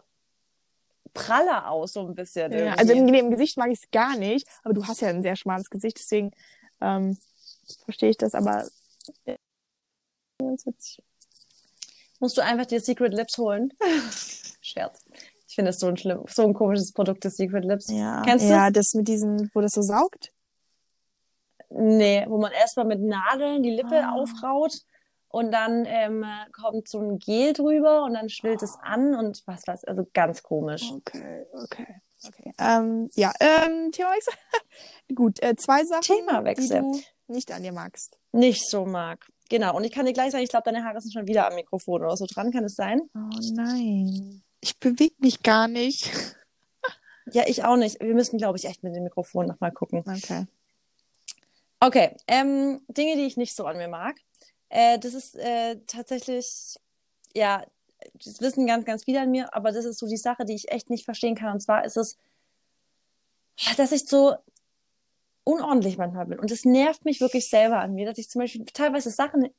praller 1.13 1.69
aus, 1.69 1.93
so 1.93 2.07
ein 2.07 2.15
bisschen. 2.15 2.51
Ja, 2.51 2.73
also 2.75 2.93
im, 2.93 3.13
im 3.13 3.31
Gesicht 3.31 3.57
mag 3.57 3.69
ich 3.69 3.79
es 3.79 3.91
gar 3.91 4.15
nicht, 4.15 4.47
aber 4.63 4.73
du 4.73 4.87
hast 4.87 5.01
ja 5.01 5.09
ein 5.09 5.21
sehr 5.21 5.35
schmales 5.35 5.69
Gesicht, 5.69 5.97
deswegen 5.99 6.31
ähm, 6.81 7.17
verstehe 7.83 8.09
ich 8.09 8.17
das, 8.17 8.35
aber 8.35 8.67
äh, 9.25 9.35
ganz 10.39 10.65
witzig. 10.65 11.03
Musst 12.19 12.37
du 12.37 12.43
einfach 12.43 12.65
dir 12.65 12.81
Secret 12.81 13.13
Lips 13.13 13.37
holen? 13.37 13.73
Scherz. 14.61 15.05
Ich 15.49 15.55
finde 15.55 15.69
das 15.69 15.79
so 15.79 15.87
ein 15.87 15.97
schlimm, 15.97 16.23
so 16.27 16.43
ein 16.43 16.53
komisches 16.53 16.93
Produkt, 16.93 17.25
das 17.25 17.35
Secret 17.35 17.65
Lips. 17.65 17.89
Ja. 17.89 18.21
Kennst 18.21 18.45
du 18.45 18.51
Ja, 18.51 18.69
das 18.69 18.93
mit 18.93 19.07
diesem, 19.07 19.49
wo 19.55 19.61
das 19.61 19.71
so 19.71 19.81
saugt? 19.81 20.31
Nee, 21.71 22.23
wo 22.29 22.37
man 22.37 22.51
erstmal 22.51 22.85
mit 22.85 23.01
Nadeln 23.01 23.63
die 23.63 23.71
Lippe 23.71 24.03
ah. 24.03 24.11
aufraut 24.11 24.77
und 25.27 25.51
dann 25.51 25.85
ähm, 25.87 26.23
kommt 26.53 26.87
so 26.87 26.99
ein 26.99 27.17
Gel 27.17 27.53
drüber 27.53 28.03
und 28.03 28.13
dann 28.13 28.29
schwillt 28.29 28.61
oh. 28.61 28.65
es 28.65 28.77
an 28.81 29.15
und 29.15 29.41
was 29.47 29.63
was, 29.65 29.83
also 29.85 30.07
ganz 30.13 30.43
komisch. 30.43 30.91
Okay, 30.91 31.45
okay. 31.63 32.01
Okay. 32.27 32.51
Ähm, 32.59 33.09
ja, 33.15 33.31
ähm, 33.39 33.91
Themawechsel. 33.91 34.33
Gut, 35.15 35.41
äh, 35.41 35.55
zwei 35.55 35.83
Sachen, 35.83 36.01
Themawechsel. 36.03 36.81
die 36.81 37.01
du 37.27 37.33
nicht 37.33 37.51
an 37.51 37.63
dir 37.63 37.71
magst. 37.71 38.19
Nicht 38.33 38.69
so 38.69 38.85
mag. 38.85 39.25
Genau. 39.49 39.75
Und 39.75 39.83
ich 39.83 39.91
kann 39.91 40.05
dir 40.05 40.13
gleich 40.13 40.31
sagen, 40.31 40.43
ich 40.43 40.49
glaube, 40.49 40.65
deine 40.65 40.83
Haare 40.83 41.01
sind 41.01 41.13
schon 41.13 41.27
wieder 41.27 41.47
am 41.47 41.55
Mikrofon 41.55 42.03
oder 42.03 42.17
so 42.17 42.25
dran. 42.27 42.51
Kann 42.51 42.65
es 42.65 42.75
sein? 42.75 43.01
Oh 43.15 43.39
nein. 43.53 44.43
Ich 44.61 44.77
bewege 44.79 45.15
mich 45.19 45.43
gar 45.43 45.67
nicht. 45.67 46.11
ja, 47.31 47.43
ich 47.47 47.63
auch 47.63 47.77
nicht. 47.77 47.99
Wir 47.99 48.13
müssen, 48.13 48.37
glaube 48.37 48.57
ich, 48.57 48.65
echt 48.65 48.83
mit 48.83 48.95
dem 48.95 49.03
Mikrofon 49.03 49.47
nochmal 49.47 49.71
gucken. 49.71 50.03
Okay. 50.05 50.45
Okay. 51.79 52.15
Ähm, 52.27 52.81
Dinge, 52.87 53.15
die 53.15 53.25
ich 53.25 53.37
nicht 53.37 53.55
so 53.55 53.65
an 53.65 53.77
mir 53.77 53.87
mag. 53.87 54.17
Äh, 54.69 54.99
das 54.99 55.13
ist 55.13 55.35
äh, 55.35 55.77
tatsächlich, 55.87 56.77
ja, 57.33 57.65
das 58.13 58.41
wissen 58.41 58.67
ganz, 58.67 58.85
ganz 58.85 59.05
viele 59.05 59.21
an 59.21 59.31
mir, 59.31 59.53
aber 59.53 59.71
das 59.71 59.85
ist 59.85 59.99
so 59.99 60.07
die 60.07 60.17
Sache, 60.17 60.45
die 60.45 60.55
ich 60.55 60.71
echt 60.71 60.89
nicht 60.89 61.05
verstehen 61.05 61.35
kann. 61.35 61.53
Und 61.53 61.61
zwar 61.61 61.85
ist 61.85 61.97
es, 61.97 62.17
dass 63.77 63.91
ich 63.91 64.07
so 64.07 64.35
unordentlich 65.43 65.97
manchmal 65.97 66.27
bin. 66.27 66.39
Und 66.39 66.51
es 66.51 66.65
nervt 66.65 67.05
mich 67.05 67.21
wirklich 67.21 67.49
selber 67.49 67.79
an 67.79 67.95
mir, 67.95 68.05
dass 68.05 68.17
ich 68.17 68.29
zum 68.29 68.41
Beispiel 68.41 68.65
teilweise 68.65 69.09
Sachen 69.09 69.49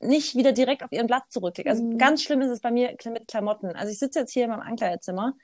nicht 0.00 0.34
wieder 0.34 0.52
direkt 0.52 0.82
auf 0.82 0.92
ihren 0.92 1.06
Platz 1.06 1.28
zurücklege. 1.30 1.70
Also 1.70 1.84
mhm. 1.84 1.98
ganz 1.98 2.22
schlimm 2.22 2.40
ist 2.40 2.50
es 2.50 2.60
bei 2.60 2.70
mir 2.70 2.96
mit 3.06 3.28
Klamotten. 3.28 3.76
Also 3.76 3.92
ich 3.92 3.98
sitze 3.98 4.20
jetzt 4.20 4.32
hier 4.32 4.44
in 4.44 4.50
meinem 4.50 4.60
Ankleidezimmer 4.60 5.34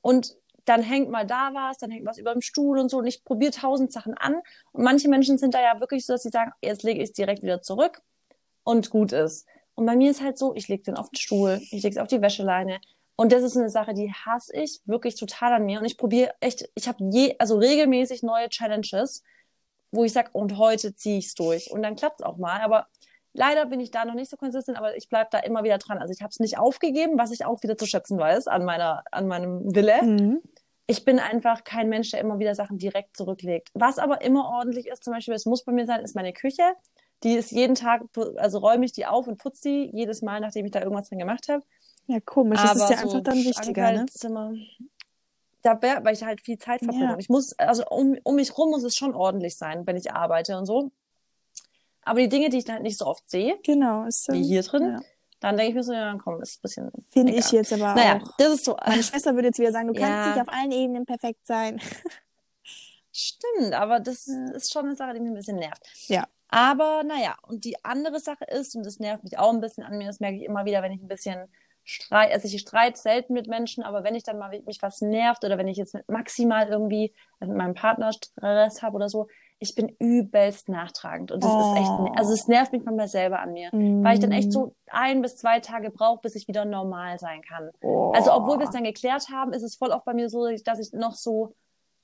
und 0.00 0.36
dann 0.64 0.82
hängt 0.82 1.10
mal 1.10 1.26
da 1.26 1.50
was, 1.54 1.78
dann 1.78 1.90
hängt 1.90 2.06
was 2.06 2.18
über 2.18 2.32
dem 2.32 2.42
Stuhl 2.42 2.78
und 2.78 2.88
so 2.88 2.98
und 2.98 3.06
ich 3.06 3.24
probiere 3.24 3.52
tausend 3.52 3.92
Sachen 3.92 4.14
an. 4.14 4.36
Und 4.72 4.84
manche 4.84 5.08
Menschen 5.08 5.38
sind 5.38 5.54
da 5.54 5.62
ja 5.62 5.80
wirklich 5.80 6.06
so, 6.06 6.14
dass 6.14 6.22
sie 6.22 6.30
sagen, 6.30 6.52
jetzt 6.62 6.82
lege 6.82 7.00
ich 7.00 7.10
es 7.10 7.12
direkt 7.12 7.42
wieder 7.42 7.62
zurück 7.62 8.00
und 8.64 8.90
gut 8.90 9.12
ist. 9.12 9.46
Und 9.74 9.86
bei 9.86 9.96
mir 9.96 10.10
ist 10.10 10.22
halt 10.22 10.38
so, 10.38 10.54
ich 10.54 10.68
lege 10.68 10.84
den 10.84 10.96
auf 10.96 11.10
den 11.10 11.16
Stuhl, 11.16 11.60
ich 11.62 11.82
lege 11.82 11.90
es 11.90 11.98
auf 11.98 12.08
die 12.08 12.20
Wäscheleine. 12.20 12.80
Und 13.16 13.32
das 13.32 13.42
ist 13.42 13.56
eine 13.56 13.70
Sache, 13.70 13.94
die 13.94 14.12
hasse 14.12 14.54
ich 14.56 14.80
wirklich 14.84 15.16
total 15.16 15.54
an 15.54 15.64
mir. 15.64 15.78
Und 15.78 15.84
ich 15.84 15.96
probiere 15.96 16.34
echt, 16.40 16.68
ich 16.74 16.88
habe 16.88 17.04
je, 17.10 17.36
also 17.38 17.56
regelmäßig 17.58 18.22
neue 18.22 18.48
Challenges, 18.48 19.22
wo 19.90 20.04
ich 20.04 20.12
sage, 20.12 20.30
und 20.32 20.56
heute 20.58 20.94
ziehe 20.94 21.18
ich 21.18 21.26
es 21.26 21.34
durch. 21.34 21.70
Und 21.70 21.82
dann 21.82 21.96
klappt 21.96 22.20
es 22.20 22.26
auch 22.26 22.36
mal. 22.36 22.60
Aber 22.60 22.86
leider 23.32 23.66
bin 23.66 23.80
ich 23.80 23.90
da 23.90 24.04
noch 24.04 24.14
nicht 24.14 24.30
so 24.30 24.36
konsistent, 24.36 24.78
aber 24.78 24.96
ich 24.96 25.08
bleibe 25.08 25.28
da 25.30 25.38
immer 25.38 25.64
wieder 25.64 25.78
dran. 25.78 25.98
Also 25.98 26.12
ich 26.12 26.22
habe 26.22 26.30
es 26.30 26.40
nicht 26.40 26.58
aufgegeben, 26.58 27.18
was 27.18 27.30
ich 27.30 27.44
auch 27.44 27.62
wieder 27.62 27.76
zu 27.76 27.86
schätzen 27.86 28.18
weiß 28.18 28.46
an 28.46 28.64
meiner, 28.64 29.04
an 29.10 29.26
meinem 29.26 29.74
Wille. 29.74 30.02
Mhm. 30.02 30.42
Ich 30.86 31.04
bin 31.04 31.18
einfach 31.18 31.64
kein 31.64 31.88
Mensch, 31.88 32.10
der 32.10 32.20
immer 32.20 32.38
wieder 32.38 32.54
Sachen 32.54 32.78
direkt 32.78 33.16
zurücklegt. 33.16 33.70
Was 33.74 33.98
aber 33.98 34.22
immer 34.22 34.48
ordentlich 34.48 34.88
ist, 34.88 35.04
zum 35.04 35.14
Beispiel, 35.14 35.34
es 35.34 35.46
muss 35.46 35.64
bei 35.64 35.72
mir 35.72 35.86
sein, 35.86 36.00
ist 36.00 36.16
meine 36.16 36.32
Küche. 36.32 36.62
Die 37.22 37.34
ist 37.34 37.52
jeden 37.52 37.76
Tag, 37.76 38.02
also 38.36 38.58
räume 38.58 38.84
ich 38.84 38.92
die 38.92 39.06
auf 39.06 39.28
und 39.28 39.38
putze 39.38 39.68
die 39.68 39.90
jedes 39.92 40.22
Mal, 40.22 40.40
nachdem 40.40 40.66
ich 40.66 40.72
da 40.72 40.80
irgendwas 40.80 41.08
drin 41.08 41.20
gemacht 41.20 41.48
habe. 41.48 41.62
Ja, 42.08 42.18
komisch. 42.20 42.58
Aber 42.58 42.74
das 42.74 42.82
ist 42.82 42.90
ja 42.90 42.96
so 42.96 43.18
einfach 43.18 43.22
dann 43.22 43.44
wichtiger, 43.44 43.92
ne? 43.92 44.06
Da, 45.62 45.80
weil 45.80 46.14
ich 46.14 46.24
halt 46.24 46.40
viel 46.40 46.58
Zeit 46.58 46.80
verbringe. 46.80 47.12
Ja. 47.12 47.18
Ich 47.18 47.28
muss, 47.28 47.56
also 47.56 47.84
um, 47.88 48.18
um 48.24 48.34
mich 48.34 48.58
rum 48.58 48.70
muss 48.70 48.82
es 48.82 48.96
schon 48.96 49.14
ordentlich 49.14 49.56
sein, 49.56 49.86
wenn 49.86 49.96
ich 49.96 50.12
arbeite 50.12 50.58
und 50.58 50.66
so. 50.66 50.90
Aber 52.02 52.20
die 52.20 52.28
Dinge, 52.28 52.48
die 52.48 52.58
ich 52.58 52.64
dann 52.64 52.76
halt 52.76 52.82
nicht 52.82 52.98
so 52.98 53.06
oft 53.06 53.28
sehe, 53.30 53.58
genau, 53.64 54.04
ist, 54.04 54.30
wie 54.32 54.42
hier 54.42 54.62
drin, 54.62 54.82
ja. 54.82 55.00
dann 55.40 55.56
denke 55.56 55.70
ich 55.70 55.74
mir 55.76 55.84
so, 55.84 55.92
ja, 55.92 56.16
komm, 56.22 56.42
ist 56.42 56.58
ein 56.58 56.62
bisschen. 56.62 56.90
Finde 57.08 57.32
ich 57.32 57.50
jetzt 57.52 57.72
aber 57.72 57.94
naja, 57.94 58.20
auch. 58.22 58.36
Das 58.38 58.54
ist 58.54 58.64
so. 58.64 58.76
Meine 58.84 59.02
Schwester 59.02 59.34
würde 59.34 59.48
jetzt 59.48 59.58
wieder 59.58 59.72
sagen, 59.72 59.92
du 59.92 60.00
ja. 60.00 60.06
kannst 60.06 60.36
nicht 60.36 60.48
auf 60.48 60.54
allen 60.54 60.72
Ebenen 60.72 61.06
perfekt 61.06 61.46
sein. 61.46 61.80
Stimmt, 63.12 63.74
aber 63.74 64.00
das 64.00 64.26
ist 64.26 64.72
schon 64.72 64.86
eine 64.86 64.96
Sache, 64.96 65.14
die 65.14 65.20
mich 65.20 65.30
ein 65.30 65.34
bisschen 65.34 65.58
nervt. 65.58 65.82
Ja. 66.08 66.26
Aber 66.48 67.02
naja, 67.02 67.36
und 67.42 67.64
die 67.64 67.82
andere 67.84 68.20
Sache 68.20 68.44
ist, 68.44 68.74
und 68.74 68.84
das 68.84 68.98
nervt 68.98 69.24
mich 69.24 69.38
auch 69.38 69.52
ein 69.52 69.60
bisschen 69.60 69.84
an 69.84 69.96
mir, 69.96 70.06
das 70.06 70.20
merke 70.20 70.36
ich 70.36 70.44
immer 70.44 70.64
wieder, 70.64 70.82
wenn 70.82 70.92
ich 70.92 71.00
ein 71.00 71.08
bisschen 71.08 71.48
Streit, 71.84 72.32
also 72.32 72.46
ich 72.46 72.60
streite 72.60 73.00
selten 73.00 73.32
mit 73.32 73.48
Menschen, 73.48 73.82
aber 73.82 74.04
wenn 74.04 74.14
ich 74.14 74.22
dann 74.22 74.38
mal 74.38 74.60
mich 74.66 74.80
was 74.82 75.00
nervt 75.00 75.44
oder 75.44 75.58
wenn 75.58 75.66
ich 75.66 75.76
jetzt 75.76 75.96
maximal 76.08 76.68
irgendwie 76.68 77.12
mit 77.40 77.50
meinem 77.50 77.74
Partner 77.74 78.12
Stress 78.12 78.82
habe 78.82 78.96
oder 78.96 79.08
so, 79.08 79.28
ich 79.62 79.74
bin 79.74 79.88
übelst 79.98 80.68
nachtragend 80.68 81.30
und 81.32 81.42
das 81.42 81.50
oh. 81.50 81.72
ist 81.72 81.80
echt, 81.80 81.90
oh. 81.90 82.12
also 82.16 82.32
es 82.32 82.48
nervt 82.48 82.72
mich 82.72 82.84
manchmal 82.84 83.08
selber 83.08 83.38
an 83.38 83.52
mir, 83.52 83.70
mm. 83.72 84.04
weil 84.04 84.14
ich 84.14 84.20
dann 84.20 84.32
echt 84.32 84.52
so 84.52 84.74
ein 84.90 85.22
bis 85.22 85.36
zwei 85.36 85.60
Tage 85.60 85.90
brauche, 85.90 86.20
bis 86.20 86.34
ich 86.34 86.48
wieder 86.48 86.64
normal 86.64 87.18
sein 87.18 87.42
kann. 87.42 87.70
Oh. 87.80 88.12
Also 88.14 88.32
obwohl 88.32 88.58
wir 88.58 88.66
es 88.66 88.72
dann 88.72 88.84
geklärt 88.84 89.28
haben, 89.30 89.52
ist 89.52 89.62
es 89.62 89.76
voll 89.76 89.90
oft 89.90 90.04
bei 90.04 90.14
mir 90.14 90.28
so, 90.28 90.46
dass 90.64 90.78
ich 90.78 90.92
noch 90.92 91.14
so 91.14 91.54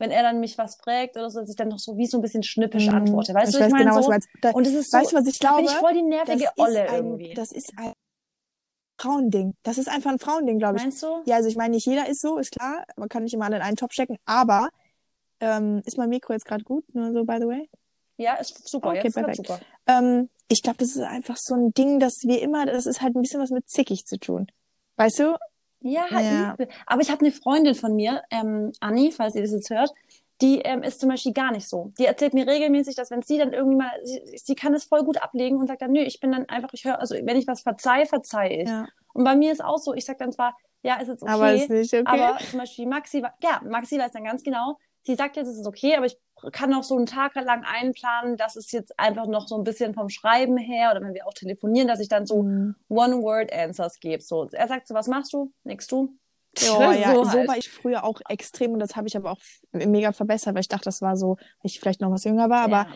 wenn 0.00 0.12
er 0.12 0.22
dann 0.22 0.38
mich 0.38 0.56
was 0.58 0.76
fragt 0.76 1.16
oder 1.16 1.28
so, 1.28 1.40
dass 1.40 1.50
ich 1.50 1.56
dann 1.56 1.68
noch 1.68 1.80
so 1.80 1.96
wie 1.96 2.06
so 2.06 2.18
ein 2.18 2.22
bisschen 2.22 2.44
schnippisch 2.44 2.86
mm. 2.86 2.94
antworte. 2.94 3.34
Weißt 3.34 3.52
ich 3.52 3.58
du, 3.58 3.66
ich 3.66 3.72
meine 3.72 3.90
genau, 3.90 4.00
so, 4.00 4.12
da, 4.40 4.50
und 4.50 4.64
das 4.64 4.72
ist 4.72 4.92
so, 4.92 4.98
weißt 4.98 5.12
du, 5.12 5.16
was 5.16 5.26
ich 5.26 5.40
glaube? 5.40 5.56
Bin 5.56 5.64
ich 5.64 5.72
voll 5.72 5.92
die 5.92 6.02
nervige 6.02 6.48
Olle 6.56 6.88
ein, 6.88 6.94
irgendwie. 6.94 7.34
Das 7.34 7.50
ist 7.50 7.72
ein 7.76 7.92
Frauending. 8.96 9.54
Das 9.62 9.78
ist 9.78 9.88
einfach 9.88 10.10
ein 10.10 10.18
Frauending, 10.18 10.58
glaube 10.58 10.76
ich. 10.76 10.82
Meinst 10.82 11.02
du? 11.02 11.22
Ja, 11.24 11.36
also 11.36 11.48
ich 11.48 11.56
meine, 11.56 11.74
nicht 11.74 11.86
jeder 11.86 12.08
ist 12.08 12.20
so, 12.20 12.38
ist 12.38 12.52
klar. 12.52 12.84
Man 12.96 13.08
kann 13.08 13.24
nicht 13.24 13.34
immer 13.34 13.46
alle 13.46 13.56
in 13.56 13.62
einen 13.62 13.76
Topf 13.76 13.92
stecken, 13.92 14.18
aber 14.24 14.68
ähm, 15.40 15.82
ist 15.84 15.98
mein 15.98 16.08
Mikro 16.08 16.32
jetzt 16.32 16.44
gerade 16.44 16.64
gut? 16.64 16.84
Nur 16.94 17.12
so, 17.12 17.24
by 17.24 17.36
the 17.40 17.46
way? 17.46 17.68
Ja, 18.16 18.34
ist 18.34 18.68
super. 18.68 18.88
Okay, 18.90 19.02
jetzt 19.04 19.14
perfekt. 19.14 19.36
super. 19.36 19.60
Ähm, 19.86 20.28
ich 20.48 20.62
glaube, 20.62 20.78
das 20.78 20.88
ist 20.90 20.98
einfach 21.02 21.36
so 21.38 21.54
ein 21.54 21.72
Ding, 21.72 22.00
dass 22.00 22.22
wir 22.24 22.42
immer, 22.42 22.66
das 22.66 22.86
ist 22.86 23.00
halt 23.00 23.14
ein 23.14 23.22
bisschen 23.22 23.40
was 23.40 23.50
mit 23.50 23.68
zickig 23.68 24.04
zu 24.06 24.18
tun. 24.18 24.46
Weißt 24.96 25.18
du? 25.20 25.36
Ja, 25.80 26.06
Ja. 26.10 26.54
übel. 26.54 26.68
aber 26.86 27.00
ich 27.02 27.10
habe 27.10 27.20
eine 27.20 27.30
Freundin 27.30 27.74
von 27.76 27.94
mir, 27.94 28.22
ähm, 28.30 28.72
Anni, 28.80 29.12
falls 29.12 29.36
ihr 29.36 29.42
das 29.42 29.52
jetzt 29.52 29.70
hört, 29.70 29.92
die 30.40 30.58
ähm, 30.60 30.82
ist 30.82 31.00
zum 31.00 31.08
Beispiel 31.08 31.32
gar 31.32 31.52
nicht 31.52 31.68
so. 31.68 31.92
Die 31.98 32.04
erzählt 32.06 32.34
mir 32.34 32.46
regelmäßig, 32.46 32.94
dass 32.96 33.10
wenn 33.10 33.22
sie 33.22 33.38
dann 33.38 33.52
irgendwie 33.52 33.76
mal, 33.76 33.90
sie, 34.04 34.20
sie 34.36 34.54
kann 34.54 34.74
es 34.74 34.84
voll 34.84 35.04
gut 35.04 35.22
ablegen 35.22 35.56
und 35.58 35.66
sagt 35.68 35.82
dann, 35.82 35.92
nö, 35.92 36.00
ich 36.00 36.18
bin 36.20 36.32
dann 36.32 36.48
einfach, 36.48 36.70
ich 36.72 36.84
höre, 36.84 37.00
also 37.00 37.14
wenn 37.14 37.36
ich 37.36 37.46
was 37.46 37.60
verzeih, 37.62 38.06
verzeih 38.06 38.62
ich. 38.62 38.68
Ja. 38.68 38.86
Und 39.12 39.24
bei 39.24 39.36
mir 39.36 39.52
ist 39.52 39.62
auch 39.64 39.78
so, 39.78 39.94
ich 39.94 40.04
sag 40.04 40.18
dann 40.18 40.32
zwar, 40.32 40.56
ja, 40.82 40.96
ist 41.00 41.08
jetzt 41.08 41.22
okay, 41.22 41.32
Aber 41.32 41.52
ist 41.52 41.70
nicht 41.70 41.92
okay. 41.92 42.04
aber 42.06 42.38
zum 42.38 42.58
Beispiel 42.60 42.86
Maxi, 42.86 43.22
ja, 43.42 43.60
Maxi 43.64 43.98
weiß 43.98 44.12
dann 44.12 44.24
ganz 44.24 44.42
genau, 44.44 44.78
sie 45.04 45.14
sagt 45.14 45.36
jetzt, 45.36 45.48
es 45.48 45.58
ist 45.58 45.66
okay, 45.66 45.96
aber 45.96 46.06
ich 46.06 46.18
kann 46.52 46.72
auch 46.74 46.84
so 46.84 46.96
einen 46.96 47.06
Tag 47.06 47.34
lang 47.34 47.64
einplanen, 47.64 48.36
dass 48.36 48.56
es 48.56 48.70
jetzt 48.72 48.98
einfach 48.98 49.26
noch 49.26 49.48
so 49.48 49.56
ein 49.56 49.64
bisschen 49.64 49.94
vom 49.94 50.08
Schreiben 50.08 50.56
her 50.56 50.90
oder 50.92 51.02
wenn 51.02 51.14
wir 51.14 51.26
auch 51.26 51.34
telefonieren, 51.34 51.88
dass 51.88 52.00
ich 52.00 52.08
dann 52.08 52.26
so 52.26 52.42
Mhm. 52.42 52.74
One-Word-Answers 52.88 53.98
gebe. 54.00 54.22
So, 54.22 54.48
er 54.50 54.68
sagt 54.68 54.86
so, 54.86 54.94
was 54.94 55.08
machst 55.08 55.32
du? 55.32 55.52
Nix 55.64 55.86
du? 55.86 56.14
Ja, 56.60 56.92
ja, 56.92 57.14
so, 57.14 57.28
halt. 57.30 57.48
war 57.48 57.56
ich 57.58 57.68
früher 57.68 58.04
auch 58.04 58.20
extrem 58.28 58.72
und 58.72 58.80
das 58.80 58.96
habe 58.96 59.06
ich 59.06 59.16
aber 59.16 59.32
auch 59.32 59.38
mega 59.72 60.12
verbessert, 60.12 60.54
weil 60.54 60.62
ich 60.62 60.68
dachte, 60.68 60.84
das 60.84 61.02
war 61.02 61.16
so, 61.16 61.36
weil 61.36 61.46
ich 61.64 61.78
vielleicht 61.78 62.00
noch 62.00 62.10
was 62.10 62.24
jünger 62.24 62.48
war, 62.48 62.62
aber 62.62 62.86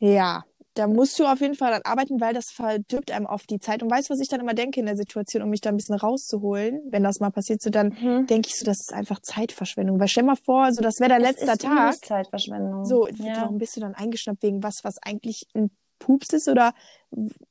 ja. 0.00 0.08
ja, 0.12 0.44
da 0.74 0.86
musst 0.86 1.18
du 1.18 1.26
auf 1.26 1.40
jeden 1.40 1.54
Fall 1.54 1.70
dann 1.70 1.82
arbeiten, 1.84 2.20
weil 2.20 2.32
das 2.32 2.50
verdirbt 2.50 3.10
einem 3.10 3.26
oft 3.26 3.50
die 3.50 3.58
Zeit. 3.60 3.82
Und 3.82 3.90
weißt 3.90 4.08
du, 4.08 4.14
was 4.14 4.20
ich 4.20 4.28
dann 4.28 4.40
immer 4.40 4.54
denke 4.54 4.80
in 4.80 4.86
der 4.86 4.96
Situation, 4.96 5.42
um 5.42 5.50
mich 5.50 5.60
da 5.60 5.68
ein 5.70 5.76
bisschen 5.76 5.96
rauszuholen, 5.96 6.80
wenn 6.90 7.02
das 7.02 7.20
mal 7.20 7.30
passiert, 7.30 7.60
so 7.60 7.68
dann 7.70 7.88
Mhm. 8.00 8.26
denke 8.26 8.48
ich 8.48 8.58
so, 8.58 8.64
das 8.64 8.80
ist 8.80 8.92
einfach 8.92 9.20
Zeitverschwendung. 9.20 10.00
Weil 10.00 10.08
stell 10.08 10.24
mal 10.24 10.36
vor, 10.36 10.72
so 10.72 10.80
das 10.82 10.98
wäre 11.00 11.10
dein 11.10 11.22
Es 11.22 11.32
letzter 11.32 11.52
ist 11.52 11.64
übelst 11.64 12.02
Tag. 12.02 12.08
Zeitverschwendung. 12.08 12.84
So, 12.86 13.06
ja. 13.08 13.42
warum 13.42 13.58
bist 13.58 13.76
du 13.76 13.80
dann 13.80 13.94
eingeschnappt 13.94 14.42
wegen 14.42 14.62
was, 14.62 14.80
was 14.82 14.96
eigentlich 15.02 15.46
ein 15.54 15.70
Pups 15.98 16.32
ist 16.32 16.48
oder 16.48 16.72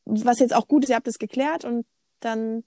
was 0.06 0.40
jetzt 0.40 0.54
auch 0.56 0.68
gut 0.68 0.84
ist, 0.84 0.90
ihr 0.90 0.96
habt 0.96 1.08
es 1.08 1.20
geklärt 1.20 1.64
und 1.64 1.86
dann 2.20 2.64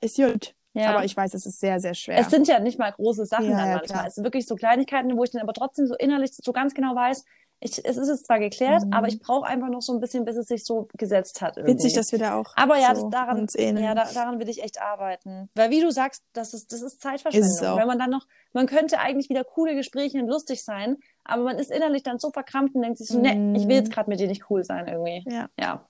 ist 0.00 0.16
gut. 0.16 0.54
ja. 0.74 0.90
Aber 0.90 1.04
ich 1.04 1.16
weiß, 1.16 1.32
es 1.34 1.46
ist 1.46 1.60
sehr, 1.60 1.78
sehr 1.80 1.94
schwer. 1.94 2.18
Es 2.18 2.28
sind 2.30 2.46
ja 2.48 2.58
nicht 2.60 2.78
mal 2.78 2.90
große 2.90 3.24
Sachen 3.26 3.48
Ja, 3.50 3.56
dann 3.58 3.68
ja, 3.68 3.76
manchmal. 3.76 3.98
klar. 4.00 4.06
Es 4.08 4.16
sind 4.16 4.24
wirklich 4.24 4.44
so 4.46 4.54
Kleinigkeiten, 4.56 5.16
wo 5.16 5.24
ich 5.24 5.30
dann 5.30 5.40
aber 5.40 5.52
trotzdem 5.54 5.86
so 5.86 5.94
innerlich 5.94 6.32
so 6.34 6.52
ganz 6.52 6.74
genau 6.74 6.94
weiß, 6.94 7.24
ich, 7.60 7.82
es 7.84 7.96
ist 7.96 8.08
jetzt 8.08 8.26
zwar 8.26 8.38
geklärt, 8.38 8.84
Mhm. 8.84 8.92
aber 8.92 9.08
ich 9.08 9.20
brauche 9.20 9.46
einfach 9.46 9.68
noch 9.68 9.80
so 9.80 9.94
ein 9.94 10.00
bisschen, 10.00 10.24
bis 10.24 10.36
es 10.36 10.46
sich 10.48 10.64
so 10.64 10.86
gesetzt 10.98 11.40
hat. 11.40 11.56
Irgendwie. 11.56 11.74
Witzig, 11.74 11.94
dass 11.94 12.12
wir 12.12 12.18
da 12.18 12.38
auch 12.38 12.52
aber 12.56 12.78
ja, 12.78 12.94
so 12.94 13.08
daran, 13.08 13.40
uns 13.40 13.54
ähneln. 13.54 13.84
ja 13.84 13.94
da, 13.94 14.04
daran 14.12 14.38
will 14.38 14.48
ich 14.48 14.62
echt 14.62 14.82
arbeiten. 14.82 15.48
Weil 15.54 15.70
wie 15.70 15.80
du 15.80 15.90
sagst, 15.90 16.22
das 16.34 16.52
ist, 16.52 16.72
das 16.72 16.82
ist 16.82 17.00
Zeitverschwendung. 17.00 17.48
Ist 17.50 17.62
es. 17.62 17.76
Wenn 17.76 17.86
man 17.86 17.98
dann 17.98 18.10
noch, 18.10 18.26
man 18.52 18.66
könnte 18.66 18.98
eigentlich 18.98 19.28
wieder 19.30 19.44
coole 19.44 19.74
Gespräche 19.74 20.18
und 20.18 20.28
lustig 20.28 20.62
sein, 20.62 20.98
aber 21.24 21.42
man 21.44 21.58
ist 21.58 21.70
innerlich 21.70 22.02
dann 22.02 22.18
so 22.18 22.30
verkrampft 22.30 22.74
und 22.74 22.82
denkt 22.82 22.98
sich 22.98 23.08
so, 23.08 23.16
Mhm. 23.18 23.52
nee, 23.52 23.58
ich 23.58 23.66
will 23.66 23.76
jetzt 23.76 23.90
gerade 23.92 24.10
mit 24.10 24.20
dir 24.20 24.26
nicht 24.28 24.50
cool 24.50 24.62
sein 24.64 24.86
irgendwie. 24.86 25.24
Ja, 25.30 25.48
Ja. 25.58 25.86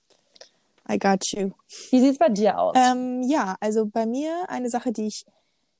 I 0.89 0.99
got 0.99 1.23
you. 1.31 1.49
Wie 1.89 1.99
sieht's 1.99 2.19
bei 2.19 2.29
dir 2.29 2.59
aus? 2.59 2.75
Ähm, 2.77 3.23
ja, 3.23 3.55
also 3.59 3.87
bei 3.87 4.05
mir 4.05 4.45
eine 4.49 4.69
Sache, 4.69 4.91
die 4.91 5.07
ich, 5.07 5.25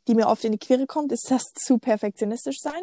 die 0.07 0.15
mir 0.15 0.27
oft 0.27 0.43
in 0.43 0.51
die 0.51 0.57
Quere 0.57 0.87
kommt, 0.87 1.11
ist 1.11 1.29
das 1.29 1.43
zu 1.53 1.77
perfektionistisch 1.77 2.57
sein. 2.59 2.81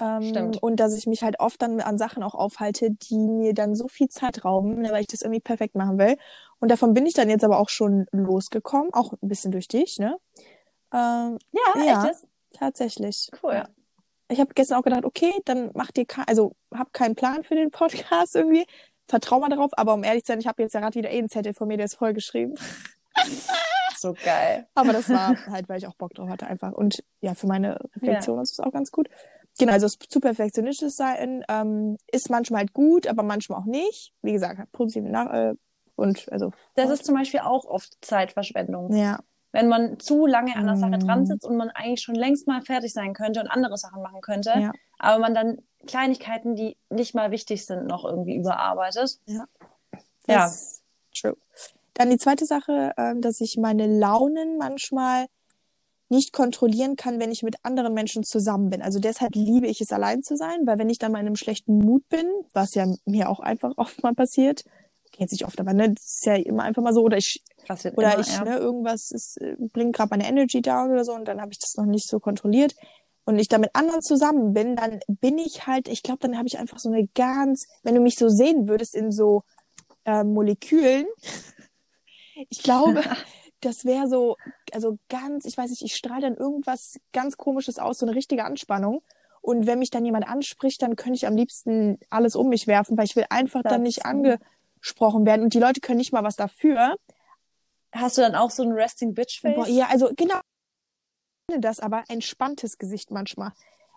Ähm, 0.00 0.22
Stimmt. 0.22 0.62
Und 0.62 0.76
dass 0.80 0.96
ich 0.96 1.06
mich 1.06 1.22
halt 1.22 1.38
oft 1.38 1.60
dann 1.60 1.80
an 1.80 1.98
Sachen 1.98 2.22
auch 2.22 2.34
aufhalte, 2.34 2.90
die 2.90 3.18
mir 3.18 3.52
dann 3.54 3.74
so 3.74 3.88
viel 3.88 4.08
Zeit 4.08 4.44
rauben, 4.44 4.80
ne, 4.80 4.90
weil 4.90 5.02
ich 5.02 5.06
das 5.06 5.22
irgendwie 5.22 5.40
perfekt 5.40 5.74
machen 5.74 5.98
will. 5.98 6.16
Und 6.60 6.70
davon 6.70 6.94
bin 6.94 7.06
ich 7.06 7.14
dann 7.14 7.28
jetzt 7.28 7.44
aber 7.44 7.58
auch 7.58 7.68
schon 7.68 8.06
losgekommen, 8.12 8.92
auch 8.94 9.12
ein 9.12 9.28
bisschen 9.28 9.52
durch 9.52 9.68
dich, 9.68 9.98
ne? 9.98 10.16
Ähm, 10.92 11.38
ja, 11.50 11.84
ja. 11.84 12.06
echt 12.06 12.24
tatsächlich. 12.52 13.30
Cool. 13.42 13.54
Ja. 13.54 13.68
Ich 14.28 14.40
habe 14.40 14.54
gestern 14.54 14.78
auch 14.78 14.84
gedacht, 14.84 15.04
okay, 15.04 15.32
dann 15.44 15.70
mach 15.74 15.90
dir 15.90 16.06
also 16.26 16.54
hab 16.72 16.92
keinen 16.92 17.14
Plan 17.14 17.44
für 17.44 17.54
den 17.54 17.70
Podcast 17.70 18.34
irgendwie. 18.34 18.64
Vertrau 19.04 19.40
mal 19.40 19.48
darauf, 19.48 19.72
aber 19.76 19.92
um 19.92 20.04
ehrlich 20.04 20.24
zu 20.24 20.32
sein, 20.32 20.40
ich 20.40 20.46
habe 20.46 20.62
jetzt 20.62 20.72
ja 20.72 20.80
gerade 20.80 20.94
wieder 20.94 21.10
eh 21.10 21.18
einen 21.18 21.28
Zettel 21.28 21.52
von 21.52 21.68
mir, 21.68 21.76
der 21.76 21.86
ist 21.86 21.96
vollgeschrieben. 21.96 22.54
So 23.98 24.14
geil. 24.24 24.66
Aber 24.74 24.92
das 24.92 25.08
war 25.10 25.36
halt, 25.46 25.68
weil 25.68 25.78
ich 25.78 25.86
auch 25.86 25.94
Bock 25.94 26.12
drauf 26.14 26.28
hatte 26.28 26.48
einfach. 26.48 26.72
Und 26.72 27.04
ja, 27.20 27.34
für 27.34 27.46
meine 27.46 27.78
Reflexion 27.94 28.40
ist 28.40 28.50
es 28.50 28.58
auch 28.58 28.72
ganz 28.72 28.90
gut. 28.90 29.08
Genau, 29.58 29.72
also 29.72 29.86
zu 29.88 30.20
perfektionistisch 30.20 30.92
sein 30.94 31.44
ähm, 31.48 31.98
ist 32.10 32.30
manchmal 32.30 32.60
halt 32.60 32.72
gut, 32.72 33.06
aber 33.06 33.22
manchmal 33.22 33.60
auch 33.60 33.64
nicht. 33.66 34.12
Wie 34.22 34.32
gesagt, 34.32 34.58
hat 34.58 34.72
positive 34.72 35.08
Nach 35.08 35.32
äh, 35.32 35.54
und 35.96 36.30
also 36.32 36.52
Das 36.74 36.90
ist 36.90 37.04
zum 37.04 37.14
Beispiel 37.14 37.40
auch 37.40 37.64
oft 37.66 37.96
Zeitverschwendung. 38.00 38.94
ja, 38.94 39.18
Wenn 39.52 39.68
man 39.68 39.98
zu 40.00 40.26
lange 40.26 40.56
an 40.56 40.66
der 40.66 40.76
Sache 40.76 40.98
dran 40.98 41.26
sitzt 41.26 41.44
und 41.46 41.56
man 41.56 41.68
eigentlich 41.70 42.00
schon 42.02 42.14
längst 42.14 42.46
mal 42.46 42.62
fertig 42.62 42.92
sein 42.92 43.12
könnte 43.12 43.40
und 43.40 43.48
andere 43.48 43.76
Sachen 43.76 44.02
machen 44.02 44.22
könnte, 44.22 44.50
Ja. 44.58 44.72
aber 44.98 45.18
man 45.20 45.34
dann 45.34 45.58
Kleinigkeiten, 45.86 46.54
die 46.56 46.76
nicht 46.88 47.14
mal 47.14 47.30
wichtig 47.30 47.66
sind, 47.66 47.86
noch 47.86 48.04
irgendwie 48.04 48.36
überarbeitet. 48.36 49.18
Ja. 49.26 49.44
Ja. 50.26 50.44
Das 50.46 50.80
True. 51.14 51.36
Dann 51.94 52.08
die 52.08 52.16
zweite 52.16 52.46
Sache, 52.46 52.92
ähm, 52.96 53.20
dass 53.20 53.40
ich 53.42 53.58
meine 53.58 53.86
Launen 53.86 54.56
manchmal 54.56 55.26
nicht 56.12 56.32
kontrollieren 56.32 56.96
kann, 56.96 57.18
wenn 57.18 57.32
ich 57.32 57.42
mit 57.42 57.56
anderen 57.62 57.94
Menschen 57.94 58.22
zusammen 58.22 58.68
bin. 58.68 58.82
Also 58.82 59.00
deshalb 59.00 59.34
liebe 59.34 59.66
ich 59.66 59.80
es, 59.80 59.92
allein 59.92 60.22
zu 60.22 60.36
sein, 60.36 60.66
weil 60.66 60.78
wenn 60.78 60.90
ich 60.90 60.98
dann 60.98 61.10
mal 61.10 61.20
in 61.20 61.26
einem 61.26 61.36
schlechten 61.36 61.78
Mut 61.78 62.06
bin, 62.08 62.26
was 62.52 62.74
ja 62.74 62.86
mir 63.06 63.30
auch 63.30 63.40
einfach 63.40 63.72
oft 63.76 64.02
mal 64.02 64.14
passiert, 64.14 64.62
kennt 65.10 65.30
sich 65.30 65.44
oft, 65.44 65.58
aber 65.60 65.72
ne, 65.72 65.92
das 65.92 66.04
ist 66.04 66.26
ja 66.26 66.34
immer 66.34 66.62
einfach 66.62 66.82
mal 66.82 66.94
so, 66.94 67.02
oder 67.02 67.16
ich 67.16 67.42
oder 67.68 68.14
immer, 68.14 68.20
ich, 68.20 68.32
ja. 68.34 68.44
ne, 68.44 68.56
irgendwas 68.56 69.10
ist, 69.10 69.38
äh, 69.40 69.56
bringt 69.58 69.94
gerade 69.94 70.10
meine 70.10 70.26
Energy 70.26 70.62
down 70.62 70.90
oder 70.90 71.04
so 71.04 71.12
und 71.12 71.26
dann 71.26 71.40
habe 71.40 71.52
ich 71.52 71.58
das 71.58 71.76
noch 71.76 71.84
nicht 71.84 72.08
so 72.08 72.18
kontrolliert 72.18 72.74
und 73.24 73.38
ich 73.38 73.48
da 73.48 73.58
mit 73.58 73.70
anderen 73.74 74.02
zusammen 74.02 74.52
bin, 74.52 74.76
dann 74.76 75.00
bin 75.08 75.38
ich 75.38 75.66
halt, 75.66 75.88
ich 75.88 76.02
glaube, 76.02 76.20
dann 76.20 76.36
habe 76.36 76.48
ich 76.48 76.58
einfach 76.58 76.78
so 76.78 76.90
eine 76.90 77.06
ganz, 77.08 77.66
wenn 77.82 77.94
du 77.94 78.00
mich 78.00 78.16
so 78.16 78.28
sehen 78.28 78.68
würdest 78.68 78.94
in 78.94 79.12
so 79.12 79.42
äh, 80.04 80.24
Molekülen, 80.24 81.06
ich 82.48 82.62
glaube, 82.62 83.02
das 83.60 83.84
wäre 83.84 84.08
so, 84.08 84.36
also 84.72 84.98
ganz, 85.08 85.44
ich 85.44 85.56
weiß 85.56 85.70
nicht, 85.70 85.82
ich 85.82 85.94
strahle 85.94 86.22
dann 86.22 86.36
irgendwas 86.36 86.98
ganz 87.12 87.36
Komisches 87.36 87.78
aus, 87.78 87.98
so 87.98 88.06
eine 88.06 88.14
richtige 88.14 88.44
Anspannung. 88.44 89.02
Und 89.40 89.66
wenn 89.66 89.78
mich 89.80 89.90
dann 89.90 90.04
jemand 90.04 90.26
anspricht, 90.28 90.82
dann 90.82 90.94
könnte 90.96 91.14
ich 91.16 91.26
am 91.26 91.34
liebsten 91.36 91.98
alles 92.10 92.36
um 92.36 92.48
mich 92.48 92.66
werfen, 92.66 92.96
weil 92.96 93.06
ich 93.06 93.16
will 93.16 93.26
einfach 93.30 93.62
dann 93.62 93.82
nicht 93.82 93.98
Das- 93.98 94.04
angesprochen 94.06 95.26
werden. 95.26 95.42
Und 95.42 95.54
die 95.54 95.58
Leute 95.58 95.80
können 95.80 95.98
nicht 95.98 96.12
mal 96.12 96.22
was 96.22 96.36
dafür. 96.36 96.96
Hast 97.92 98.16
du 98.16 98.22
dann 98.22 98.34
auch 98.34 98.50
so 98.50 98.62
ein 98.62 98.72
Resting 98.72 99.14
Bitch 99.14 99.40
Face? 99.40 99.54
Boah, 99.54 99.66
ja, 99.66 99.86
also 99.90 100.10
genau 100.16 100.36
Ich 101.48 101.54
finde 101.54 101.68
das, 101.68 101.80
aber 101.80 102.04
entspanntes 102.08 102.78
Gesicht 102.78 103.10
manchmal. 103.10 103.52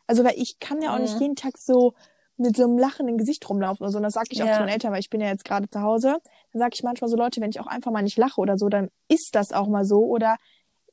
Also 0.08 0.24
weil 0.24 0.34
ich 0.38 0.60
kann 0.60 0.82
ja 0.82 0.94
auch 0.94 1.00
nicht 1.00 1.16
Mhm. 1.16 1.22
jeden 1.22 1.36
Tag 1.36 1.58
so 1.58 1.94
mit 2.38 2.58
so 2.58 2.64
einem 2.64 2.78
lachenden 2.78 3.18
Gesicht 3.18 3.48
rumlaufen 3.50 3.84
oder 3.84 3.92
so. 3.92 3.98
Und 3.98 4.04
das 4.04 4.14
sage 4.14 4.28
ich 4.32 4.42
auch 4.44 4.48
Ja. 4.48 4.54
zu 4.56 4.60
meinen 4.62 4.70
Eltern, 4.70 4.92
weil 4.92 5.00
ich 5.00 5.10
bin 5.10 5.22
ja 5.22 5.28
jetzt 5.28 5.46
gerade 5.46 5.70
zu 5.70 5.82
Hause. 5.82 6.18
Dann 6.52 6.60
sage 6.60 6.72
ich 6.74 6.84
manchmal 6.84 7.10
so, 7.10 7.16
Leute, 7.16 7.40
wenn 7.40 7.52
ich 7.52 7.60
auch 7.62 7.68
einfach 7.68 7.92
mal 7.92 8.02
nicht 8.02 8.18
lache 8.18 8.42
oder 8.42 8.58
so, 8.58 8.68
dann 8.68 8.90
ist 9.08 9.36
das 9.36 9.54
auch 9.54 9.68
mal 9.68 9.86
so. 9.86 10.00
Oder 10.04 10.36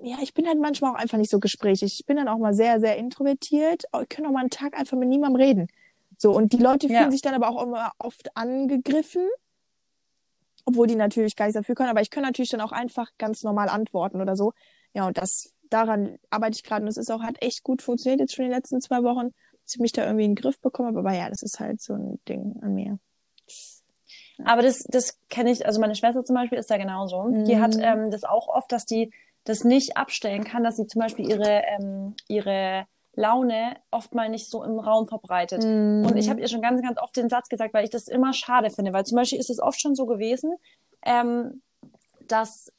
ja, 0.03 0.17
ich 0.21 0.35
bin 0.35 0.47
halt 0.47 0.59
manchmal 0.59 0.93
auch 0.93 0.99
einfach 0.99 1.19
nicht 1.19 1.31
so 1.31 1.39
gesprächig. 1.41 1.95
Ich 2.01 2.07
bin 2.07 2.17
dann 2.17 2.29
auch 2.29 2.39
mal 2.39 2.55
sehr, 2.55 2.81
sehr 2.81 2.97
introvertiert. 2.97 3.85
Ich 4.03 4.09
kann 4.09 4.27
auch 4.27 4.31
mal 4.33 4.41
einen 4.41 4.51
Tag 4.51 4.77
einfach 4.79 4.97
mit 4.99 5.09
niemandem 5.09 5.41
reden. 5.41 5.69
So, 6.19 6.33
und 6.33 6.53
die 6.53 6.59
Leute 6.59 6.89
Ja. 6.89 6.99
fühlen 6.99 7.11
sich 7.11 7.23
dann 7.23 7.35
aber 7.35 7.49
auch 7.49 7.63
immer 7.63 7.93
oft 7.99 8.37
angegriffen. 8.37 9.29
Obwohl 10.65 10.87
die 10.87 10.95
natürlich 10.95 11.35
gar 11.35 11.47
nichts 11.47 11.59
dafür 11.59 11.75
können, 11.75 11.91
aber 11.91 12.03
ich 12.03 12.11
kann 12.11 12.23
natürlich 12.23 12.51
dann 12.51 12.61
auch 12.61 12.71
einfach 12.73 13.11
ganz 13.19 13.43
normal 13.43 13.69
antworten 13.69 14.21
oder 14.21 14.37
so. 14.37 14.53
Ja, 14.95 15.07
und 15.09 15.19
das, 15.19 15.53
daran 15.71 16.19
arbeite 16.31 16.55
ich 16.57 16.63
gerade 16.63 16.83
und 16.83 16.89
es 16.89 16.97
ist 16.97 17.11
auch, 17.11 17.23
hat 17.23 17.43
echt 17.43 17.65
gut 17.65 17.83
funktioniert 17.83 18.21
jetzt 18.21 18.35
schon 18.37 18.45
die 18.45 18.51
letzten 18.53 18.81
zwei 18.81 19.03
Wochen, 19.03 19.31
dass 19.65 19.75
ich 19.75 19.81
mich 19.81 19.91
da 19.93 20.05
irgendwie 20.05 20.25
in 20.27 20.35
den 20.37 20.41
Griff 20.41 20.61
bekomme. 20.61 20.97
Aber 20.97 21.13
ja, 21.13 21.29
das 21.29 21.43
ist 21.43 21.59
halt 21.59 21.81
so 21.81 21.95
ein 21.95 22.21
Ding 22.29 22.61
an 22.63 22.75
mir. 22.75 22.99
Aber 24.45 24.63
das, 24.63 24.85
das 24.89 25.19
kenne 25.29 25.51
ich, 25.51 25.67
also 25.67 25.81
meine 25.81 25.95
Schwester 25.97 26.25
zum 26.25 26.35
Beispiel 26.35 26.59
ist 26.59 26.71
da 26.71 26.77
genauso. 26.77 27.29
Die 27.47 27.59
hat 27.59 27.77
Mhm. 27.77 27.83
ähm, 27.83 28.11
das 28.11 28.23
auch 28.25 28.49
oft, 28.49 28.71
dass 28.71 28.85
die 28.85 29.13
das 29.45 29.65
nicht 29.65 29.97
abstellen 29.97 30.45
kann, 30.45 30.63
dass 30.63 30.77
sie 30.77 30.87
zum 30.87 31.01
Beispiel 31.01 31.29
ihre, 31.29 31.63
ähm, 31.79 32.15
ihre 32.29 32.87
Laune 33.15 33.77
oft 33.91 34.15
mal 34.15 34.29
nicht 34.29 34.49
so 34.49 34.65
im 34.65 34.79
Raum 34.79 35.07
verbreitet. 35.07 35.65
Mhm. 35.65 36.07
Und 36.07 36.17
ich 36.17 36.31
habe 36.31 36.41
ihr 36.41 36.49
schon 36.49 36.63
ganz, 36.63 36.81
ganz 36.83 36.99
oft 37.01 37.17
den 37.17 37.29
Satz 37.29 37.49
gesagt, 37.49 37.75
weil 37.75 37.85
ich 37.85 37.91
das 37.91 38.09
immer 38.09 38.33
schade 38.33 38.71
finde, 38.71 38.93
weil 38.93 39.05
zum 39.05 39.17
Beispiel 39.17 39.39
ist 39.39 39.51
es 39.51 39.61
oft 39.61 39.81
schon 39.81 39.95
so 39.95 40.07
gewesen, 40.07 40.55
ähm, 41.05 41.63
dass 42.27 42.73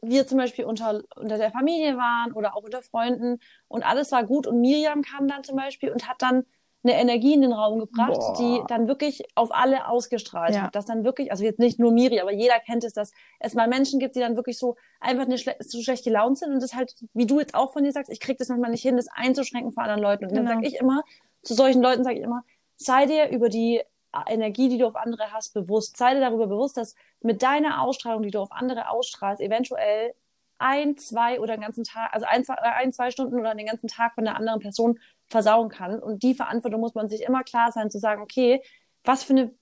wir 0.00 0.26
zum 0.26 0.38
Beispiel 0.38 0.64
unter, 0.64 1.02
unter 1.16 1.38
der 1.38 1.50
Familie 1.50 1.96
waren 1.96 2.32
oder 2.32 2.56
auch 2.56 2.62
unter 2.62 2.82
Freunden 2.82 3.40
und 3.68 3.84
alles 3.84 4.12
war 4.12 4.24
gut 4.24 4.46
und 4.46 4.60
Miriam 4.60 5.02
kam 5.02 5.28
dann 5.28 5.44
zum 5.44 5.56
Beispiel 5.56 5.90
und 5.90 6.08
hat 6.08 6.20
dann 6.20 6.44
eine 6.84 6.94
Energie 7.00 7.32
in 7.34 7.42
den 7.42 7.52
Raum 7.52 7.78
gebracht, 7.78 8.12
Boah. 8.12 8.34
die 8.38 8.62
dann 8.68 8.86
wirklich 8.88 9.22
auf 9.34 9.52
alle 9.54 9.88
ausgestrahlt 9.88 10.54
Ja. 10.54 10.62
hat. 10.64 10.74
Dass 10.74 10.84
dann 10.86 11.02
wirklich, 11.04 11.30
also 11.30 11.42
jetzt 11.44 11.58
nicht 11.58 11.78
nur 11.78 11.90
Miri, 11.92 12.20
aber 12.20 12.32
jeder 12.32 12.60
kennt 12.60 12.84
es, 12.84 12.92
dass 12.92 13.12
es 13.40 13.54
mal 13.54 13.66
Menschen 13.68 13.98
gibt, 14.00 14.16
die 14.16 14.20
dann 14.20 14.36
wirklich 14.36 14.58
so 14.58 14.76
einfach 15.00 15.24
eine 15.24 15.38
schle 15.38 15.56
so 15.60 15.80
schlecht 15.80 16.04
gelaunt 16.04 16.38
sind 16.38 16.52
und 16.52 16.62
das 16.62 16.74
halt, 16.74 16.94
wie 17.14 17.26
du 17.26 17.40
jetzt 17.40 17.54
auch 17.54 17.72
von 17.72 17.84
dir 17.84 17.92
sagst, 17.92 18.12
ich 18.12 18.20
krieg 18.20 18.38
das 18.38 18.48
manchmal 18.48 18.70
nicht 18.70 18.82
hin, 18.82 18.96
das 18.96 19.08
einzuschränken 19.12 19.72
vor 19.72 19.82
anderen 19.82 20.02
Leuten. 20.02 20.24
Und 20.26 20.34
dann 20.34 20.44
Genau. 20.44 20.56
sage 20.56 20.66
ich 20.68 20.76
immer, 20.76 21.02
zu 21.42 21.54
solchen 21.54 21.82
Leuten 21.82 22.04
sage 22.04 22.16
ich 22.18 22.22
immer, 22.22 22.44
sei 22.76 23.06
dir 23.06 23.28
über 23.30 23.48
die 23.48 23.82
Energie, 24.28 24.68
die 24.68 24.78
du 24.78 24.86
auf 24.86 24.94
andere 24.96 25.32
hast, 25.32 25.54
bewusst. 25.54 25.96
Sei 25.96 26.14
dir 26.14 26.20
darüber 26.20 26.46
bewusst, 26.46 26.76
dass 26.76 26.94
mit 27.20 27.42
deiner 27.42 27.82
Ausstrahlung, 27.82 28.22
die 28.22 28.30
du 28.30 28.40
auf 28.40 28.52
andere 28.52 28.88
ausstrahlst, 28.90 29.42
eventuell 29.42 30.14
ein, 30.58 30.96
zwei 30.96 31.40
oder 31.40 31.56
den 31.56 31.62
ganzen 31.62 31.82
Tag, 31.82 32.10
also 32.14 32.24
ein 32.26 32.44
zwei, 32.44 32.54
ein, 32.54 32.92
zwei 32.92 33.10
Stunden 33.10 33.38
oder 33.40 33.54
den 33.56 33.66
ganzen 33.66 33.88
Tag 33.88 34.14
von 34.14 34.24
der 34.24 34.36
anderen 34.36 34.60
Person 34.60 35.00
versauen 35.34 35.68
kann. 35.68 35.98
Und 35.98 36.22
die 36.22 36.34
Verantwortung 36.34 36.80
muss 36.80 36.94
man 36.94 37.08
sich 37.08 37.22
immer 37.22 37.42
klar 37.42 37.72
sein, 37.72 37.90
zu 37.90 37.98
sagen, 37.98 38.22
okay, 38.22 38.62
was 39.02 39.24
für 39.24 39.32
eine 39.32 39.52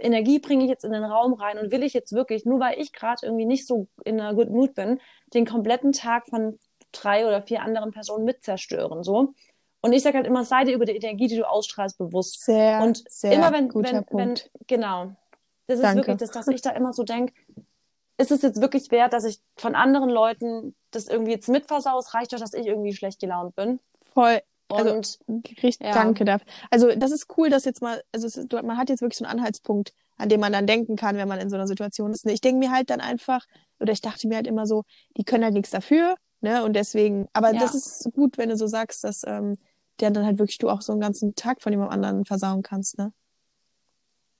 Energie 0.00 0.40
bringe 0.40 0.64
ich 0.64 0.68
jetzt 0.68 0.84
in 0.84 0.90
den 0.90 1.04
Raum 1.04 1.34
rein 1.34 1.58
und 1.58 1.70
will 1.70 1.84
ich 1.84 1.92
jetzt 1.92 2.12
wirklich, 2.12 2.44
nur 2.44 2.58
weil 2.58 2.80
ich 2.80 2.92
gerade 2.92 3.24
irgendwie 3.24 3.46
nicht 3.46 3.64
so 3.64 3.86
in 4.04 4.20
einer 4.20 4.34
Good 4.34 4.50
Mood 4.50 4.74
bin, 4.74 5.00
den 5.32 5.46
kompletten 5.46 5.92
Tag 5.92 6.26
von 6.26 6.58
drei 6.90 7.24
oder 7.24 7.40
vier 7.40 7.62
anderen 7.62 7.92
Personen 7.92 8.24
mit 8.24 8.42
zerstören, 8.42 9.04
so. 9.04 9.32
Und 9.80 9.92
ich 9.92 10.02
sage 10.02 10.16
halt 10.16 10.26
immer, 10.26 10.44
sei 10.44 10.64
dir 10.64 10.74
über 10.74 10.86
die 10.86 10.96
Energie, 10.96 11.28
die 11.28 11.36
du 11.36 11.48
ausstrahlst, 11.48 11.98
bewusst. 11.98 12.44
Sehr, 12.44 12.82
und 12.82 13.04
sehr 13.08 13.32
immer 13.32 13.52
wenn, 13.52 13.68
guter 13.68 13.90
wenn, 13.90 13.96
wenn, 13.96 14.06
Punkt. 14.06 14.50
genau. 14.66 15.12
Das 15.68 15.76
ist 15.76 15.84
Danke. 15.84 15.98
wirklich 15.98 16.16
das, 16.18 16.30
dass 16.32 16.48
ich 16.48 16.62
da 16.62 16.70
immer 16.70 16.92
so 16.92 17.04
denke, 17.04 17.32
ist 18.18 18.32
es 18.32 18.42
jetzt 18.42 18.60
wirklich 18.60 18.90
wert, 18.90 19.12
dass 19.12 19.24
ich 19.24 19.40
von 19.56 19.76
anderen 19.76 20.10
Leuten 20.10 20.74
das 20.90 21.06
irgendwie 21.06 21.32
jetzt 21.32 21.48
mitversau? 21.48 21.96
Es 21.98 22.12
reicht 22.12 22.32
doch, 22.32 22.40
dass 22.40 22.54
ich 22.54 22.66
irgendwie 22.66 22.92
schlecht 22.92 23.20
gelaunt 23.20 23.54
bin. 23.54 23.78
Voll. 24.14 24.40
Also, 24.78 24.94
Und 24.94 25.18
Richtig, 25.62 25.86
Ja. 25.86 25.92
danke 25.94 26.24
dafür. 26.24 26.46
Also 26.70 26.94
das 26.96 27.10
ist 27.10 27.26
cool, 27.36 27.50
dass 27.50 27.64
jetzt 27.64 27.82
mal, 27.82 28.02
also 28.12 28.26
es 28.26 28.36
ist, 28.36 28.52
man 28.52 28.76
hat 28.76 28.88
jetzt 28.88 29.00
wirklich 29.02 29.18
so 29.18 29.24
einen 29.24 29.38
Anhaltspunkt, 29.38 29.92
an 30.16 30.28
dem 30.28 30.40
man 30.40 30.52
dann 30.52 30.66
denken 30.66 30.96
kann, 30.96 31.16
wenn 31.16 31.28
man 31.28 31.40
in 31.40 31.50
so 31.50 31.56
einer 31.56 31.66
Situation 31.66 32.12
ist. 32.12 32.26
Ich 32.26 32.40
denke 32.40 32.58
mir 32.58 32.70
halt 32.70 32.90
dann 32.90 33.00
einfach, 33.00 33.44
oder 33.80 33.92
ich 33.92 34.00
dachte 34.00 34.28
mir 34.28 34.36
halt 34.36 34.46
immer 34.46 34.66
so, 34.66 34.84
die 35.16 35.24
können 35.24 35.44
halt 35.44 35.54
nichts 35.54 35.70
dafür, 35.70 36.16
ne? 36.40 36.64
Und 36.64 36.74
deswegen, 36.74 37.28
aber 37.32 37.52
Ja. 37.52 37.60
das 37.60 37.74
ist 37.74 38.08
gut, 38.14 38.38
wenn 38.38 38.48
du 38.48 38.56
so 38.56 38.66
sagst, 38.66 39.04
dass 39.04 39.22
ähm, 39.26 39.56
der 40.00 40.10
dann 40.10 40.24
halt 40.26 40.38
wirklich 40.38 40.58
du 40.58 40.68
auch 40.68 40.80
so 40.82 40.92
einen 40.92 41.00
ganzen 41.00 41.34
Tag 41.34 41.62
von 41.62 41.72
jemand 41.72 41.90
anderen 41.92 42.24
versauen 42.24 42.62
kannst, 42.62 42.98
ne? 42.98 43.12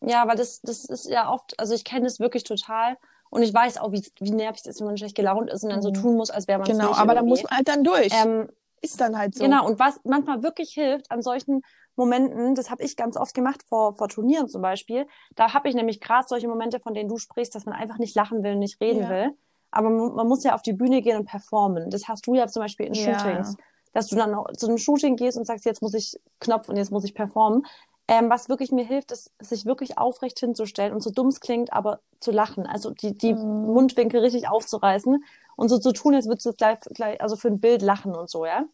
ja, 0.05 0.27
weil 0.27 0.37
das, 0.37 0.61
das 0.62 0.85
ist 0.85 1.09
ja 1.09 1.31
oft, 1.31 1.59
also 1.61 1.75
ich 1.75 1.85
kenne 1.85 2.05
das 2.05 2.18
wirklich 2.21 2.45
total. 2.45 2.97
Und 3.31 3.42
ich 3.42 3.55
weiß 3.55 3.79
auch, 3.79 3.92
wie, 3.92 4.05
wie 4.21 4.31
nervig 4.31 4.61
es 4.61 4.66
ist, 4.66 4.81
wenn 4.81 4.88
man 4.88 4.99
schlecht 4.99 5.14
gelaunt 5.16 5.49
ist 5.51 5.62
und 5.64 5.71
dann 5.71 5.81
so 5.81 5.88
Mhm. 5.90 5.95
tun 5.95 6.16
muss, 6.16 6.31
als 6.31 6.49
wäre 6.49 6.59
man 6.59 6.68
Genau, 6.68 6.88
nicht 6.90 6.99
aber 6.99 7.14
da 7.14 7.23
muss 7.23 7.42
man 7.42 7.53
halt 7.57 7.68
dann 7.68 7.83
durch. 7.85 8.12
Ähm, 8.12 8.49
ist 8.83 9.01
dann 9.01 9.16
halt 9.16 9.35
so. 9.35 9.45
Genau, 9.45 9.66
und 9.66 9.79
was 9.79 10.01
manchmal 10.05 10.42
wirklich 10.42 10.73
hilft 10.75 11.11
an 11.11 11.23
solchen 11.23 11.62
Momenten, 11.97 12.55
das 12.55 12.71
habe 12.71 12.83
ich 12.83 12.97
ganz 12.97 13.16
oft 13.16 13.35
gemacht 13.35 13.62
vor, 13.68 13.95
vor 13.95 14.09
Turnieren 14.09 14.49
zum 14.49 14.62
Beispiel, 14.62 15.07
da 15.37 15.55
habe 15.55 15.68
ich 15.68 15.75
nämlich 15.75 16.01
gerade 16.01 16.27
solche 16.27 16.49
Momente, 16.49 16.81
von 16.81 16.95
denen 16.95 17.09
du 17.09 17.18
sprichst, 17.18 17.55
dass 17.55 17.66
man 17.66 17.75
einfach 17.75 17.99
nicht 17.99 18.14
lachen 18.14 18.42
will, 18.42 18.57
nicht 18.57 18.81
reden 18.81 19.03
Ja. 19.03 19.09
will. 19.09 19.37
Aber 19.71 19.88
man, 19.88 20.29
muss 20.29 20.45
ja 20.45 20.55
auf 20.55 20.62
die 20.62 20.75
Bühne 20.75 21.01
gehen 21.01 21.16
und 21.18 21.25
performen. 21.27 21.88
Das 21.90 22.07
hast 22.09 22.27
du 22.27 22.35
ja 22.35 22.47
zum 22.47 22.61
Beispiel 22.62 22.87
in 22.87 22.95
Ja. 22.95 23.16
Shootings, 23.18 23.57
dass 23.95 24.09
du 24.09 24.16
dann 24.16 24.37
zu 24.57 24.66
einem 24.66 24.79
Shooting 24.79 25.16
gehst 25.16 25.38
und 25.38 25.47
sagst, 25.47 25.64
jetzt 25.64 25.81
muss 25.81 25.95
ich 25.95 26.18
Knopf 26.40 26.68
und 26.68 26.77
jetzt 26.77 26.90
muss 26.90 27.05
ich 27.05 27.14
performen. 27.14 27.64
Ähm, 28.09 28.29
was 28.29 28.49
wirklich 28.49 28.73
mir 28.73 28.85
hilft, 28.85 29.12
ist, 29.12 29.31
sich 29.40 29.64
wirklich 29.64 29.97
aufrecht 29.97 30.38
hinzustellen 30.40 30.92
und 30.92 31.03
so 31.03 31.11
dumm 31.11 31.29
es 31.29 31.40
klingt, 31.40 31.73
aber 31.73 32.01
zu 32.21 32.33
lachen. 32.33 32.66
Also 32.66 32.90
die, 32.90 33.16
die 33.16 33.33
Mhm. 33.35 33.73
Mundwinkel 33.73 34.21
richtig 34.21 34.49
aufzureißen 34.49 35.25
und 35.57 35.69
so 35.69 35.79
zu 35.79 35.93
tun, 35.93 36.15
als 36.15 36.27
würdest 36.27 36.47
du 36.47 36.53
gleich, 36.53 36.79
gleich, 36.95 37.21
also 37.21 37.37
für 37.37 37.49
ein 37.49 37.61
Bild 37.61 37.83
lachen 37.83 38.15
und 38.15 38.31
so, 38.31 38.47
ja? 38.47 38.65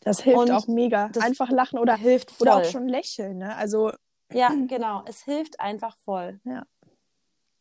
Das 0.00 0.20
hilft 0.20 0.38
Und 0.38 0.50
auch 0.50 0.66
mega. 0.66 1.08
das 1.08 1.24
Einfach 1.24 1.50
lachen 1.50 1.78
oder 1.78 1.96
hilft 1.96 2.30
voll. 2.30 2.48
oder 2.48 2.56
auch 2.58 2.64
schon 2.64 2.88
lächeln, 2.88 3.38
ne? 3.38 3.56
Also 3.56 3.92
Ja, 4.32 4.50
genau. 4.68 5.02
Es 5.06 5.22
hilft 5.22 5.60
einfach 5.60 5.96
voll. 5.96 6.40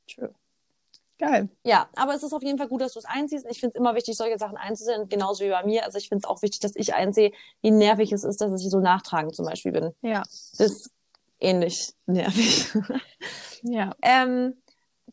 true. 0.09 0.33
Geil. 1.19 1.47
Ja, 1.63 1.87
aber 1.95 2.15
es 2.15 2.23
ist 2.23 2.33
auf 2.33 2.41
jeden 2.43 2.57
Fall 2.57 2.67
gut, 2.67 2.81
dass 2.81 2.93
du 2.93 2.99
es 2.99 3.05
einsiehst. 3.05 3.45
Ich 3.49 3.59
finde 3.59 3.75
es 3.75 3.79
immer 3.79 3.95
wichtig, 3.95 4.17
solche 4.17 4.37
Sachen 4.37 4.57
einzusehen, 4.57 5.07
genauso 5.07 5.45
wie 5.45 5.49
bei 5.49 5.63
mir. 5.63 5.85
Also 5.85 5.97
ich 5.97 6.09
finde 6.09 6.25
es 6.25 6.29
auch 6.29 6.41
wichtig, 6.41 6.59
dass 6.59 6.75
ich 6.75 6.93
einsehe, 6.95 7.31
wie 7.61 7.71
nervig 7.71 8.11
es 8.11 8.23
ist, 8.25 8.41
dass 8.41 8.61
ich 8.61 8.69
so 8.69 8.79
nachtragend 8.79 9.35
zum 9.35 9.45
Beispiel 9.45 9.71
bin. 9.71 9.93
Ja. 10.01 10.23
Das 10.23 10.59
ist 10.59 10.91
ähnlich 11.39 11.93
nervig. 12.07 12.73
Ja. 13.61 13.95
ähm, 14.01 14.55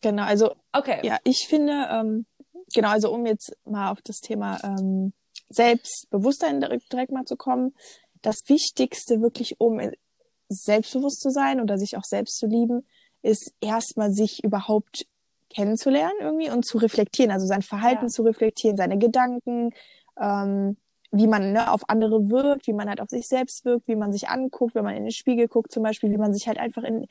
Genau. 0.01 0.23
Also 0.23 0.55
okay. 0.73 1.01
Ja, 1.03 1.19
ich 1.25 1.47
finde, 1.47 1.87
ähm, 1.91 2.27
genau, 2.73 2.89
also 2.91 3.13
um 3.13 3.27
jetzt 3.27 3.57
mal 3.65 3.91
auf 3.91 4.01
das 4.03 4.21
Thema 4.21 4.59
ähm, 4.65 5.13
Selbstbewusstsein 5.49 6.61
direkt, 6.61 6.93
direkt 6.93 7.13
mal 7.13 7.25
zu 7.25 7.37
kommen, 7.37 7.75
das 8.23 8.43
Wichtigste 8.49 9.21
wirklich, 9.23 9.61
um 9.61 9.81
selbstbewusst 10.49 11.21
zu 11.21 11.31
sein 11.31 11.61
oder 11.61 11.79
sich 11.79 11.97
auch 11.97 12.05
selbst 12.05 12.39
zu 12.39 12.47
lieben, 12.47 12.87
ist 13.23 13.53
erstmal 13.61 14.13
sich 14.13 14.43
überhaupt 14.45 15.07
kennenzulernen 15.49 16.15
irgendwie 16.21 16.51
und 16.51 16.65
zu 16.65 16.79
reflektieren, 16.79 17.31
also 17.31 17.47
sein 17.47 17.63
Verhalten 17.63 18.05
Ja. 18.05 18.09
zu 18.09 18.23
reflektieren, 18.23 18.77
seine 18.77 18.99
Gedanken, 18.99 19.71
ähm, 20.21 20.77
wie 21.13 21.27
man 21.27 21.53
ne, 21.53 21.71
auf 21.73 21.89
andere 21.89 22.31
wirkt, 22.31 22.67
wie 22.69 22.73
man 22.73 22.89
halt 22.89 23.01
auf 23.01 23.09
sich 23.11 23.27
selbst 23.27 23.65
wirkt, 23.65 23.89
wie 23.89 23.97
man 23.97 24.13
sich 24.13 24.29
anguckt, 24.29 24.75
wenn 24.77 24.85
man 24.85 24.95
in 24.97 25.05
den 25.05 25.13
Spiegel 25.13 25.49
guckt 25.49 25.73
zum 25.73 25.83
Beispiel, 25.83 26.11
wie 26.11 26.19
man 26.19 26.33
sich 26.33 26.47
halt 26.47 26.59
einfach 26.59 26.85
in, 26.85 27.07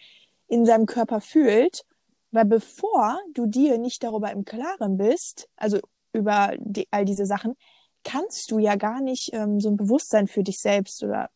in 0.47 0.65
seinem 0.65 0.85
Körper 0.85 1.19
fühlt. 1.19 1.83
Weil 2.31 2.45
bevor 2.45 3.19
du 3.33 3.45
dir 3.45 3.77
nicht 3.77 4.03
darüber 4.03 4.31
im 4.31 4.45
Klaren 4.45 4.97
bist, 4.97 5.49
also 5.55 5.79
über 6.13 6.53
die, 6.59 6.87
all 6.91 7.05
diese 7.05 7.25
Sachen, 7.25 7.55
kannst 8.03 8.51
du 8.51 8.59
ja 8.59 8.75
gar 8.75 9.01
nicht 9.01 9.31
ähm, 9.33 9.59
so 9.59 9.69
ein 9.69 9.77
Bewusstsein 9.77 10.27
für 10.27 10.43
dich 10.43 10.59
selbst 10.59 11.03
oder 11.03 11.29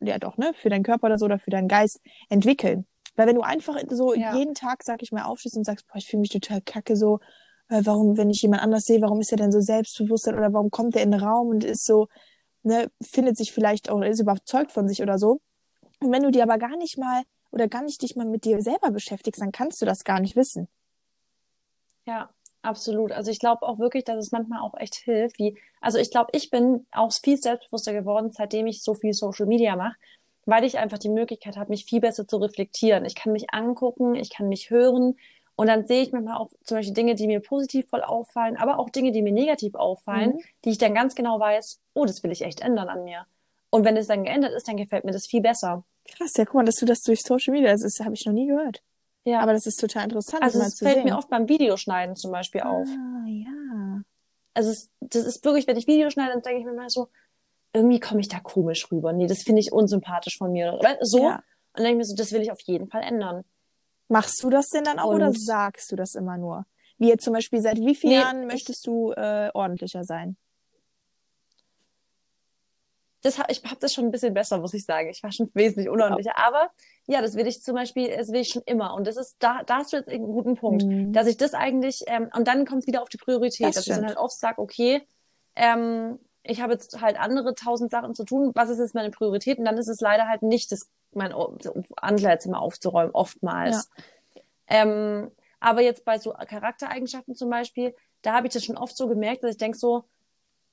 ja 0.00 0.18
doch, 0.18 0.36
ne, 0.36 0.52
für 0.54 0.68
deinen 0.68 0.82
Körper 0.82 1.06
oder 1.06 1.18
so 1.18 1.26
oder 1.26 1.38
für 1.38 1.50
deinen 1.50 1.68
Geist 1.68 2.00
entwickeln. 2.28 2.86
Weil 3.16 3.28
wenn 3.28 3.36
du 3.36 3.42
einfach 3.42 3.76
so 3.90 4.14
Ja. 4.14 4.34
jeden 4.36 4.54
Tag, 4.54 4.82
sag 4.82 5.02
ich 5.02 5.12
mal, 5.12 5.24
aufstehst 5.24 5.56
und 5.56 5.64
sagst, 5.64 5.86
boah, 5.86 5.96
ich 5.96 6.06
fühle 6.06 6.20
mich 6.20 6.30
total 6.30 6.60
kacke, 6.60 6.96
so, 6.96 7.20
äh, 7.68 7.80
warum, 7.84 8.16
wenn 8.16 8.30
ich 8.30 8.42
jemand 8.42 8.62
anders 8.62 8.84
sehe, 8.84 9.00
warum 9.00 9.20
ist 9.20 9.32
er 9.32 9.38
denn 9.38 9.52
so 9.52 9.60
selbstbewusst 9.60 10.26
oder 10.28 10.52
warum 10.52 10.70
kommt 10.70 10.96
er 10.96 11.02
in 11.02 11.12
den 11.12 11.20
Raum 11.20 11.48
und 11.48 11.64
ist 11.64 11.86
so, 11.86 12.08
ne, 12.62 12.90
findet 13.02 13.36
sich 13.36 13.52
vielleicht 13.52 13.88
auch, 13.88 14.00
ist 14.02 14.20
überzeugt 14.20 14.72
von 14.72 14.88
sich 14.88 15.02
oder 15.02 15.18
so. 15.18 15.40
Und 16.00 16.12
wenn 16.12 16.22
du 16.22 16.30
dir 16.30 16.42
aber 16.42 16.58
gar 16.58 16.76
nicht 16.76 16.98
mal 16.98 17.22
oder 17.54 17.68
gar 17.68 17.82
nicht 17.84 18.02
dich 18.02 18.16
mal 18.16 18.26
mit 18.26 18.44
dir 18.44 18.60
selber 18.62 18.90
beschäftigst, 18.90 19.40
dann 19.40 19.52
kannst 19.52 19.80
du 19.80 19.86
das 19.86 20.04
gar 20.04 20.20
nicht 20.20 20.36
wissen. 20.36 20.68
Ja, 22.06 22.30
absolut. 22.62 23.12
Also 23.12 23.30
ich 23.30 23.38
glaube 23.38 23.62
auch 23.66 23.78
wirklich, 23.78 24.04
dass 24.04 24.18
es 24.18 24.32
manchmal 24.32 24.60
auch 24.60 24.74
echt 24.76 24.94
hilft, 24.96 25.38
wie, 25.38 25.58
also 25.80 25.98
ich 25.98 26.10
glaube, 26.10 26.30
ich 26.32 26.50
bin 26.50 26.86
auch 26.92 27.12
viel 27.12 27.36
selbstbewusster 27.36 27.92
geworden, 27.92 28.30
seitdem 28.30 28.66
ich 28.66 28.82
so 28.82 28.94
viel 28.94 29.12
Social 29.14 29.46
Media 29.46 29.76
mache, 29.76 29.96
weil 30.46 30.64
ich 30.64 30.78
einfach 30.78 30.98
die 30.98 31.08
Möglichkeit 31.08 31.56
habe, 31.56 31.70
mich 31.70 31.84
viel 31.86 32.00
besser 32.00 32.26
zu 32.28 32.36
reflektieren. 32.38 33.04
Ich 33.04 33.14
kann 33.14 33.32
mich 33.32 33.52
angucken, 33.52 34.14
ich 34.14 34.30
kann 34.30 34.48
mich 34.48 34.70
hören 34.70 35.16
und 35.56 35.66
dann 35.68 35.86
sehe 35.86 36.02
ich 36.02 36.12
manchmal 36.12 36.36
auch 36.36 36.50
zum 36.64 36.78
Beispiel 36.78 36.94
Dinge, 36.94 37.14
die 37.14 37.26
mir 37.26 37.40
positiv 37.40 37.88
voll 37.88 38.02
auffallen, 38.02 38.56
aber 38.56 38.78
auch 38.78 38.90
Dinge, 38.90 39.12
die 39.12 39.22
mir 39.22 39.32
negativ 39.32 39.74
auffallen, 39.74 40.34
Mhm. 40.34 40.40
die 40.64 40.70
ich 40.70 40.78
dann 40.78 40.94
ganz 40.94 41.14
genau 41.14 41.38
weiß, 41.40 41.80
oh, 41.94 42.04
das 42.04 42.22
will 42.22 42.32
ich 42.32 42.42
echt 42.42 42.60
ändern 42.60 42.88
an 42.88 43.04
mir. 43.04 43.26
Und 43.70 43.84
wenn 43.84 43.96
es 43.96 44.06
dann 44.08 44.24
geändert 44.24 44.52
ist, 44.52 44.68
dann 44.68 44.76
gefällt 44.76 45.04
mir 45.04 45.12
das 45.12 45.26
viel 45.26 45.40
besser. 45.40 45.84
Krass, 46.06 46.32
ja, 46.36 46.44
guck 46.44 46.54
mal, 46.54 46.64
dass 46.64 46.76
du 46.76 46.86
das 46.86 47.00
durch 47.02 47.22
Social 47.22 47.52
Media, 47.52 47.72
das 47.72 47.82
ist, 47.82 48.00
habe 48.04 48.14
ich 48.14 48.24
noch 48.26 48.32
nie 48.32 48.46
gehört. 48.46 48.82
Ja, 49.24 49.40
Aber 49.40 49.52
das 49.54 49.64
ist 49.66 49.80
total 49.80 50.04
interessant, 50.04 50.42
also 50.42 50.60
zu 50.68 50.84
fällt 50.84 50.96
sehen. 50.96 51.04
mir 51.04 51.16
oft 51.16 51.30
beim 51.30 51.48
Videoschneiden 51.48 52.14
zum 52.14 52.30
Beispiel 52.30 52.60
auf. 52.60 52.86
Ah, 52.86 53.24
ja. 53.26 54.02
also 54.52 54.70
es, 54.70 54.90
das 55.00 55.24
ist 55.24 55.42
wirklich, 55.44 55.66
wenn 55.66 55.78
ich 55.78 55.86
Videos 55.86 56.12
schneide, 56.12 56.32
dann 56.32 56.42
denke 56.42 56.60
ich 56.60 56.66
mir 56.66 56.74
mal 56.74 56.90
so, 56.90 57.08
irgendwie 57.72 58.00
komme 58.00 58.20
ich 58.20 58.28
da 58.28 58.38
komisch 58.38 58.86
rüber. 58.92 59.12
Nee, 59.14 59.26
das 59.26 59.42
finde 59.42 59.60
ich 59.60 59.72
unsympathisch 59.72 60.36
von 60.36 60.52
mir. 60.52 60.74
Oder 60.74 60.98
so. 61.00 61.22
Ja. 61.22 61.36
Und 61.36 61.42
dann 61.72 61.84
denke 61.84 61.92
ich 61.92 61.98
mir 61.98 62.04
so, 62.04 62.14
das 62.16 62.32
will 62.32 62.42
ich 62.42 62.52
auf 62.52 62.60
jeden 62.60 62.86
Fall 62.88 63.02
ändern. 63.02 63.44
Machst 64.08 64.42
du 64.42 64.50
das 64.50 64.68
denn 64.68 64.84
dann 64.84 64.98
auch 64.98 65.08
Und- 65.08 65.16
oder 65.16 65.32
sagst 65.32 65.90
du 65.90 65.96
das 65.96 66.14
immer 66.14 66.36
nur? 66.36 66.66
Wie 66.98 67.08
jetzt 67.08 67.24
zum 67.24 67.32
Beispiel, 67.32 67.60
seit 67.62 67.78
wie 67.78 67.94
vielen 67.94 68.12
Nee, 68.12 68.20
Jahren 68.20 68.46
möchtest 68.46 68.86
du 68.86 69.10
äh, 69.12 69.50
ordentlicher 69.54 70.04
sein? 70.04 70.36
Das, 73.24 73.40
ich 73.48 73.64
habe 73.64 73.76
das 73.80 73.94
schon 73.94 74.04
ein 74.04 74.10
bisschen 74.10 74.34
besser, 74.34 74.58
muss 74.58 74.74
ich 74.74 74.84
sagen. 74.84 75.08
Ich 75.08 75.22
war 75.22 75.32
schon 75.32 75.50
wesentlich 75.54 75.88
unordentlicher. 75.88 76.36
Aber 76.36 76.70
ja, 77.06 77.22
das 77.22 77.36
will 77.36 77.46
ich 77.46 77.62
zum 77.62 77.74
Beispiel, 77.74 78.14
das 78.14 78.30
will 78.30 78.42
ich 78.42 78.50
schon 78.50 78.62
immer. 78.66 78.92
Und 78.94 79.06
das 79.06 79.16
ist, 79.16 79.36
da, 79.38 79.62
da 79.64 79.78
hast 79.78 79.94
du 79.94 79.96
jetzt 79.96 80.10
einen 80.10 80.26
guten 80.26 80.56
Punkt. 80.56 80.84
Mhm. 80.84 81.14
Dass 81.14 81.26
ich 81.26 81.38
das 81.38 81.54
eigentlich, 81.54 82.04
ähm, 82.06 82.30
und 82.36 82.46
dann 82.46 82.66
kommt 82.66 82.82
es 82.82 82.86
wieder 82.86 83.00
auf 83.00 83.08
die 83.08 83.16
Priorität, 83.16 83.68
Das 83.68 83.76
dass 83.76 83.86
ich 83.86 83.88
dann 83.88 83.96
stimmt. 84.00 84.08
halt 84.08 84.18
oft 84.18 84.38
sage, 84.38 84.60
okay, 84.60 85.06
ähm, 85.56 86.18
ich 86.42 86.60
habe 86.60 86.74
jetzt 86.74 87.00
halt 87.00 87.18
andere 87.18 87.54
tausend 87.54 87.90
Sachen 87.90 88.14
zu 88.14 88.24
tun. 88.24 88.52
Was 88.54 88.68
ist 88.68 88.78
jetzt 88.78 88.94
meine 88.94 89.10
Priorität? 89.10 89.58
Und 89.58 89.64
dann 89.64 89.78
ist 89.78 89.88
es 89.88 90.00
leider 90.00 90.28
halt 90.28 90.42
nicht, 90.42 90.70
das, 90.70 90.90
mein 91.12 91.32
Ankleidezimmer 91.96 92.60
aufzuräumen, 92.60 93.14
oftmals. 93.14 93.88
Ähm, 94.66 95.30
aber 95.60 95.80
jetzt 95.80 96.04
bei 96.04 96.18
so 96.18 96.32
Charaktereigenschaften 96.32 97.34
zum 97.34 97.48
Beispiel, 97.48 97.94
da 98.20 98.34
habe 98.34 98.46
ich 98.46 98.52
das 98.52 98.64
schon 98.64 98.76
oft 98.76 98.94
so 98.94 99.08
gemerkt, 99.08 99.44
dass 99.44 99.52
ich 99.52 99.56
denke 99.56 99.78
so, 99.78 100.04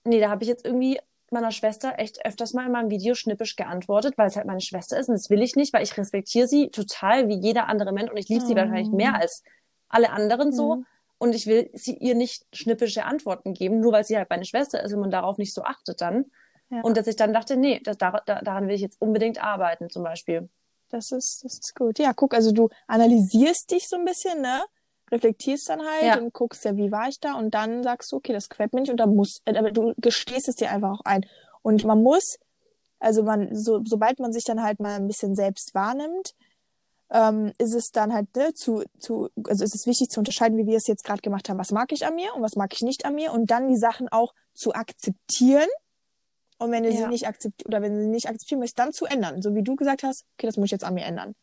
nee, 0.03 0.19
da 0.19 0.29
habe 0.29 0.43
ich 0.43 0.49
jetzt 0.49 0.65
irgendwie 0.65 0.99
meiner 1.31 1.51
Schwester 1.51 1.93
echt 1.97 2.25
öfters 2.25 2.53
mal 2.53 2.65
in 2.65 2.71
meinem 2.71 2.89
Video 2.89 3.15
schnippisch 3.15 3.55
geantwortet, 3.55 4.17
weil 4.17 4.27
es 4.27 4.35
halt 4.35 4.45
meine 4.47 4.61
Schwester 4.61 4.97
ist 4.99 5.09
und 5.09 5.15
das 5.15 5.29
will 5.29 5.41
ich 5.41 5.55
nicht, 5.55 5.73
weil 5.73 5.83
ich 5.83 5.97
respektiere 5.97 6.47
sie 6.47 6.69
total 6.69 7.27
wie 7.27 7.39
jeder 7.39 7.67
andere 7.67 7.91
Mensch 7.93 8.11
und 8.11 8.17
ich 8.17 8.29
liebe 8.29 8.45
sie 8.45 8.53
Oh. 8.53 8.57
wahrscheinlich 8.57 8.91
mehr 8.91 9.15
als 9.15 9.43
alle 9.89 10.11
anderen 10.11 10.51
so. 10.51 10.75
Mhm. 10.77 10.85
Und 11.17 11.35
ich 11.35 11.45
will 11.45 11.69
sie 11.73 11.95
ihr 11.97 12.15
nicht 12.15 12.45
schnippische 12.51 13.05
Antworten 13.05 13.53
geben, 13.53 13.79
nur 13.79 13.91
weil 13.91 14.03
sie 14.03 14.17
halt 14.17 14.29
meine 14.31 14.45
Schwester 14.45 14.81
ist 14.83 14.91
und 14.93 15.01
man 15.01 15.11
darauf 15.11 15.37
nicht 15.37 15.53
so 15.53 15.61
achtet 15.63 16.01
dann. 16.01 16.25
Ja. 16.71 16.81
Und 16.81 16.97
dass 16.97 17.05
ich 17.05 17.15
dann 17.15 17.31
dachte, 17.31 17.57
nee, 17.57 17.79
das, 17.83 17.97
da, 17.97 18.21
da, 18.25 18.41
daran 18.41 18.67
will 18.67 18.73
ich 18.73 18.81
jetzt 18.81 18.99
unbedingt 18.99 19.43
arbeiten, 19.43 19.89
zum 19.89 20.03
Beispiel. 20.03 20.49
Das 20.89 21.11
ist, 21.11 21.43
das 21.45 21.59
ist 21.59 21.75
gut. 21.75 21.99
Ja, 21.99 22.13
guck, 22.13 22.33
also 22.33 22.51
du 22.51 22.69
analysierst 22.87 23.69
dich 23.71 23.87
so 23.87 23.97
ein 23.97 24.05
bisschen, 24.05 24.41
ne? 24.41 24.63
Reflektierst 25.11 25.69
dann 25.69 25.81
halt 25.81 26.03
Ja. 26.03 26.17
und 26.19 26.33
guckst 26.33 26.63
ja, 26.65 26.75
wie 26.75 26.91
war 26.91 27.07
ich 27.09 27.19
da 27.19 27.33
und 27.33 27.53
dann 27.53 27.83
sagst 27.83 28.11
du, 28.11 28.17
okay, 28.17 28.33
das 28.33 28.49
gefällt 28.49 28.73
mir 28.73 28.81
nicht 28.81 28.91
und 28.91 28.97
dann 28.97 29.15
muss, 29.15 29.41
äh, 29.45 29.57
aber 29.57 29.71
du 29.71 29.93
gestehst 29.97 30.47
es 30.47 30.55
dir 30.55 30.71
einfach 30.71 30.99
auch 30.99 31.05
ein. 31.05 31.25
Und 31.61 31.83
man 31.83 32.01
muss, 32.01 32.37
also 32.99 33.23
man, 33.23 33.55
so, 33.55 33.81
sobald 33.83 34.19
man 34.19 34.31
sich 34.31 34.43
dann 34.43 34.63
halt 34.63 34.79
mal 34.79 34.95
ein 34.95 35.07
bisschen 35.07 35.35
selbst 35.35 35.75
wahrnimmt, 35.75 36.33
ähm, 37.11 37.51
ist 37.57 37.73
es 37.73 37.91
dann 37.91 38.13
halt 38.13 38.33
ne, 38.35 38.53
zu, 38.53 38.83
zu, 38.99 39.29
also 39.47 39.63
ist 39.63 39.75
es 39.75 39.85
wichtig 39.85 40.09
zu 40.09 40.19
unterscheiden, 40.21 40.57
wie 40.57 40.65
wir 40.65 40.77
es 40.77 40.87
jetzt 40.87 41.03
gerade 41.03 41.21
gemacht 41.21 41.49
haben, 41.49 41.59
was 41.59 41.71
mag 41.71 41.91
ich 41.91 42.05
an 42.05 42.15
mir 42.15 42.33
und 42.35 42.41
was 42.41 42.55
mag 42.55 42.71
ich 42.73 42.81
nicht 42.81 43.05
an 43.05 43.15
mir 43.15 43.33
und 43.33 43.51
dann 43.51 43.67
die 43.67 43.77
Sachen 43.77 44.07
auch 44.09 44.33
zu 44.53 44.73
akzeptieren. 44.73 45.67
Und 46.57 46.71
wenn 46.71 46.83
du 46.83 46.89
ja. 46.89 46.97
sie 46.97 47.07
nicht 47.07 47.27
akzeptiert 47.27 47.67
oder 47.67 47.81
wenn 47.81 47.95
du 47.95 48.01
sie 48.01 48.07
nicht 48.07 48.29
akzeptieren 48.29 48.59
möchtest, 48.59 48.79
dann 48.79 48.93
zu 48.93 49.05
ändern. 49.05 49.41
So 49.41 49.55
wie 49.55 49.63
du 49.63 49.75
gesagt 49.75 50.03
hast, 50.03 50.25
okay, 50.37 50.47
das 50.47 50.57
muss 50.57 50.65
ich 50.65 50.71
jetzt 50.71 50.83
an 50.83 50.93
mir 50.93 51.03
ändern. 51.03 51.33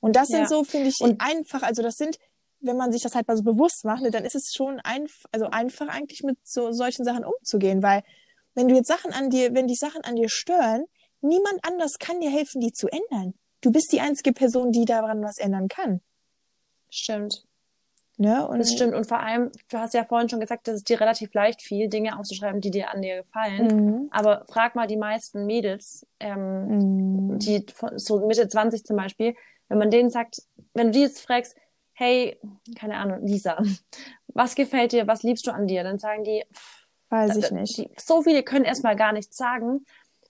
Und 0.00 0.16
das 0.16 0.28
ja. 0.28 0.38
sind 0.38 0.48
so, 0.48 0.64
finde 0.64 0.88
ich, 0.88 1.00
und 1.00 1.20
einfach, 1.20 1.62
also 1.62 1.82
das 1.82 1.94
sind, 1.94 2.18
wenn 2.60 2.76
man 2.76 2.92
sich 2.92 3.02
das 3.02 3.14
halt 3.14 3.28
mal 3.28 3.36
so 3.36 3.42
bewusst 3.42 3.84
macht, 3.84 4.02
ne, 4.02 4.10
dann 4.10 4.24
ist 4.24 4.34
es 4.34 4.52
schon 4.54 4.80
einfach, 4.80 5.28
also 5.32 5.46
einfach 5.46 5.88
eigentlich 5.88 6.22
mit 6.22 6.38
so 6.42 6.72
solchen 6.72 7.04
Sachen 7.04 7.24
umzugehen, 7.24 7.82
weil 7.82 8.02
wenn 8.54 8.68
du 8.68 8.74
jetzt 8.74 8.88
Sachen 8.88 9.12
an 9.12 9.30
dir, 9.30 9.54
wenn 9.54 9.66
die 9.66 9.74
Sachen 9.74 10.02
an 10.02 10.16
dir 10.16 10.28
stören, 10.28 10.86
niemand 11.20 11.58
anders 11.62 11.98
kann 11.98 12.20
dir 12.20 12.30
helfen, 12.30 12.60
die 12.60 12.72
zu 12.72 12.88
ändern. 12.88 13.34
Du 13.60 13.70
bist 13.70 13.92
die 13.92 14.00
einzige 14.00 14.32
Person, 14.32 14.72
die 14.72 14.84
daran 14.84 15.22
was 15.22 15.38
ändern 15.38 15.68
kann. 15.68 16.00
Stimmt. 16.88 17.44
Ne? 18.18 18.48
Und 18.48 18.58
das 18.58 18.72
stimmt. 18.72 18.94
Und 18.94 19.06
vor 19.06 19.20
allem, 19.20 19.50
du 19.68 19.78
hast 19.78 19.92
ja 19.92 20.04
vorhin 20.04 20.30
schon 20.30 20.40
gesagt, 20.40 20.68
dass 20.68 20.76
es 20.76 20.84
dir 20.84 20.98
relativ 21.00 21.34
leicht 21.34 21.60
fiel, 21.60 21.88
Dinge 21.88 22.18
aufzuschreiben, 22.18 22.62
die 22.62 22.70
dir 22.70 22.90
an 22.90 23.02
dir 23.02 23.22
gefallen. 23.22 23.66
Mhm. 23.66 24.08
Aber 24.10 24.46
frag 24.48 24.74
mal 24.74 24.86
die 24.86 24.96
meisten 24.96 25.44
Mädels, 25.44 26.06
ähm, 26.18 27.32
mhm. 27.32 27.38
die 27.38 27.66
so 27.96 28.26
Mitte 28.26 28.48
20 28.48 28.84
zum 28.84 28.96
Beispiel, 28.96 29.34
wenn 29.68 29.78
man 29.78 29.90
denen 29.90 30.08
sagt, 30.08 30.42
wenn 30.72 30.86
du 30.86 30.92
die 30.92 31.00
jetzt 31.00 31.20
fragst, 31.20 31.56
hey, 31.96 32.38
keine 32.78 32.96
Ahnung, 32.96 33.26
Lisa, 33.26 33.62
was 34.28 34.54
gefällt 34.54 34.92
dir, 34.92 35.06
was 35.06 35.22
liebst 35.22 35.46
du 35.46 35.50
an 35.50 35.66
dir? 35.66 35.82
Dann 35.82 35.98
sagen 35.98 36.24
die, 36.24 36.44
weiß 37.08 37.36
ich 37.36 37.50
nicht. 37.50 37.78
Die, 37.78 37.90
so 37.98 38.22
viele 38.22 38.42
können 38.42 38.64
erstmal 38.64 38.96
gar 38.96 39.12
nichts 39.12 39.36
sagen, 39.36 39.84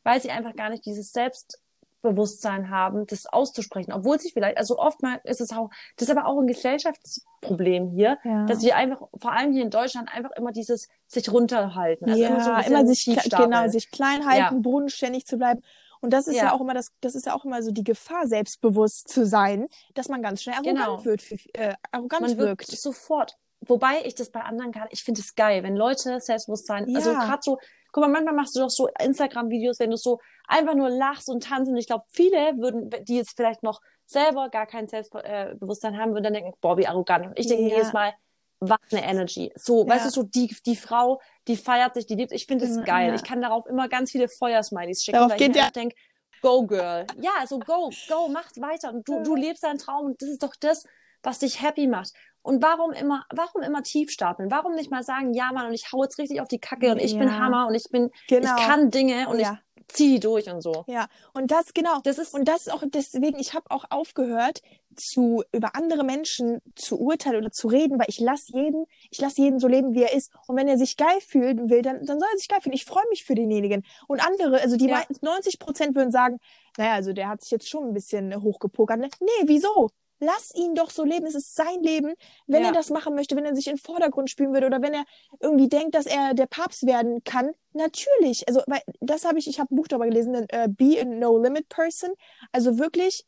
weil 0.04 0.20
sie 0.20 0.30
einfach 0.30 0.54
gar 0.54 0.70
nicht 0.70 0.86
dieses 0.86 1.12
Selbst 1.12 1.60
Selbstbewusstsein 2.06 2.70
haben, 2.70 3.06
das 3.06 3.26
auszusprechen, 3.26 3.92
obwohl 3.92 4.18
sich 4.18 4.32
vielleicht, 4.32 4.58
also 4.58 4.78
oftmals 4.78 5.24
ist 5.24 5.40
es 5.40 5.52
auch, 5.52 5.70
das 5.96 6.08
ist 6.08 6.16
aber 6.16 6.26
auch 6.26 6.38
ein 6.38 6.46
Gesellschaftsproblem 6.46 7.90
hier, 7.90 8.18
ja. 8.24 8.44
dass 8.46 8.62
wir 8.62 8.76
einfach, 8.76 9.02
vor 9.18 9.32
allem 9.32 9.52
hier 9.52 9.62
in 9.62 9.70
Deutschland, 9.70 10.08
einfach 10.12 10.30
immer 10.32 10.52
dieses 10.52 10.88
sich 11.06 11.30
runterhalten. 11.30 12.08
Also 12.08 12.22
ja, 12.22 12.28
immer, 12.28 12.62
so 12.62 12.70
immer 12.70 12.86
sich, 12.86 13.04
genau, 13.04 13.68
sich 13.68 13.90
klein 13.90 14.26
halten, 14.26 14.56
ja. 14.56 14.60
bodenständig 14.60 15.26
zu 15.26 15.38
bleiben. 15.38 15.62
Und 16.00 16.12
das 16.12 16.26
ist 16.26 16.36
ja. 16.36 16.44
ja. 16.44 16.52
auch 16.52 16.60
immer 16.60 16.74
das, 16.74 16.92
das 17.00 17.14
ist 17.14 17.26
ja 17.26 17.34
auch 17.34 17.44
immer 17.44 17.62
so 17.62 17.70
die 17.70 17.84
Gefahr, 17.84 18.26
selbstbewusst 18.26 19.08
zu 19.08 19.26
sein, 19.26 19.66
dass 19.94 20.08
man 20.08 20.22
ganz 20.22 20.42
schnell 20.42 20.56
arrogant 20.56 20.78
genau. 20.78 21.04
wird, 21.04 21.22
äh, 21.54 21.74
arrogant 21.90 22.22
man 22.22 22.38
wirkt. 22.38 22.66
sofort. 22.66 23.36
Wobei 23.60 24.02
ich 24.04 24.14
das 24.14 24.30
bei 24.30 24.42
anderen 24.42 24.70
gar 24.70 24.86
ich 24.90 25.02
finde 25.02 25.20
es 25.20 25.34
geil, 25.34 25.62
wenn 25.62 25.76
Leute 25.76 26.20
Selbstbewusstsein, 26.20 26.84
also 26.94 27.10
ja. 27.10 27.18
also 27.18 27.26
gerade 27.26 27.42
so, 27.42 27.58
guck 27.92 28.02
mal, 28.02 28.10
manchmal 28.10 28.34
machst 28.34 28.54
du 28.54 28.60
doch 28.60 28.70
so 28.70 28.88
Instagram-Videos, 29.00 29.80
wenn 29.80 29.90
du 29.90 29.96
so 29.96 30.20
einfach 30.46 30.74
nur 30.74 30.90
lachst 30.90 31.28
und 31.28 31.42
tanzt. 31.42 31.70
Und 31.70 31.76
ich 31.76 31.86
glaube, 31.86 32.04
viele 32.10 32.36
würden, 32.58 32.90
die 33.04 33.16
jetzt 33.16 33.34
vielleicht 33.34 33.62
noch 33.62 33.80
selber 34.04 34.50
gar 34.50 34.66
kein 34.66 34.86
Selbstbewusstsein 34.86 35.98
haben, 35.98 36.12
würden 36.12 36.24
dann 36.24 36.34
denken, 36.34 36.52
boah, 36.60 36.76
wie 36.76 36.86
arrogant. 36.86 37.26
Und 37.26 37.38
ich 37.38 37.46
denke 37.46 37.64
ja. 37.64 37.76
jedes 37.76 37.92
Mal, 37.92 38.12
was 38.60 38.78
eine 38.90 39.04
Energy. 39.04 39.52
So, 39.56 39.84
ja. 39.84 39.94
weißt 39.94 40.06
du, 40.06 40.10
so 40.10 40.22
die, 40.22 40.54
die 40.64 40.76
Frau, 40.76 41.20
die 41.48 41.56
feiert 41.56 41.94
sich, 41.94 42.06
die 42.06 42.14
liebt, 42.14 42.32
ich 42.32 42.46
finde 42.46 42.66
das 42.66 42.84
geil. 42.84 43.08
Ja. 43.08 43.14
Ich 43.14 43.24
kann 43.24 43.40
darauf 43.40 43.66
immer 43.66 43.88
ganz 43.88 44.10
viele 44.12 44.28
Feuersmileys 44.28 45.04
schicken, 45.04 45.16
darauf 45.16 45.32
weil 45.32 45.38
geht 45.38 45.56
ich 45.56 45.62
ja. 45.62 45.70
denke, 45.70 45.94
go 46.42 46.66
girl. 46.66 47.06
Ja, 47.20 47.32
also 47.38 47.58
go, 47.58 47.90
go, 48.08 48.28
mach 48.28 48.50
weiter. 48.56 48.92
Und 48.92 49.08
du, 49.08 49.22
du 49.22 49.34
lebst 49.34 49.62
deinen 49.62 49.78
Traum 49.78 50.06
und 50.06 50.22
das 50.22 50.30
ist 50.30 50.42
doch 50.42 50.54
das, 50.58 50.84
was 51.22 51.38
dich 51.38 51.60
happy 51.62 51.86
macht. 51.86 52.12
Und 52.42 52.62
warum 52.62 52.92
immer, 52.92 53.24
warum 53.34 53.62
immer 53.62 53.82
tief 53.82 54.12
stapeln? 54.12 54.50
Warum 54.52 54.74
nicht 54.74 54.90
mal 54.90 55.02
sagen, 55.02 55.34
ja 55.34 55.50
Mann, 55.52 55.66
und 55.66 55.74
ich 55.74 55.90
hau 55.92 56.04
jetzt 56.04 56.18
richtig 56.18 56.40
auf 56.40 56.46
die 56.46 56.60
Kacke 56.60 56.92
und 56.92 56.98
ich 56.98 57.12
ja. 57.12 57.18
bin 57.18 57.36
Hammer 57.36 57.66
und 57.66 57.74
ich 57.74 57.90
bin, 57.90 58.10
genau. 58.28 58.56
ich 58.56 58.64
kann 58.64 58.90
Dinge 58.90 59.28
und 59.28 59.40
ja. 59.40 59.58
Zieh 59.88 60.14
die 60.14 60.20
durch 60.20 60.50
und 60.50 60.62
so. 60.62 60.84
Ja, 60.86 61.08
und 61.32 61.50
das 61.50 61.74
genau. 61.74 62.00
Das 62.02 62.18
ist 62.18 62.34
und 62.34 62.46
das 62.46 62.66
ist 62.66 62.72
auch 62.72 62.82
deswegen. 62.86 63.38
Ich 63.38 63.54
habe 63.54 63.70
auch 63.70 63.84
aufgehört 63.90 64.60
zu 64.96 65.44
über 65.52 65.76
andere 65.76 66.04
Menschen 66.04 66.60
zu 66.74 66.98
urteilen 66.98 67.36
oder 67.36 67.50
zu 67.50 67.68
reden, 67.68 67.98
weil 67.98 68.06
ich 68.08 68.18
lasse 68.18 68.52
jeden, 68.52 68.86
ich 69.10 69.20
lasse 69.20 69.42
jeden 69.42 69.58
so 69.58 69.68
leben, 69.68 69.94
wie 69.94 70.02
er 70.02 70.14
ist. 70.14 70.32
Und 70.46 70.56
wenn 70.56 70.68
er 70.68 70.78
sich 70.78 70.96
geil 70.96 71.20
fühlen 71.20 71.68
will, 71.70 71.82
dann 71.82 72.04
dann 72.04 72.18
soll 72.18 72.28
er 72.32 72.38
sich 72.38 72.48
geil 72.48 72.60
fühlen. 72.62 72.74
Ich 72.74 72.84
freue 72.84 73.04
mich 73.10 73.24
für 73.24 73.34
denjenigen. 73.34 73.84
Und 74.08 74.26
andere, 74.26 74.60
also 74.60 74.76
die 74.76 74.86
ja. 74.86 75.04
90 75.20 75.58
Prozent 75.58 75.94
würden 75.94 76.12
sagen, 76.12 76.38
naja, 76.76 76.94
also 76.94 77.12
der 77.12 77.28
hat 77.28 77.42
sich 77.42 77.50
jetzt 77.50 77.68
schon 77.68 77.84
ein 77.84 77.94
bisschen 77.94 78.42
hochgepokert. 78.42 78.98
Ne? 78.98 79.08
Nee, 79.20 79.44
wieso? 79.46 79.90
Lass 80.18 80.54
ihn 80.54 80.74
doch 80.74 80.90
so 80.90 81.04
leben. 81.04 81.26
Es 81.26 81.34
ist 81.34 81.54
sein 81.54 81.82
Leben. 81.82 82.14
Wenn 82.46 82.62
ja. 82.62 82.68
er 82.68 82.74
das 82.74 82.90
machen 82.90 83.14
möchte, 83.14 83.36
wenn 83.36 83.44
er 83.44 83.54
sich 83.54 83.66
in 83.66 83.74
den 83.74 83.82
Vordergrund 83.82 84.30
spielen 84.30 84.52
würde 84.52 84.66
oder 84.66 84.80
wenn 84.80 84.94
er 84.94 85.04
irgendwie 85.40 85.68
denkt, 85.68 85.94
dass 85.94 86.06
er 86.06 86.34
der 86.34 86.46
Papst 86.46 86.86
werden 86.86 87.22
kann, 87.24 87.50
natürlich. 87.72 88.48
Also, 88.48 88.62
weil 88.66 88.80
das 89.00 89.24
habe 89.24 89.38
ich, 89.38 89.46
ich 89.46 89.60
habe 89.60 89.74
ein 89.74 89.76
Buch 89.76 89.88
darüber 89.88 90.06
gelesen, 90.06 90.34
uh, 90.34 90.68
Be 90.68 90.98
a 91.00 91.04
No 91.04 91.36
Limit 91.36 91.68
Person. 91.68 92.10
Also 92.52 92.78
wirklich 92.78 93.24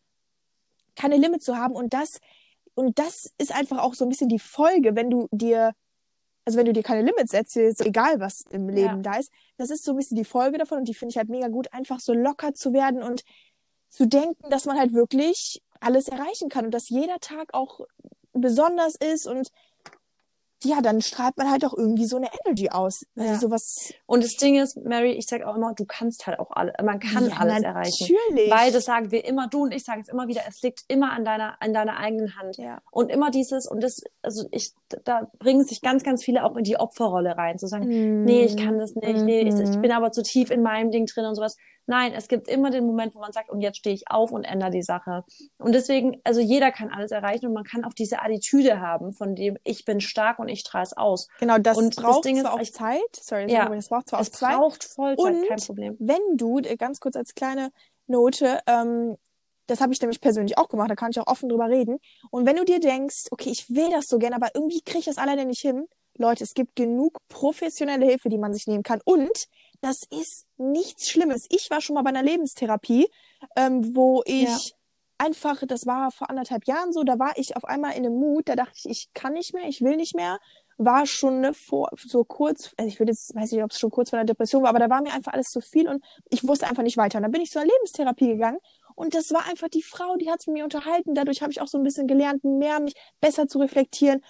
keine 0.96 1.16
Limit 1.16 1.42
zu 1.42 1.56
haben 1.56 1.74
und 1.74 1.94
das 1.94 2.18
und 2.74 2.98
das 2.98 3.32
ist 3.38 3.52
einfach 3.52 3.78
auch 3.78 3.94
so 3.94 4.04
ein 4.04 4.08
bisschen 4.08 4.28
die 4.28 4.38
Folge, 4.38 4.94
wenn 4.94 5.10
du 5.10 5.26
dir 5.30 5.72
also 6.44 6.58
wenn 6.58 6.66
du 6.66 6.72
dir 6.72 6.82
keine 6.82 7.02
Limits 7.02 7.32
setzt, 7.32 7.56
ist 7.56 7.84
egal 7.84 8.20
was 8.20 8.42
im 8.50 8.68
Leben 8.68 9.02
ja. 9.02 9.12
da 9.12 9.16
ist, 9.16 9.30
das 9.58 9.70
ist 9.70 9.84
so 9.84 9.92
ein 9.92 9.96
bisschen 9.98 10.16
die 10.16 10.24
Folge 10.24 10.58
davon 10.58 10.78
und 10.78 10.88
die 10.88 10.94
finde 10.94 11.10
ich 11.10 11.18
halt 11.18 11.28
mega 11.28 11.48
gut, 11.48 11.72
einfach 11.72 12.00
so 12.00 12.14
locker 12.14 12.54
zu 12.54 12.72
werden 12.72 13.02
und 13.02 13.22
zu 13.90 14.06
denken, 14.06 14.48
dass 14.50 14.64
man 14.64 14.78
halt 14.78 14.92
wirklich 14.92 15.62
alles 15.80 16.08
erreichen 16.08 16.48
kann 16.48 16.66
und 16.66 16.72
dass 16.72 16.88
jeder 16.88 17.18
Tag 17.20 17.54
auch 17.54 17.80
besonders 18.32 18.94
ist 18.94 19.26
und 19.26 19.50
ja, 20.64 20.80
dann 20.80 21.00
strahlt 21.00 21.36
man 21.36 21.50
halt 21.50 21.64
auch 21.64 21.76
irgendwie 21.76 22.06
so 22.06 22.16
eine 22.16 22.28
Energy 22.44 22.68
aus. 22.70 23.02
Also 23.16 23.32
ja. 23.32 23.38
sowas. 23.38 23.92
Und 24.06 24.24
das 24.24 24.32
Ding 24.32 24.60
ist, 24.60 24.76
Mary, 24.76 25.12
ich 25.12 25.26
sag 25.26 25.44
auch 25.44 25.54
immer, 25.54 25.72
du 25.74 25.84
kannst 25.84 26.26
halt 26.26 26.40
auch 26.40 26.50
alles, 26.50 26.74
man 26.82 26.98
kann 26.98 27.28
ja, 27.28 27.36
alles 27.36 27.62
erreichen. 27.62 28.16
Natürlich. 28.28 28.50
Weil 28.50 28.72
das 28.72 28.84
sagen 28.84 29.12
wir 29.12 29.24
immer, 29.24 29.46
du 29.46 29.62
und 29.62 29.72
ich 29.72 29.84
sagen 29.84 30.00
es 30.00 30.08
immer 30.08 30.26
wieder, 30.26 30.42
es 30.48 30.60
liegt 30.62 30.82
immer 30.88 31.12
an 31.12 31.24
deiner, 31.24 31.62
an 31.62 31.72
deiner 31.72 31.98
eigenen 31.98 32.36
Hand. 32.36 32.56
Ja. 32.56 32.80
Und 32.90 33.10
immer 33.10 33.30
dieses, 33.30 33.68
und 33.68 33.82
das, 33.82 34.02
also 34.22 34.48
ich, 34.50 34.72
da 35.04 35.30
bringen 35.38 35.64
sich 35.64 35.80
ganz, 35.80 36.02
ganz 36.02 36.24
viele 36.24 36.44
auch 36.44 36.56
in 36.56 36.64
die 36.64 36.76
Opferrolle 36.76 37.36
rein, 37.36 37.58
zu 37.58 37.68
sagen, 37.68 37.86
mm. 37.86 38.24
nee, 38.24 38.44
ich 38.44 38.56
kann 38.56 38.78
das 38.78 38.96
nicht, 38.96 39.18
mm 39.18 39.24
nee, 39.24 39.40
ich, 39.42 39.54
ich, 39.54 39.76
mhm. 39.76 39.82
bin 39.82 39.92
aber 39.92 40.10
zu 40.10 40.22
tief 40.22 40.50
in 40.50 40.62
meinem 40.62 40.90
Ding 40.90 41.06
drin 41.06 41.26
und 41.26 41.34
sowas. 41.34 41.56
Nein, 41.88 42.12
es 42.12 42.28
gibt 42.28 42.48
immer 42.48 42.70
den 42.70 42.84
Moment, 42.84 43.14
wo 43.14 43.18
man 43.18 43.32
sagt, 43.32 43.48
und 43.48 43.62
jetzt 43.62 43.78
stehe 43.78 43.94
ich 43.94 44.10
auf 44.10 44.30
und 44.30 44.44
ändere 44.44 44.70
die 44.70 44.82
Sache. 44.82 45.24
Und 45.56 45.74
deswegen, 45.74 46.20
also 46.22 46.38
jeder 46.38 46.70
kann 46.70 46.90
alles 46.90 47.12
erreichen 47.12 47.46
und 47.46 47.54
man 47.54 47.64
kann 47.64 47.82
auch 47.82 47.94
diese 47.94 48.20
Attitüde 48.20 48.78
haben, 48.78 49.14
von 49.14 49.34
dem 49.34 49.56
ich 49.64 49.86
bin 49.86 50.02
stark 50.02 50.38
und 50.38 50.48
ich 50.48 50.64
trage 50.64 50.84
es 50.84 50.96
aus. 50.96 51.28
Genau, 51.40 51.56
das 51.56 51.78
und 51.78 51.96
braucht 51.96 52.16
das 52.16 52.20
Ding 52.20 52.40
zwar 52.42 52.50
ist, 52.50 52.56
auch 52.56 52.60
ich, 52.60 52.72
Zeit. 52.74 53.16
Sorry, 53.18 53.50
ja, 53.50 53.70
das 53.70 53.88
braucht 53.88 54.08
zwar 54.08 54.20
auch 54.20 54.24
Zeit. 54.24 54.52
Es 54.52 54.58
braucht 54.58 54.84
Vollzeit, 54.84 55.34
und 55.34 55.48
kein 55.48 55.58
Problem. 55.60 55.96
Wenn 55.98 56.36
du, 56.36 56.58
äh, 56.58 56.76
ganz 56.76 57.00
kurz 57.00 57.16
als 57.16 57.34
kleine 57.34 57.70
Note, 58.06 58.60
ähm, 58.66 59.16
das 59.66 59.80
habe 59.80 59.94
ich 59.94 60.00
nämlich 60.02 60.20
persönlich 60.20 60.58
auch 60.58 60.68
gemacht, 60.68 60.90
da 60.90 60.94
kann 60.94 61.10
ich 61.10 61.18
auch 61.18 61.26
offen 61.26 61.48
drüber 61.48 61.70
reden. 61.70 61.98
Und 62.30 62.44
wenn 62.44 62.56
du 62.56 62.66
dir 62.66 62.80
denkst, 62.80 63.28
okay, 63.30 63.48
ich 63.48 63.70
will 63.70 63.90
das 63.90 64.08
so 64.08 64.18
gerne, 64.18 64.36
aber 64.36 64.48
irgendwie 64.54 64.82
kriege 64.82 64.98
ich 64.98 65.04
das 65.06 65.16
alleine 65.16 65.46
nicht 65.46 65.60
hin, 65.60 65.86
Leute, 66.18 66.44
es 66.44 66.52
gibt 66.52 66.76
genug 66.76 67.18
professionelle 67.28 68.04
Hilfe, 68.04 68.28
die 68.28 68.38
man 68.38 68.52
sich 68.52 68.66
nehmen 68.66 68.82
kann. 68.82 69.00
Und 69.04 69.46
das 69.80 70.02
ist 70.10 70.46
nichts 70.56 71.08
Schlimmes. 71.08 71.46
Ich 71.50 71.70
war 71.70 71.80
schon 71.80 71.94
mal 71.94 72.02
bei 72.02 72.10
einer 72.10 72.22
Lebenstherapie, 72.22 73.08
ähm, 73.56 73.94
wo 73.94 74.22
ich 74.26 74.42
ja. 74.42 74.58
einfach, 75.18 75.62
das 75.66 75.86
war 75.86 76.10
vor 76.10 76.30
anderthalb 76.30 76.66
Jahren 76.66 76.92
so, 76.92 77.04
da 77.04 77.18
war 77.18 77.32
ich 77.36 77.56
auf 77.56 77.64
einmal 77.64 77.92
in 77.92 78.04
einem 78.04 78.18
Mut, 78.18 78.48
da 78.48 78.56
dachte 78.56 78.74
ich, 78.76 78.86
ich 78.86 79.08
kann 79.14 79.34
nicht 79.34 79.54
mehr, 79.54 79.68
ich 79.68 79.80
will 79.80 79.96
nicht 79.96 80.14
mehr. 80.14 80.38
War 80.80 81.06
schon 81.06 81.40
ne, 81.40 81.54
vor, 81.54 81.90
so 81.96 82.22
kurz, 82.22 82.72
also 82.76 82.88
ich 82.88 83.00
würde 83.00 83.10
jetzt, 83.10 83.34
weiß 83.34 83.50
nicht, 83.50 83.64
ob 83.64 83.72
es 83.72 83.80
schon 83.80 83.90
kurz 83.90 84.10
vor 84.10 84.18
der 84.18 84.26
Depression 84.26 84.62
war, 84.62 84.70
aber 84.70 84.78
da 84.78 84.88
war 84.88 85.02
mir 85.02 85.12
einfach 85.12 85.32
alles 85.32 85.48
zu 85.48 85.60
viel 85.60 85.88
und 85.88 86.04
ich 86.30 86.46
wusste 86.46 86.68
einfach 86.68 86.84
nicht 86.84 86.96
weiter. 86.96 87.18
Und 87.18 87.22
dann 87.22 87.32
bin 87.32 87.42
ich 87.42 87.50
zur 87.50 87.62
Lebenstherapie 87.62 88.28
gegangen 88.28 88.58
und 88.98 89.14
das 89.14 89.32
war 89.32 89.46
einfach 89.46 89.68
die 89.68 89.82
Frau, 89.84 90.16
die 90.16 90.28
hat 90.28 90.44
mit 90.48 90.54
mir 90.54 90.64
unterhalten. 90.64 91.14
Dadurch 91.14 91.40
habe 91.40 91.52
ich 91.52 91.60
auch 91.60 91.68
so 91.68 91.78
ein 91.78 91.84
bisschen 91.84 92.08
gelernt, 92.08 92.42
mehr 92.42 92.80
mich 92.80 92.94
besser 93.20 93.46
zu 93.46 93.60
reflektieren. 93.60 94.24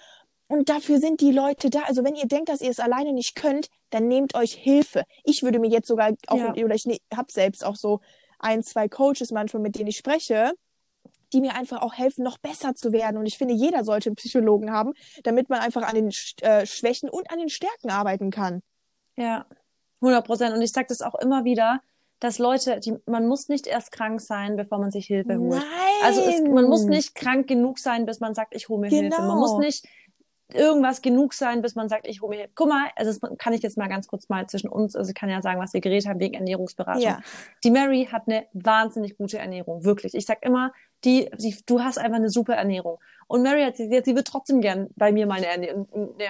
Und 0.49 0.67
dafür 0.67 0.97
sind 0.97 1.21
die 1.21 1.31
Leute 1.31 1.69
da. 1.69 1.81
Also 1.83 2.03
wenn 2.03 2.15
ihr 2.15 2.25
denkt, 2.25 2.49
dass 2.49 2.61
ihr 2.61 2.71
es 2.71 2.79
alleine 2.79 3.13
nicht 3.13 3.35
könnt, 3.35 3.69
dann 3.91 4.07
nehmt 4.07 4.33
euch 4.33 4.53
Hilfe. 4.53 5.03
Ich 5.23 5.43
würde 5.43 5.59
mir 5.59 5.69
jetzt 5.69 5.87
sogar 5.87 6.11
auch, 6.27 6.55
ja. 6.55 6.65
oder 6.65 6.73
ich 6.73 6.87
ne, 6.87 6.97
habe 7.15 7.31
selbst 7.31 7.63
auch 7.63 7.75
so 7.75 8.01
ein, 8.39 8.63
zwei 8.63 8.89
Coaches 8.89 9.31
manchmal, 9.31 9.61
mit 9.61 9.77
denen 9.77 9.89
ich 9.89 9.97
spreche, 9.97 10.53
die 11.33 11.41
mir 11.41 11.53
einfach 11.53 11.83
auch 11.83 11.93
helfen, 11.93 12.23
noch 12.23 12.39
besser 12.39 12.73
zu 12.73 12.91
werden. 12.91 13.17
Und 13.17 13.27
ich 13.27 13.37
finde, 13.37 13.53
jeder 13.53 13.83
sollte 13.83 14.09
einen 14.09 14.15
Psychologen 14.15 14.71
haben, 14.71 14.93
damit 15.23 15.49
man 15.49 15.59
einfach 15.59 15.83
an 15.83 15.93
den 15.93 16.09
äh, 16.41 16.65
Schwächen 16.65 17.09
und 17.09 17.31
an 17.31 17.37
den 17.37 17.49
Stärken 17.49 17.91
arbeiten 17.91 18.31
kann. 18.31 18.63
Ja, 19.17 19.45
100 20.01 20.25
Prozent. 20.25 20.55
Und 20.55 20.63
ich 20.63 20.71
sage 20.71 20.87
das 20.89 21.03
auch 21.03 21.15
immer 21.15 21.43
wieder, 21.43 21.79
dass 22.19 22.39
Leute, 22.39 22.79
die, 22.79 22.95
man 23.05 23.27
muss 23.27 23.49
nicht 23.49 23.67
erst 23.67 23.91
krank 23.91 24.19
sein, 24.19 24.55
bevor 24.55 24.79
man 24.79 24.89
sich 24.89 25.05
Hilfe 25.05 25.37
holt. 25.37 25.61
Nein. 25.61 25.63
Also 26.03 26.21
es, 26.21 26.41
man 26.41 26.65
muss 26.65 26.85
nicht 26.85 27.15
krank 27.15 27.47
genug 27.47 27.77
sein, 27.79 28.05
bis 28.05 28.19
man 28.19 28.33
sagt, 28.33 28.55
ich 28.55 28.67
hole 28.67 28.81
mir 28.81 28.89
genau. 28.89 29.15
Hilfe. 29.15 29.21
Man 29.21 29.37
muss 29.37 29.57
nicht 29.59 29.87
irgendwas 30.53 31.01
genug 31.01 31.33
sein, 31.33 31.61
bis 31.61 31.75
man 31.75 31.89
sagt, 31.89 32.07
ich 32.07 32.21
hole 32.21 32.35
mir, 32.35 32.49
guck 32.55 32.69
mal, 32.69 32.89
also 32.95 33.11
das 33.11 33.37
kann 33.37 33.53
ich 33.53 33.61
jetzt 33.61 33.77
mal 33.77 33.87
ganz 33.87 34.07
kurz 34.07 34.29
mal 34.29 34.47
zwischen 34.47 34.69
uns, 34.69 34.95
also 34.95 35.09
ich 35.09 35.15
kann 35.15 35.29
ja 35.29 35.41
sagen, 35.41 35.59
was 35.59 35.73
wir 35.73 35.81
geredet 35.81 36.07
haben 36.07 36.19
wegen 36.19 36.33
Ernährungsberatung. 36.33 37.01
Ja. 37.01 37.19
Die 37.63 37.71
Mary 37.71 38.07
hat 38.11 38.23
eine 38.27 38.47
wahnsinnig 38.53 39.17
gute 39.17 39.37
Ernährung, 39.37 39.83
wirklich. 39.83 40.15
Ich 40.15 40.25
sag 40.25 40.43
immer, 40.43 40.73
die, 41.03 41.29
die 41.37 41.55
du 41.65 41.81
hast 41.81 41.97
einfach 41.97 42.17
eine 42.17 42.29
super 42.29 42.55
Ernährung. 42.55 42.97
Und 43.27 43.43
Mary 43.43 43.63
hat 43.63 43.77
sie, 43.77 43.87
sie 44.03 44.15
wird 44.15 44.27
trotzdem 44.27 44.59
gern 44.59 44.89
bei 44.95 45.11
mir 45.11 45.27
meine 45.27 45.45
Ernähr 45.45 45.85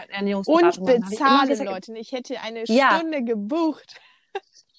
Ernährungsberatung 0.10 0.86
Und 0.86 1.10
bezahlen, 1.10 1.66
Leute. 1.66 1.98
Ich 1.98 2.12
hätte 2.12 2.40
eine 2.42 2.66
ja. 2.66 2.98
Stunde 2.98 3.24
gebucht. 3.24 3.96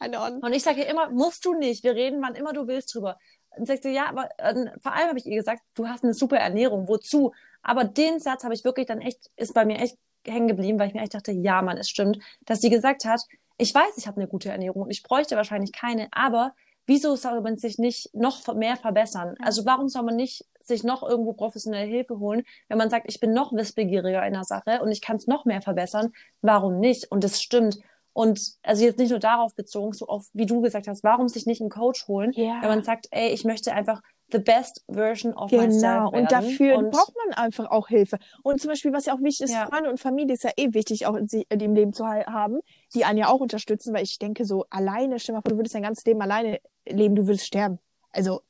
Und 0.42 0.52
ich 0.52 0.62
sage 0.62 0.82
immer, 0.82 1.10
musst 1.10 1.44
du 1.44 1.54
nicht. 1.54 1.82
Wir 1.82 1.94
reden, 1.94 2.22
wann 2.22 2.34
immer 2.34 2.52
du 2.52 2.66
willst 2.66 2.94
drüber. 2.94 3.18
Und 3.56 3.66
sagt 3.66 3.82
sie, 3.82 3.90
ja, 3.90 4.08
aber 4.08 4.28
äh, 4.38 4.66
vor 4.80 4.94
allem 4.94 5.08
habe 5.08 5.18
ich 5.18 5.26
ihr 5.26 5.36
gesagt, 5.36 5.62
du 5.74 5.88
hast 5.88 6.04
eine 6.04 6.14
super 6.14 6.36
Ernährung, 6.36 6.88
wozu? 6.88 7.32
Aber 7.62 7.84
den 7.84 8.20
Satz 8.20 8.44
habe 8.44 8.54
ich 8.54 8.64
wirklich 8.64 8.86
dann 8.86 9.00
echt, 9.00 9.30
ist 9.36 9.54
bei 9.54 9.64
mir 9.64 9.78
echt 9.78 9.96
hängen 10.26 10.48
geblieben, 10.48 10.78
weil 10.78 10.88
ich 10.88 10.94
mir 10.94 11.02
echt 11.02 11.14
dachte, 11.14 11.32
ja, 11.32 11.62
Mann, 11.62 11.78
es 11.78 11.88
stimmt, 11.88 12.18
dass 12.46 12.60
sie 12.60 12.70
gesagt 12.70 13.04
hat, 13.04 13.22
ich 13.58 13.74
weiß, 13.74 13.96
ich 13.96 14.06
habe 14.06 14.18
eine 14.18 14.28
gute 14.28 14.50
Ernährung 14.50 14.82
und 14.82 14.90
ich 14.90 15.02
bräuchte 15.02 15.36
wahrscheinlich 15.36 15.72
keine, 15.72 16.08
aber 16.12 16.54
wieso 16.86 17.14
soll 17.14 17.40
man 17.40 17.56
sich 17.56 17.78
nicht 17.78 18.14
noch 18.14 18.52
mehr 18.54 18.76
verbessern? 18.76 19.34
Also 19.42 19.64
warum 19.64 19.88
soll 19.88 20.02
man 20.02 20.16
nicht 20.16 20.44
sich 20.60 20.82
noch 20.82 21.02
irgendwo 21.02 21.32
professionelle 21.32 21.86
Hilfe 21.86 22.18
holen, 22.18 22.42
wenn 22.68 22.78
man 22.78 22.90
sagt, 22.90 23.06
ich 23.08 23.20
bin 23.20 23.32
noch 23.32 23.52
wissbegieriger 23.52 24.26
in 24.26 24.32
der 24.32 24.44
Sache 24.44 24.80
und 24.82 24.90
ich 24.90 25.00
kann 25.00 25.16
es 25.16 25.26
noch 25.26 25.44
mehr 25.44 25.62
verbessern? 25.62 26.12
Warum 26.42 26.80
nicht? 26.80 27.10
Und 27.10 27.22
das 27.22 27.42
stimmt. 27.42 27.78
Und 28.12 28.40
also 28.62 28.84
jetzt 28.84 28.98
nicht 28.98 29.10
nur 29.10 29.20
darauf 29.20 29.54
bezogen, 29.54 29.92
so 29.92 30.06
auf, 30.06 30.28
wie 30.32 30.46
du 30.46 30.60
gesagt 30.60 30.88
hast, 30.88 31.04
warum 31.04 31.28
sich 31.28 31.46
nicht 31.46 31.60
einen 31.60 31.70
Coach 31.70 32.08
holen, 32.08 32.32
ja. 32.32 32.58
wenn 32.60 32.68
man 32.68 32.82
sagt, 32.82 33.06
ey, 33.10 33.28
ich 33.28 33.44
möchte 33.44 33.72
einfach 33.72 34.02
the 34.32 34.38
best 34.38 34.84
version 34.88 35.34
of 35.34 35.50
genau. 35.50 35.64
myself 35.64 36.10
Genau, 36.10 36.22
und 36.22 36.32
dafür 36.32 36.78
und 36.78 36.90
braucht 36.90 37.14
man 37.26 37.36
einfach 37.36 37.70
auch 37.70 37.88
Hilfe. 37.88 38.18
Und 38.42 38.60
zum 38.60 38.70
Beispiel, 38.70 38.92
was 38.92 39.06
ja 39.06 39.14
auch 39.14 39.20
wichtig 39.20 39.46
ist, 39.46 39.52
ja. 39.52 39.66
Freunde 39.66 39.90
und 39.90 39.98
Familie 39.98 40.34
ist 40.34 40.44
ja 40.44 40.50
eh 40.56 40.72
wichtig, 40.72 41.06
auch 41.06 41.14
in, 41.14 41.28
in 41.48 41.58
dem 41.58 41.74
Leben 41.74 41.92
zu 41.92 42.06
haben, 42.06 42.60
die 42.94 43.04
einen 43.04 43.18
ja 43.18 43.28
auch 43.28 43.40
unterstützen, 43.40 43.94
weil 43.94 44.02
ich 44.02 44.18
denke 44.18 44.44
so, 44.44 44.66
alleine, 44.70 45.18
stell 45.18 45.34
mal 45.34 45.42
vor, 45.42 45.50
du 45.50 45.56
würdest 45.56 45.74
dein 45.74 45.82
ganzes 45.82 46.04
Leben 46.04 46.20
alleine 46.22 46.60
leben, 46.86 47.14
du 47.14 47.26
würdest 47.26 47.46
sterben. 47.46 47.78
Also 48.10 48.40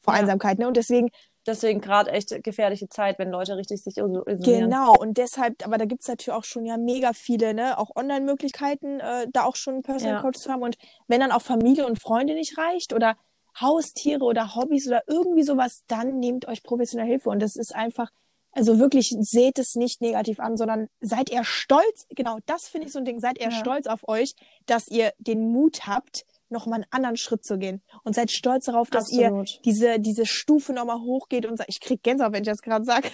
vor 0.00 0.14
ja. 0.14 0.20
Einsamkeit, 0.20 0.58
ne? 0.58 0.68
Und 0.68 0.76
deswegen 0.76 1.10
deswegen 1.46 1.80
gerade 1.80 2.10
echt 2.10 2.42
gefährliche 2.42 2.88
Zeit, 2.88 3.18
wenn 3.18 3.30
Leute 3.30 3.56
richtig 3.56 3.82
sich 3.82 3.96
isolieren. 3.96 4.42
Genau, 4.42 4.94
und 4.96 5.18
deshalb, 5.18 5.64
aber 5.64 5.78
da 5.78 5.84
gibt's 5.84 6.08
natürlich 6.08 6.36
auch 6.36 6.44
schon 6.44 6.64
ja 6.64 6.76
mega 6.76 7.12
viele, 7.12 7.54
ne, 7.54 7.78
auch 7.78 7.94
Online-Möglichkeiten, 7.94 9.00
äh, 9.00 9.26
da 9.30 9.44
auch 9.44 9.56
schon 9.56 9.74
einen 9.74 9.82
Personal 9.82 10.16
ja. 10.16 10.22
Coach 10.22 10.38
zu 10.38 10.50
haben. 10.50 10.62
Und 10.62 10.76
wenn 11.06 11.20
dann 11.20 11.32
auch 11.32 11.42
Familie 11.42 11.86
und 11.86 12.00
Freunde 12.00 12.34
nicht 12.34 12.56
reicht 12.58 12.92
oder 12.92 13.16
Haustiere 13.60 14.24
oder 14.24 14.54
Hobbys 14.54 14.86
oder 14.86 15.02
irgendwie 15.06 15.42
sowas, 15.42 15.82
dann 15.86 16.18
nehmt 16.18 16.46
euch 16.48 16.62
professionelle 16.62 17.08
Hilfe. 17.08 17.30
Und 17.30 17.40
das 17.40 17.56
ist 17.56 17.74
einfach, 17.74 18.10
also 18.52 18.78
wirklich, 18.78 19.14
seht 19.20 19.58
es 19.58 19.74
nicht 19.74 20.00
negativ 20.00 20.40
an, 20.40 20.56
sondern 20.56 20.88
seid 21.00 21.30
ihr 21.30 21.44
stolz, 21.44 22.06
genau, 22.10 22.38
das 22.46 22.68
finde 22.68 22.86
ich 22.86 22.92
so 22.92 22.98
ein 22.98 23.04
Ding, 23.04 23.18
seid 23.20 23.38
ihr 23.38 23.50
ja. 23.50 23.52
stolz 23.52 23.86
auf 23.86 24.08
euch, 24.08 24.34
dass 24.66 24.88
ihr 24.88 25.12
den 25.18 25.52
Mut 25.52 25.86
habt, 25.86 26.24
noch 26.50 26.66
mal 26.66 26.76
einen 26.76 26.86
anderen 26.90 27.16
Schritt 27.16 27.44
zu 27.44 27.58
gehen. 27.58 27.82
Und 28.04 28.14
seid 28.14 28.30
stolz 28.30 28.66
darauf, 28.66 28.90
dass 28.90 29.10
Absolut. 29.10 29.50
ihr 29.50 29.60
diese, 29.64 30.00
diese 30.00 30.26
Stufe 30.26 30.72
noch 30.72 30.84
mal 30.84 31.00
hochgeht 31.00 31.46
und 31.46 31.56
sagt, 31.56 31.68
ich 31.68 31.80
krieg 31.80 32.02
Gänsehaut, 32.02 32.32
wenn 32.32 32.42
ich 32.42 32.48
das 32.48 32.62
gerade 32.62 32.84
sage. 32.84 33.08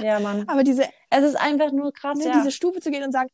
ja, 0.00 0.20
Mann. 0.20 0.44
Aber 0.48 0.62
diese, 0.62 0.84
es 1.10 1.24
ist 1.24 1.36
einfach 1.36 1.72
nur 1.72 1.92
krass, 1.92 2.18
ne, 2.18 2.26
ja. 2.26 2.32
diese 2.38 2.52
Stufe 2.52 2.80
zu 2.80 2.90
gehen 2.90 3.02
und 3.02 3.12
sagen, 3.12 3.28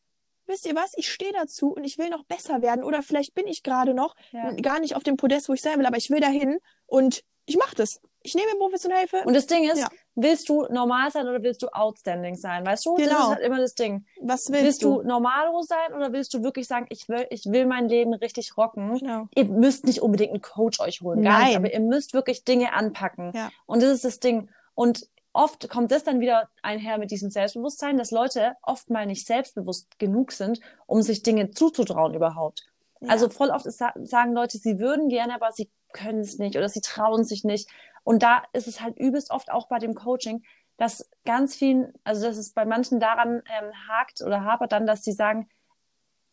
wisst 0.52 0.66
ihr 0.66 0.76
was, 0.76 0.92
ich 0.96 1.10
stehe 1.10 1.32
dazu 1.32 1.72
und 1.72 1.84
ich 1.84 1.98
will 1.98 2.10
noch 2.10 2.24
besser 2.24 2.62
werden 2.62 2.84
oder 2.84 3.02
vielleicht 3.02 3.34
bin 3.34 3.46
ich 3.46 3.62
gerade 3.62 3.94
noch 3.94 4.14
ja. 4.30 4.52
gar 4.52 4.78
nicht 4.78 4.94
auf 4.94 5.02
dem 5.02 5.16
Podest, 5.16 5.48
wo 5.48 5.54
ich 5.54 5.62
sein 5.62 5.78
will, 5.78 5.86
aber 5.86 5.96
ich 5.96 6.10
will 6.10 6.20
dahin 6.20 6.58
und 6.86 7.24
ich 7.46 7.56
mache 7.56 7.74
das. 7.74 8.00
Ich 8.24 8.36
nehme 8.36 8.54
professionelle 8.56 9.00
Hilfe. 9.00 9.22
Und 9.24 9.34
das 9.34 9.46
Ding 9.46 9.68
ist, 9.68 9.80
ja. 9.80 9.88
willst 10.14 10.48
du 10.48 10.66
normal 10.70 11.10
sein 11.10 11.26
oder 11.26 11.42
willst 11.42 11.60
du 11.62 11.68
outstanding 11.72 12.36
sein? 12.36 12.64
Weißt 12.64 12.86
du? 12.86 12.94
Genau. 12.94 13.10
Das 13.10 13.20
ist 13.20 13.28
halt 13.30 13.40
immer 13.40 13.58
das 13.58 13.74
Ding. 13.74 14.06
Was 14.20 14.42
willst, 14.48 14.64
willst 14.64 14.82
du? 14.84 15.00
du 15.00 15.08
normalo 15.08 15.60
sein 15.62 15.92
oder 15.92 16.12
willst 16.12 16.32
du 16.32 16.44
wirklich 16.44 16.68
sagen, 16.68 16.86
ich 16.90 17.08
will, 17.08 17.26
ich 17.30 17.46
will 17.46 17.66
mein 17.66 17.88
Leben 17.88 18.14
richtig 18.14 18.56
rocken? 18.56 18.96
Genau. 18.96 19.26
Ihr 19.34 19.46
müsst 19.46 19.86
nicht 19.86 20.02
unbedingt 20.02 20.30
einen 20.30 20.42
Coach 20.42 20.78
euch 20.78 21.00
holen, 21.00 21.22
gar 21.22 21.38
Nein. 21.38 21.46
nicht, 21.48 21.56
aber 21.56 21.72
ihr 21.72 21.80
müsst 21.80 22.14
wirklich 22.14 22.44
Dinge 22.44 22.72
anpacken. 22.74 23.32
Ja. 23.34 23.50
Und 23.66 23.82
das 23.82 23.90
ist 23.90 24.04
das 24.04 24.20
Ding. 24.20 24.48
Und 24.74 25.08
oft 25.32 25.68
kommt 25.68 25.90
das 25.90 26.04
dann 26.04 26.20
wieder 26.20 26.48
einher 26.62 26.98
mit 26.98 27.10
diesem 27.10 27.30
Selbstbewusstsein, 27.30 27.96
dass 27.96 28.10
Leute 28.10 28.54
oft 28.62 28.90
mal 28.90 29.06
nicht 29.06 29.26
selbstbewusst 29.26 29.98
genug 29.98 30.32
sind, 30.32 30.60
um 30.86 31.02
sich 31.02 31.22
Dinge 31.22 31.50
zuzutrauen 31.50 32.14
überhaupt. 32.14 32.64
Ja. 33.00 33.08
Also 33.08 33.28
voll 33.28 33.50
oft 33.50 33.66
ist, 33.66 33.78
sagen 33.78 34.32
Leute, 34.32 34.58
sie 34.58 34.78
würden 34.78 35.08
gerne, 35.08 35.34
aber 35.34 35.52
sie 35.52 35.70
können 35.92 36.20
es 36.20 36.38
nicht 36.38 36.56
oder 36.56 36.68
sie 36.68 36.80
trauen 36.80 37.24
sich 37.24 37.44
nicht. 37.44 37.68
Und 38.04 38.22
da 38.22 38.42
ist 38.52 38.68
es 38.68 38.80
halt 38.80 38.98
übelst 38.98 39.30
oft 39.30 39.50
auch 39.50 39.68
bei 39.68 39.78
dem 39.78 39.94
Coaching, 39.94 40.42
dass 40.76 41.08
ganz 41.24 41.54
vielen, 41.54 41.92
also 42.04 42.26
dass 42.26 42.36
es 42.36 42.52
bei 42.52 42.64
manchen 42.64 42.98
daran 42.98 43.42
ähm, 43.46 43.72
hakt 43.88 44.22
oder 44.22 44.44
hapert 44.44 44.72
dann, 44.72 44.86
dass 44.86 45.04
sie 45.04 45.12
sagen, 45.12 45.48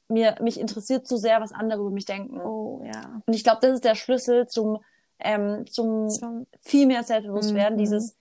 mir, 0.07 0.35
mich 0.41 0.59
interessiert 0.59 1.05
zu 1.07 1.17
sehr, 1.17 1.39
was 1.39 1.51
andere 1.51 1.81
über 1.81 1.91
mich 1.91 2.05
denken. 2.05 2.41
Oh, 2.41 2.81
ja. 2.83 3.21
Und 3.25 3.33
ich 3.33 3.43
glaube, 3.43 3.59
das 3.61 3.73
ist 3.75 3.85
der 3.85 3.95
Schlüssel 3.95 4.47
zum, 4.47 4.79
ähm, 5.19 5.65
zum, 5.67 6.09
zum 6.09 6.47
viel 6.59 6.87
mehr 6.87 7.03
Selbstbewusstwerden, 7.03 7.75
mhm. 7.75 7.79
dieses 7.79 8.17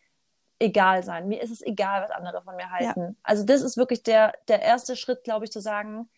egal 0.59 1.03
sein. 1.03 1.29
Mir 1.29 1.43
ist 1.43 1.51
es 1.51 1.63
egal, 1.63 2.03
was 2.03 2.11
andere 2.11 2.43
von 2.43 2.57
mir 2.57 2.71
halten. 2.71 3.01
Ja. 3.01 3.11
Also 3.23 3.45
das 3.45 3.63
ist 3.63 3.77
wirklich 3.77 4.03
der, 4.03 4.33
der 4.49 4.63
erste 4.63 4.97
Schritt, 4.97 5.25
glaube 5.25 5.45
ich, 5.45 5.53
zu 5.53 5.61
sagen, 5.61 6.09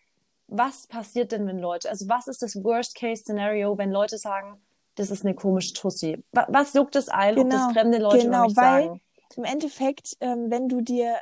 was 0.47 0.87
passiert 0.87 1.31
denn, 1.31 1.47
wenn 1.47 1.59
Leute, 1.59 1.89
also 1.89 2.09
was 2.09 2.27
ist 2.27 2.41
das 2.41 2.61
Worst-Case-Szenario, 2.61 3.77
wenn 3.77 3.91
Leute 3.91 4.17
sagen, 4.17 4.61
das 4.95 5.09
ist 5.09 5.23
eine 5.25 5.33
komische 5.33 5.73
Tussi. 5.73 6.23
Was, 6.33 6.45
was 6.49 6.73
juckt 6.73 6.95
es 6.95 7.07
ein, 7.07 7.35
genau, 7.35 7.45
ob 7.45 7.51
das 7.51 7.61
genau. 7.61 7.73
fremde 7.73 7.97
Leute 7.99 8.25
genau, 8.25 8.45
über 8.45 8.61
weil 8.61 8.85
sagen? 8.85 9.01
Im 9.37 9.43
Endeffekt, 9.45 10.17
ähm, 10.19 10.51
wenn 10.51 10.67
du 10.67 10.81
dir 10.81 11.17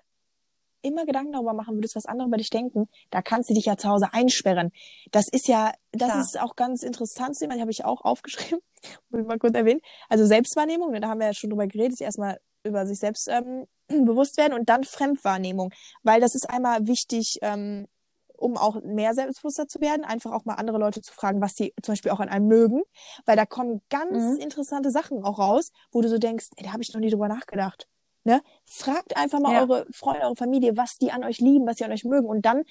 immer 0.82 1.05
Gedanken 1.05 1.34
darüber 1.34 1.53
machen 1.53 1.76
würdest, 1.76 1.95
was 1.95 2.05
andere 2.05 2.28
über 2.28 2.38
dich 2.38 2.49
denken, 2.49 2.88
da 3.11 3.22
kannst 3.22 3.49
du 3.49 3.53
dich 3.53 3.65
ja 3.65 3.78
zu 3.78 3.89
Hause 3.89 4.07
einsperren. 4.13 4.72
Das 5.11 5.28
ist 5.28 5.47
ja, 5.47 5.74
das 5.91 6.09
Klar. 6.09 6.22
ist 6.22 6.39
auch 6.39 6.55
ganz 6.55 6.84
interessant 6.84 7.36
zu 7.36 7.39
sehen, 7.39 7.61
habe 7.61 7.72
ich 7.72 7.86
auch 7.86 8.01
aufgeschrieben, 8.01 8.61
muss 9.09 9.22
ich 9.22 9.28
mal 9.28 9.38
kurz 9.38 9.55
erwähnen. 9.55 9.82
Also 10.07 10.26
Selbstwahrnehmung, 10.26 10.91
ne, 10.91 11.01
da 11.01 11.09
haben 11.09 11.20
wir 11.20 11.28
ja 11.28 11.34
schon 11.34 11.49
drüber 11.49 11.67
geredet, 11.67 11.93
ist 11.93 12.01
erstmal 12.01 12.39
über 12.70 12.86
sich 12.86 12.99
selbst 12.99 13.28
ähm, 13.28 13.65
bewusst 13.88 14.38
werden 14.38 14.53
und 14.53 14.70
dann 14.70 14.84
Fremdwahrnehmung, 14.84 15.72
weil 16.03 16.22
das 16.22 16.36
ist 16.36 16.49
einmal 16.49 16.88
wichtig, 16.88 17.39
ähm, 17.41 17.88
um 18.38 18.57
auch 18.57 18.82
mehr 18.84 19.13
selbstbewusster 19.13 19.67
zu 19.67 19.82
werden, 19.82 20.05
einfach 20.05 20.32
auch 20.32 20.45
mal 20.45 20.55
andere 20.55 20.78
Leute 20.78 21.01
zu 21.01 21.13
fragen, 21.13 21.41
was 21.41 21.55
sie 21.55 21.74
zum 21.84 21.93
Beispiel 21.93 22.11
auch 22.11 22.22
an 22.22 22.30
einem 22.30 22.47
mögen, 22.47 22.82
weil 23.26 23.36
da 23.36 23.45
kommen 23.45 23.82
ganz 23.89 24.36
mhm. 24.36 24.38
interessante 24.38 24.91
Sachen 24.91 25.24
auch 25.24 25.39
raus, 25.39 25.72
wo 25.91 26.01
du 26.01 26.07
so 26.07 26.17
denkst, 26.17 26.47
ey, 26.55 26.63
da 26.63 26.72
habe 26.72 26.82
ich 26.82 26.93
noch 26.93 27.01
nie 27.01 27.09
drüber 27.09 27.28
nachgedacht. 27.28 27.88
Ne? 28.24 28.41
Fragt 28.65 29.17
einfach 29.17 29.39
mal 29.39 29.53
ja. 29.53 29.61
eure 29.61 29.86
Freunde, 29.91 30.22
eure 30.24 30.36
Familie, 30.36 30.78
was 30.78 30.97
die 30.97 31.11
an 31.11 31.24
euch 31.24 31.39
lieben, 31.39 31.65
was 31.65 31.78
sie 31.78 31.86
an 31.86 31.91
euch 31.91 32.03
mögen 32.03 32.28
und 32.28 32.45
dann 32.45 32.63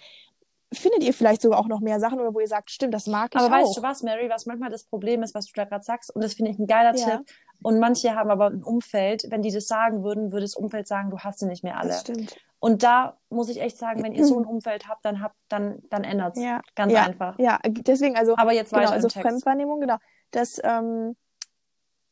findet 0.72 1.02
ihr 1.02 1.14
vielleicht 1.14 1.42
sogar 1.42 1.58
auch 1.58 1.68
noch 1.68 1.80
mehr 1.80 2.00
Sachen 2.00 2.20
oder 2.20 2.34
wo 2.34 2.40
ihr 2.40 2.48
sagt, 2.48 2.70
stimmt, 2.70 2.92
das 2.92 3.06
mag 3.06 3.30
ich 3.34 3.40
aber 3.40 3.46
auch. 3.46 3.52
Aber 3.52 3.62
weißt 3.64 3.76
du 3.76 3.82
was, 3.82 4.02
Mary, 4.02 4.28
was 4.28 4.46
manchmal 4.46 4.70
das 4.70 4.84
Problem 4.84 5.22
ist, 5.22 5.34
was 5.34 5.46
du 5.46 5.52
da 5.54 5.64
gerade 5.64 5.84
sagst, 5.84 6.14
und 6.14 6.22
das 6.22 6.34
finde 6.34 6.50
ich 6.50 6.58
ein 6.58 6.66
geiler 6.66 6.94
ja. 6.94 7.18
Tipp. 7.18 7.26
Und 7.62 7.80
manche 7.80 8.14
haben 8.14 8.30
aber 8.30 8.46
ein 8.46 8.62
Umfeld, 8.62 9.26
wenn 9.30 9.42
die 9.42 9.50
das 9.50 9.66
sagen 9.66 10.04
würden, 10.04 10.30
würde 10.30 10.44
das 10.44 10.54
Umfeld 10.54 10.86
sagen, 10.86 11.10
du 11.10 11.18
hast 11.18 11.40
sie 11.40 11.46
nicht 11.46 11.64
mehr 11.64 11.78
alle. 11.78 11.88
Das 11.88 12.02
stimmt. 12.02 12.36
Und 12.60 12.82
da 12.82 13.16
muss 13.30 13.48
ich 13.48 13.60
echt 13.60 13.78
sagen, 13.78 14.02
wenn 14.02 14.12
ihr 14.12 14.24
so 14.24 14.38
ein 14.38 14.44
Umfeld 14.46 14.88
habt, 14.88 15.04
dann 15.04 15.22
habt, 15.22 15.36
dann, 15.48 15.82
dann 15.90 16.04
ändert's. 16.04 16.40
Ja. 16.40 16.60
Ganz 16.74 16.92
ja. 16.92 17.04
einfach. 17.04 17.38
Ja, 17.38 17.58
deswegen, 17.64 18.16
also, 18.16 18.36
aber 18.36 18.52
jetzt 18.52 18.72
genau, 18.72 18.90
also 18.90 19.08
Fremdwahrnehmung, 19.08 19.80
genau. 19.80 19.96
Das, 20.30 20.60
ähm, 20.62 21.16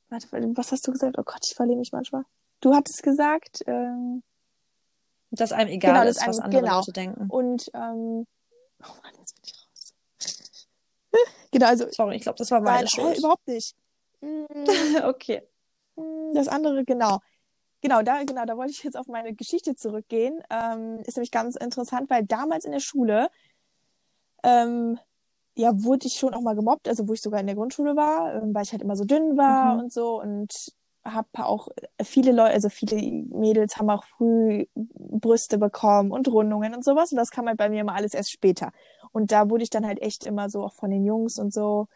warte, 0.09 0.29
was 0.57 0.73
hast 0.73 0.87
du 0.87 0.93
gesagt? 0.93 1.17
Oh 1.19 1.25
Gott, 1.25 1.41
ich 1.45 1.55
verliere 1.55 1.79
mich 1.79 1.93
manchmal. 1.93 2.23
Du 2.61 2.75
hattest 2.75 3.03
gesagt, 3.03 3.63
ähm, 3.67 4.23
dass 5.31 5.53
einem 5.53 5.71
egal 5.71 5.93
genau, 5.93 6.07
ist, 6.09 6.27
was 6.27 6.39
andere 6.39 6.63
genau. 6.63 6.77
Leute 6.79 6.93
denken. 6.93 7.27
Und 7.29 7.71
ähm, 7.75 8.27
Oh 8.83 8.95
Mann, 9.03 9.13
jetzt 9.19 9.35
bin 9.35 9.45
ich 9.45 9.55
raus. 9.55 9.95
genau, 11.51 11.67
also. 11.67 11.87
Sorry, 11.91 12.17
ich 12.17 12.23
glaube, 12.23 12.39
das 12.39 12.51
war 12.51 12.61
meine 12.61 12.79
nein, 12.79 12.89
Schuld. 12.89 13.17
Oh, 13.17 13.19
überhaupt 13.19 13.49
nicht. 13.49 13.75
okay. 15.05 15.43
Mm, 15.97 16.35
das 16.35 16.49
andere, 16.49 16.85
genau. 16.85 17.21
Genau, 17.83 18.03
da, 18.03 18.25
genau, 18.25 18.45
da 18.45 18.57
wollte 18.57 18.73
ich 18.73 18.83
jetzt 18.83 18.97
auf 18.97 19.07
meine 19.07 19.35
Geschichte 19.35 19.77
zurückgehen. 19.77 20.43
Ähm, 20.51 21.01
ist 21.05 21.17
nämlich 21.17 21.31
ganz 21.31 21.57
interessant, 21.57 22.11
weil 22.11 22.25
damals 22.25 22.65
in 22.65 22.73
der 22.73 22.81
Schule, 22.81 23.29
ähm, 24.43 24.99
ja, 25.57 25.71
wurde 25.83 26.07
ich 26.07 26.15
schon 26.15 26.35
auch 26.35 26.41
mal 26.41 26.55
gemobbt, 26.55 26.89
also 26.89 27.07
wo 27.09 27.13
ich 27.13 27.23
sogar 27.23 27.41
in 27.41 27.47
der 27.47 27.55
Grundschule 27.55 27.97
war, 27.97 28.35
ähm, 28.35 28.55
weil 28.55 28.65
ich 28.65 28.73
halt 28.73 28.83
immer 28.83 28.97
so 28.97 29.05
dünn 29.05 29.37
war 29.37 29.75
mhm. 29.75 29.81
und 29.81 29.93
so 29.93 30.21
und 30.21 30.73
habe 31.13 31.29
auch 31.35 31.69
viele 32.03 32.33
Leute, 32.33 32.53
also 32.53 32.69
viele 32.69 32.97
Mädels 32.97 33.77
haben 33.77 33.91
auch 33.91 34.05
früh 34.05 34.67
Brüste 34.75 35.59
bekommen 35.59 36.11
und 36.11 36.29
Rundungen 36.29 36.75
und 36.75 36.85
sowas. 36.85 37.13
Und 37.13 37.19
das 37.19 37.31
kam 37.31 37.47
halt 37.47 37.59
bei 37.59 37.69
mir 37.69 37.81
immer 37.81 37.95
alles 37.95 38.15
erst 38.15 38.33
später. 38.33 38.73
Und 39.13 39.33
da 39.33 39.49
wurde 39.49 39.63
ich 39.63 39.71
dann 39.71 39.87
halt 39.87 40.01
echt 40.03 40.27
immer 40.27 40.51
so 40.51 40.65
auch 40.65 40.75
von 40.75 40.91
den 40.91 41.05
Jungs 41.05 41.39
und 41.39 41.53
so, 41.53 41.89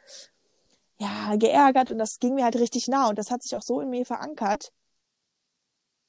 ja, 0.98 1.36
geärgert. 1.36 1.90
Und 1.90 1.98
das 1.98 2.18
ging 2.18 2.34
mir 2.34 2.44
halt 2.44 2.56
richtig 2.56 2.88
nah. 2.88 3.08
Und 3.08 3.18
das 3.18 3.30
hat 3.30 3.42
sich 3.42 3.56
auch 3.56 3.62
so 3.62 3.80
in 3.80 3.90
mir 3.90 4.06
verankert. 4.06 4.72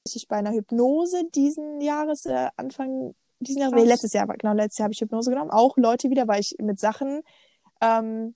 Ich 0.05 0.27
bei 0.27 0.37
einer 0.37 0.51
Hypnose 0.51 1.23
diesen 1.33 1.81
Jahres, 1.81 2.25
äh, 2.25 2.49
Anfang 2.57 3.13
diesen 3.39 3.61
Jahres, 3.61 3.75
nee, 3.75 3.87
letztes 3.87 4.13
Jahr, 4.13 4.27
genau, 4.27 4.53
letztes 4.53 4.79
Jahr 4.79 4.85
habe 4.85 4.93
ich 4.93 5.01
Hypnose 5.01 5.29
genommen. 5.31 5.51
Auch 5.51 5.77
Leute 5.77 6.09
wieder, 6.09 6.27
weil 6.27 6.41
ich 6.41 6.55
mit 6.59 6.79
Sachen, 6.79 7.21
ähm, 7.81 8.35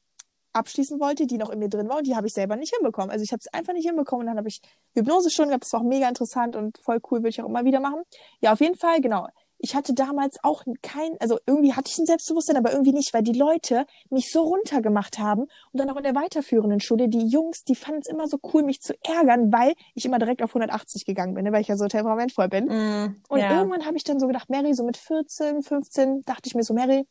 abschließen 0.56 1.00
wollte, 1.00 1.28
die 1.28 1.38
noch 1.38 1.50
in 1.50 1.60
mir 1.60 1.70
drin 1.70 1.90
war 1.90 1.98
und 1.98 2.08
die 2.08 2.16
habe 2.16 2.28
ich 2.28 2.34
selber 2.34 2.56
nicht 2.56 2.74
hinbekommen. 2.76 3.12
Also 3.12 3.24
ich 3.24 3.32
habe 3.32 3.42
es 3.42 3.54
einfach 3.54 3.74
nicht 3.74 3.86
hinbekommen 3.86 4.22
und 4.22 4.28
dann 4.28 4.38
habe 4.38 4.48
ich 4.48 4.62
Hypnose 4.94 5.30
schon 5.30 5.48
gehabt, 5.48 5.64
das 5.64 5.74
war 5.74 5.82
auch 5.82 5.86
mega 5.86 6.08
interessant 6.08 6.56
und 6.56 6.78
voll 6.80 7.00
cool, 7.12 7.20
würde 7.20 7.30
ich 7.30 7.42
auch 7.42 7.48
immer 7.50 7.66
wieder 7.66 7.80
machen. 7.80 8.02
Ja, 8.42 8.54
auf 8.54 8.62
jeden 8.62 8.76
Fall, 8.76 9.02
genau. 9.02 9.28
Ich 9.58 9.74
hatte 9.74 9.94
damals 9.94 10.38
auch 10.44 10.64
kein, 10.82 11.16
also 11.20 11.40
irgendwie 11.46 11.74
hatte 11.74 11.90
ich 11.90 11.98
ein 11.98 12.06
Selbstbewusstsein, 12.06 12.58
aber 12.58 12.72
irgendwie 12.72 12.92
nicht, 12.92 13.14
weil 13.14 13.24
die 13.24 13.38
Leute 13.38 13.86
mich 14.10 14.30
so 14.32 14.44
runtergemacht 14.44 15.18
haben 15.18 15.44
und 15.44 15.80
dann 15.80 15.90
auch 15.90 15.96
in 15.96 16.04
der 16.04 16.14
weiterführenden 16.14 16.82
Schule, 16.82 17.08
die 17.08 17.26
Jungs, 17.26 17.64
die 17.64 17.76
fanden 17.76 18.02
es 18.02 18.08
immer 18.08 18.28
so 18.28 18.38
cool, 18.54 18.64
mich 18.64 18.82
zu 18.82 18.94
ärgern, 19.04 19.52
weil 19.54 19.74
ich 19.94 20.06
immer 20.06 20.20
direkt 20.20 20.44
auf 20.44 20.52
180 20.52 21.06
gegangen 21.06 21.34
bin, 21.36 21.46
ne, 21.46 21.52
weil 21.52 21.62
ich 21.62 21.70
ja 21.70 21.78
so 21.78 21.88
temperamentvoll 21.88 22.50
bin. 22.50 22.66
Mm, 22.66 23.22
und 23.30 23.40
ja. 23.40 23.58
irgendwann 23.58 23.86
habe 23.86 23.96
ich 23.96 24.04
dann 24.04 24.20
so 24.20 24.28
gedacht, 24.28 24.50
Mary, 24.50 24.74
so 24.74 24.84
mit 24.84 24.98
14, 24.98 25.64
15, 25.64 26.22
dachte 26.24 26.48
ich 26.48 26.56
mir 26.56 26.64
so, 26.64 26.74
Mary, 26.74 27.08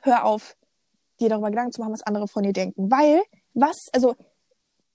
hör 0.00 0.24
auf, 0.24 0.56
dir 1.20 1.28
darüber 1.28 1.50
Gedanken 1.50 1.72
zu 1.72 1.80
machen, 1.80 1.92
was 1.92 2.02
andere 2.02 2.28
von 2.28 2.42
dir 2.42 2.52
denken. 2.52 2.90
Weil, 2.90 3.22
was, 3.54 3.88
also, 3.92 4.14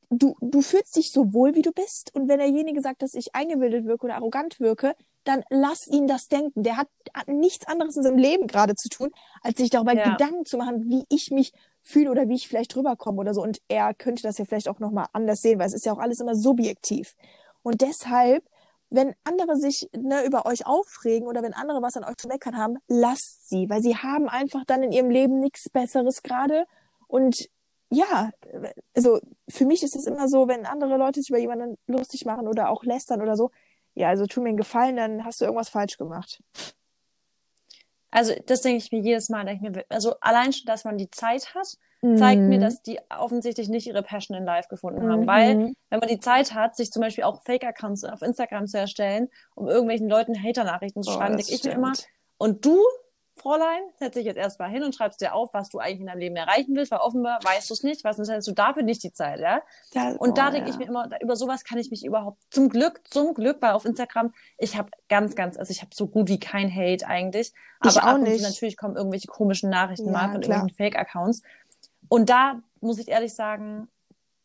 du, 0.09 0.35
du 0.41 0.61
fühlst 0.61 0.95
dich 0.95 1.11
so 1.11 1.33
wohl, 1.33 1.55
wie 1.55 1.61
du 1.61 1.71
bist. 1.71 2.11
Und 2.13 2.27
wenn 2.27 2.39
derjenige 2.39 2.81
sagt, 2.81 3.01
dass 3.01 3.13
ich 3.13 3.33
eingebildet 3.33 3.85
wirke 3.85 4.05
oder 4.05 4.15
arrogant 4.15 4.59
wirke, 4.59 4.95
dann 5.23 5.43
lass 5.49 5.87
ihn 5.87 6.07
das 6.07 6.27
denken. 6.27 6.63
Der 6.63 6.77
hat, 6.77 6.87
hat 7.13 7.27
nichts 7.27 7.67
anderes 7.67 7.95
in 7.95 8.03
seinem 8.03 8.17
Leben 8.17 8.47
gerade 8.47 8.75
zu 8.75 8.89
tun, 8.89 9.11
als 9.41 9.57
sich 9.57 9.69
darüber 9.69 9.93
ja. 9.93 10.11
Gedanken 10.11 10.45
zu 10.45 10.57
machen, 10.57 10.89
wie 10.89 11.05
ich 11.09 11.31
mich 11.31 11.53
fühle 11.81 12.11
oder 12.11 12.27
wie 12.27 12.35
ich 12.35 12.47
vielleicht 12.47 12.75
rüberkomme 12.75 13.19
oder 13.19 13.33
so. 13.33 13.41
Und 13.41 13.59
er 13.67 13.93
könnte 13.93 14.23
das 14.23 14.37
ja 14.37 14.45
vielleicht 14.45 14.67
auch 14.67 14.79
nochmal 14.79 15.07
anders 15.13 15.41
sehen, 15.41 15.59
weil 15.59 15.67
es 15.67 15.73
ist 15.73 15.85
ja 15.85 15.93
auch 15.93 15.99
alles 15.99 16.19
immer 16.19 16.35
subjektiv. 16.35 17.15
Und 17.63 17.81
deshalb, 17.81 18.43
wenn 18.91 19.15
andere 19.23 19.55
sich 19.55 19.89
ne, 19.95 20.25
über 20.25 20.45
euch 20.45 20.67
aufregen 20.67 21.27
oder 21.27 21.41
wenn 21.41 21.53
andere 21.53 21.81
was 21.81 21.95
an 21.95 22.03
euch 22.03 22.17
zu 22.17 22.27
meckern 22.27 22.57
haben, 22.57 22.77
lasst 22.87 23.49
sie, 23.49 23.69
weil 23.69 23.81
sie 23.81 23.95
haben 23.95 24.27
einfach 24.29 24.65
dann 24.65 24.83
in 24.83 24.91
ihrem 24.91 25.09
Leben 25.09 25.39
nichts 25.39 25.69
Besseres 25.69 26.21
gerade. 26.21 26.65
Und 27.07 27.49
ja, 27.89 28.31
also 28.95 29.19
für 29.49 29.65
mich 29.65 29.81
ist 29.83 29.95
es 29.95 30.05
immer 30.07 30.27
so, 30.27 30.47
wenn 30.47 30.65
andere 30.65 30.97
Leute 30.97 31.21
sich 31.21 31.29
über 31.29 31.39
jemanden 31.39 31.77
lustig 31.87 32.25
machen 32.25 32.47
oder 32.47 32.69
auch 32.69 32.83
lästern 32.83 33.21
oder 33.21 33.37
so, 33.37 33.49
ja, 33.93 34.09
also 34.09 34.25
tu 34.25 34.41
mir 34.41 34.49
einen 34.49 34.57
Gefallen, 34.57 34.97
dann 34.97 35.25
hast 35.25 35.39
du 35.39 35.45
irgendwas 35.45 35.69
falsch 35.69 35.97
gemacht. 35.97 36.41
Also 38.09 38.33
das 38.45 38.61
denke 38.61 38.77
ich 38.77 38.91
mir 38.91 38.99
jedes 38.99 39.29
Mal. 39.29 39.45
Denke 39.45 39.65
ich 39.65 39.71
mir, 39.71 39.85
also 39.87 40.15
allein 40.19 40.51
schon, 40.51 40.65
dass 40.65 40.83
man 40.83 40.97
die 40.97 41.09
Zeit 41.09 41.55
hat, 41.55 41.77
zeigt 42.01 42.41
mhm. 42.41 42.49
mir, 42.49 42.59
dass 42.59 42.81
die 42.81 42.99
offensichtlich 43.09 43.69
nicht 43.69 43.87
ihre 43.87 44.01
Passion 44.01 44.35
in 44.35 44.45
Life 44.45 44.69
gefunden 44.69 45.09
haben. 45.09 45.21
Mhm. 45.21 45.27
Weil, 45.27 45.73
wenn 45.89 45.99
man 45.99 46.09
die 46.09 46.19
Zeit 46.19 46.53
hat, 46.53 46.75
sich 46.75 46.91
zum 46.91 47.01
Beispiel 47.01 47.23
auch 47.23 47.43
Fake-Accounts 47.43 48.03
auf 48.03 48.21
Instagram 48.21 48.67
zu 48.67 48.79
erstellen, 48.79 49.29
um 49.55 49.67
irgendwelchen 49.67 50.09
Leuten 50.09 50.41
Hater-Nachrichten 50.41 51.03
zu 51.03 51.11
oh, 51.11 51.13
schreiben, 51.15 51.37
denke 51.37 51.53
ich 51.53 51.63
mir 51.63 51.71
immer, 51.71 51.93
und 52.37 52.65
du 52.65 52.79
Fräulein, 53.41 53.81
setz 53.97 54.13
dich 54.13 54.25
jetzt 54.25 54.37
erstmal 54.37 54.69
hin 54.69 54.83
und 54.83 54.93
schreibst 54.93 55.21
dir 55.21 55.33
auf, 55.33 55.53
was 55.53 55.69
du 55.69 55.79
eigentlich 55.79 56.01
in 56.01 56.07
deinem 56.07 56.19
Leben 56.19 56.35
erreichen 56.35 56.75
willst, 56.75 56.91
weil 56.91 56.99
offenbar 56.99 57.39
weißt 57.43 57.69
du 57.69 57.73
es 57.73 57.83
nicht, 57.83 58.03
was 58.03 58.19
hast 58.19 58.47
du 58.47 58.51
dafür 58.51 58.83
nicht 58.83 59.03
die 59.03 59.13
Zeit, 59.13 59.39
ja? 59.39 59.61
ja 59.93 60.11
und 60.17 60.37
da 60.37 60.49
oh, 60.49 60.51
denke 60.51 60.69
ja. 60.69 60.73
ich 60.73 60.79
mir 60.79 60.85
immer, 60.85 61.09
über 61.21 61.35
sowas 61.35 61.63
kann 61.63 61.79
ich 61.79 61.89
mich 61.89 62.05
überhaupt, 62.05 62.39
zum 62.51 62.69
Glück, 62.69 63.01
zum 63.09 63.33
Glück, 63.33 63.57
weil 63.61 63.71
auf 63.71 63.85
Instagram, 63.85 64.33
ich 64.57 64.77
habe 64.77 64.91
ganz, 65.09 65.35
ganz, 65.35 65.57
also 65.57 65.71
ich 65.71 65.81
habe 65.81 65.91
so 65.93 66.07
gut 66.07 66.27
wie 66.27 66.39
kein 66.39 66.73
Hate 66.73 67.07
eigentlich, 67.07 67.53
ich 67.83 67.97
aber 67.97 68.07
ab 68.07 68.19
und 68.19 68.27
zu 68.27 68.43
natürlich 68.43 68.77
kommen 68.77 68.95
irgendwelche 68.95 69.27
komischen 69.27 69.69
Nachrichten 69.69 70.07
ja, 70.07 70.11
mal 70.11 70.31
von 70.31 70.41
klar. 70.41 70.57
irgendwelchen 70.57 70.93
Fake-Accounts. 70.93 71.41
Und 72.11 72.29
da 72.29 72.61
muss 72.81 72.99
ich 72.99 73.07
ehrlich 73.07 73.33
sagen, 73.33 73.87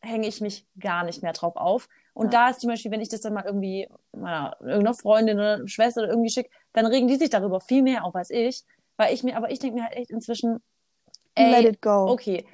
hänge 0.01 0.29
ich 0.29 0.41
mich 0.41 0.69
gar 0.79 1.03
nicht 1.03 1.25
mehr 1.25 1.33
drauf 1.33 1.57
auf. 1.57 1.89
Und 2.15 2.33
ja. 2.33 2.45
da 2.45 2.51
ist 2.51 2.61
zum 2.61 2.71
Beispiel, 2.71 2.93
wenn 2.93 3.01
ich 3.01 3.09
das 3.09 3.23
dann 3.23 3.35
mal 3.35 3.45
irgendwie 3.45 3.89
meiner 4.13 4.57
irgendeiner 4.61 4.95
Freundin 4.95 5.37
oder 5.37 5.67
Schwester 5.67 6.03
oder 6.03 6.11
irgendwie 6.11 6.31
schicke, 6.31 6.49
dann 6.75 6.87
regen 6.87 7.09
die 7.09 7.17
sich 7.17 7.29
darüber 7.29 7.61
viel 7.61 7.83
mehr 7.83 8.05
auf 8.05 8.15
als 8.15 8.31
ich. 8.31 8.63
Weil 8.97 9.13
ich 9.13 9.25
mir, 9.25 9.37
aber 9.37 9.51
ich 9.51 9.59
denke 9.59 9.79
mir 9.79 9.83
halt 9.83 9.97
echt 9.97 10.11
inzwischen, 10.13 10.63
ey, 11.35 11.51
let 11.51 11.75
it 11.75 11.83
go. 11.83 12.07
Okay, 12.09 12.47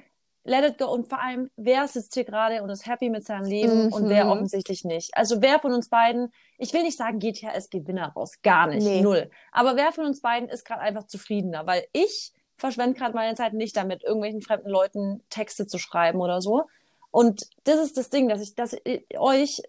let 0.45 0.65
it 0.65 0.79
go. 0.79 0.91
Und 0.91 1.07
vor 1.07 1.21
allem, 1.21 1.51
wer 1.57 1.87
sitzt 1.87 2.15
hier 2.15 2.23
gerade 2.23 2.63
und 2.63 2.71
ist 2.71 2.87
happy 2.87 3.11
mit 3.11 3.23
seinem 3.23 3.45
Leben 3.45 3.85
mhm. 3.85 3.93
und 3.93 4.09
wer 4.09 4.27
offensichtlich 4.29 4.83
nicht. 4.83 5.15
Also 5.15 5.43
wer 5.43 5.59
von 5.59 5.73
uns 5.73 5.89
beiden, 5.89 6.33
ich 6.57 6.73
will 6.73 6.81
nicht 6.81 6.97
sagen, 6.97 7.19
geht 7.19 7.37
hier 7.37 7.51
als 7.51 7.69
Gewinner 7.69 8.13
raus. 8.13 8.41
Gar 8.41 8.65
nicht. 8.65 8.83
Nee. 8.83 9.01
Null. 9.01 9.29
Aber 9.51 9.75
wer 9.75 9.91
von 9.91 10.07
uns 10.07 10.21
beiden 10.21 10.49
ist 10.49 10.65
gerade 10.65 10.81
einfach 10.81 11.05
zufriedener? 11.05 11.67
Weil 11.67 11.85
ich 11.93 12.33
verschwende 12.63 12.97
gerade 12.97 13.13
meine 13.13 13.35
Zeit 13.35 13.53
nicht 13.53 13.75
damit, 13.75 14.03
irgendwelchen 14.03 14.41
fremden 14.41 14.69
Leuten 14.69 15.21
Texte 15.29 15.67
zu 15.67 15.77
schreiben 15.77 16.21
oder 16.21 16.41
so. 16.41 16.63
Und 17.11 17.45
das 17.65 17.77
ist 17.77 17.97
das 17.97 18.09
Ding, 18.09 18.29
dass 18.29 18.41
ich, 18.41 18.55
dass 18.55 18.73
ich 18.85 19.03
euch, 19.19 19.61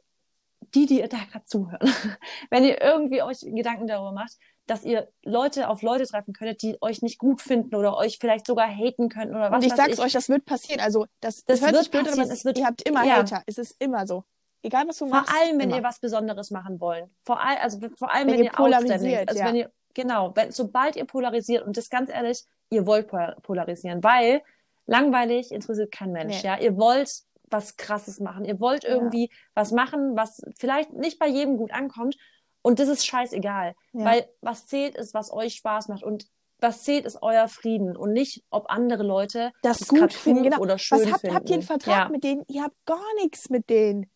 die, 0.74 0.86
die 0.86 1.00
ihr 1.00 1.08
da 1.08 1.16
gerade 1.30 1.44
zuhören, 1.44 1.80
wenn 2.50 2.64
ihr 2.64 2.80
irgendwie 2.80 3.20
euch 3.22 3.40
Gedanken 3.40 3.88
darüber 3.88 4.12
macht, 4.12 4.38
dass 4.66 4.84
ihr 4.84 5.08
Leute 5.24 5.68
auf 5.68 5.82
Leute 5.82 6.06
treffen 6.06 6.32
könntet, 6.34 6.62
die 6.62 6.80
euch 6.80 7.02
nicht 7.02 7.18
gut 7.18 7.42
finden 7.42 7.74
oder 7.74 7.96
euch 7.96 8.18
vielleicht 8.18 8.46
sogar 8.46 8.68
haten 8.68 9.08
könnten 9.08 9.34
oder 9.34 9.50
was. 9.50 9.56
Und 9.56 9.66
ich 9.66 9.74
sag's 9.74 9.94
ich. 9.94 10.00
euch, 10.00 10.12
das 10.12 10.28
wird 10.28 10.44
passieren. 10.44 10.80
Also 10.80 11.06
das, 11.20 11.44
das, 11.44 11.58
das 11.58 11.68
hört 11.68 11.82
sich 11.82 11.90
blöd 11.90 12.06
an, 12.06 12.20
aber 12.20 12.30
es 12.30 12.44
wird, 12.44 12.58
ihr 12.58 12.64
habt 12.64 12.88
immer 12.88 13.04
ja. 13.04 13.16
Hater. 13.16 13.42
Es 13.46 13.58
ist 13.58 13.74
immer 13.80 14.06
so. 14.06 14.22
Egal 14.62 14.86
was 14.86 14.98
du 14.98 15.06
machst. 15.06 15.30
Vor 15.30 15.40
allem, 15.40 15.58
wenn 15.58 15.68
immer. 15.68 15.78
ihr 15.78 15.82
was 15.82 15.98
Besonderes 15.98 16.52
machen 16.52 16.80
wollt. 16.80 17.06
Vor 17.24 17.40
allem, 17.40 17.58
also 17.60 17.80
vor 17.96 18.14
allem, 18.14 18.28
wenn, 18.28 18.38
wenn 18.38 18.44
ihr 18.44 18.52
polarisiert. 18.52 19.28
Also 19.28 19.40
ja. 19.40 19.46
wenn 19.48 19.56
ihr, 19.56 19.70
genau, 19.92 20.34
wenn, 20.36 20.52
sobald 20.52 20.94
ihr 20.96 21.04
polarisiert 21.04 21.66
und 21.66 21.76
das 21.76 21.90
ganz 21.90 22.08
ehrlich, 22.08 22.44
ihr 22.74 22.86
wollt 22.86 23.08
polarisieren, 23.42 24.02
weil 24.02 24.42
langweilig 24.86 25.52
interessiert 25.52 25.92
kein 25.92 26.12
Mensch. 26.12 26.42
Nee. 26.42 26.48
Ja, 26.48 26.58
ihr 26.58 26.76
wollt 26.76 27.10
was 27.50 27.76
Krasses 27.76 28.20
machen. 28.20 28.44
Ihr 28.44 28.60
wollt 28.60 28.84
irgendwie 28.84 29.24
ja. 29.24 29.36
was 29.54 29.70
machen, 29.70 30.16
was 30.16 30.42
vielleicht 30.56 30.92
nicht 30.92 31.18
bei 31.18 31.28
jedem 31.28 31.56
gut 31.56 31.72
ankommt. 31.72 32.16
Und 32.62 32.78
das 32.78 32.88
ist 32.88 33.06
scheißegal. 33.06 33.74
Ja. 33.92 34.04
Weil 34.04 34.28
was 34.40 34.66
zählt 34.66 34.96
ist, 34.96 35.14
was 35.14 35.32
euch 35.32 35.54
Spaß 35.54 35.88
macht. 35.88 36.02
Und 36.02 36.26
was 36.58 36.82
zählt 36.82 37.04
ist 37.04 37.22
euer 37.22 37.48
Frieden 37.48 37.96
und 37.96 38.12
nicht, 38.12 38.42
ob 38.50 38.70
andere 38.70 39.02
Leute 39.02 39.52
das, 39.62 39.80
das 39.80 39.88
gut 39.88 40.12
finden 40.12 40.44
genau. 40.44 40.58
oder 40.58 40.78
schön 40.78 41.00
was 41.00 41.12
habt, 41.12 41.20
finden. 41.20 41.36
Habt 41.36 41.50
ihr 41.50 41.54
einen 41.54 41.62
Vertrag 41.62 42.04
ja. 42.04 42.08
mit 42.08 42.24
denen? 42.24 42.42
Ihr 42.48 42.62
habt 42.62 42.76
gar 42.86 43.14
nichts 43.20 43.50
mit 43.50 43.68
denen. 43.68 44.10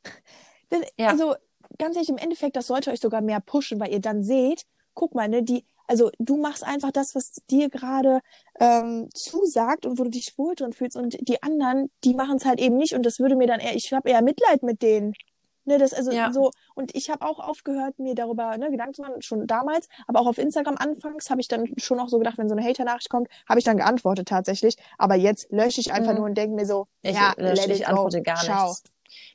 Das. 0.70 0.80
Also 0.98 1.34
ganz 1.78 1.96
ehrlich, 1.96 2.08
im 2.08 2.16
Endeffekt, 2.16 2.56
das 2.56 2.66
sollte 2.66 2.90
euch 2.90 3.00
sogar 3.00 3.20
mehr 3.20 3.40
pushen, 3.40 3.78
weil 3.80 3.92
ihr 3.92 4.00
dann 4.00 4.22
seht, 4.22 4.64
guck 4.94 5.14
mal, 5.14 5.28
ne, 5.28 5.42
die, 5.42 5.64
also 5.88 6.10
du 6.18 6.36
machst 6.36 6.64
einfach 6.64 6.92
das, 6.92 7.14
was 7.14 7.32
dir 7.50 7.70
gerade 7.70 8.20
ähm, 8.60 9.08
zusagt 9.14 9.86
und 9.86 9.98
wo 9.98 10.04
du 10.04 10.10
dich 10.10 10.34
wohl 10.36 10.54
drin 10.54 10.72
fühlst 10.72 10.96
und 10.96 11.16
die 11.20 11.42
anderen, 11.42 11.90
die 12.04 12.14
machen 12.14 12.36
es 12.36 12.44
halt 12.44 12.60
eben 12.60 12.76
nicht 12.76 12.94
und 12.94 13.04
das 13.04 13.18
würde 13.18 13.36
mir 13.36 13.46
dann 13.46 13.60
eher, 13.60 13.74
ich 13.74 13.92
habe 13.92 14.08
eher 14.08 14.22
Mitleid 14.22 14.62
mit 14.62 14.82
denen. 14.82 15.14
Ne, 15.64 15.76
das 15.76 15.92
also 15.92 16.10
ja. 16.12 16.32
so 16.32 16.50
und 16.74 16.94
ich 16.94 17.10
habe 17.10 17.26
auch 17.26 17.38
aufgehört, 17.38 17.98
mir 17.98 18.14
darüber 18.14 18.56
ne, 18.56 18.70
Gedanken 18.70 18.94
zu 18.94 19.02
machen, 19.02 19.20
schon 19.20 19.46
damals, 19.46 19.86
aber 20.06 20.20
auch 20.20 20.26
auf 20.26 20.38
Instagram 20.38 20.76
anfangs 20.78 21.28
habe 21.28 21.42
ich 21.42 21.48
dann 21.48 21.66
schon 21.76 22.00
auch 22.00 22.08
so 22.08 22.16
gedacht, 22.18 22.38
wenn 22.38 22.48
so 22.48 22.56
eine 22.56 22.66
Hater-Nachricht 22.66 23.10
kommt, 23.10 23.28
habe 23.46 23.58
ich 23.58 23.66
dann 23.66 23.76
geantwortet 23.76 24.28
tatsächlich. 24.28 24.76
Aber 24.96 25.14
jetzt 25.14 25.52
lösche 25.52 25.80
ich 25.80 25.92
einfach 25.92 26.12
mhm. 26.12 26.18
nur 26.18 26.26
und 26.26 26.38
denke 26.38 26.56
mir 26.56 26.64
so, 26.64 26.86
ich 27.02 27.14
ja, 27.14 27.34
lösche, 27.36 27.70
ich 27.70 27.86
antworte 27.86 28.22
gar 28.22 28.38
Ciao. 28.38 28.68
nichts. 28.68 28.82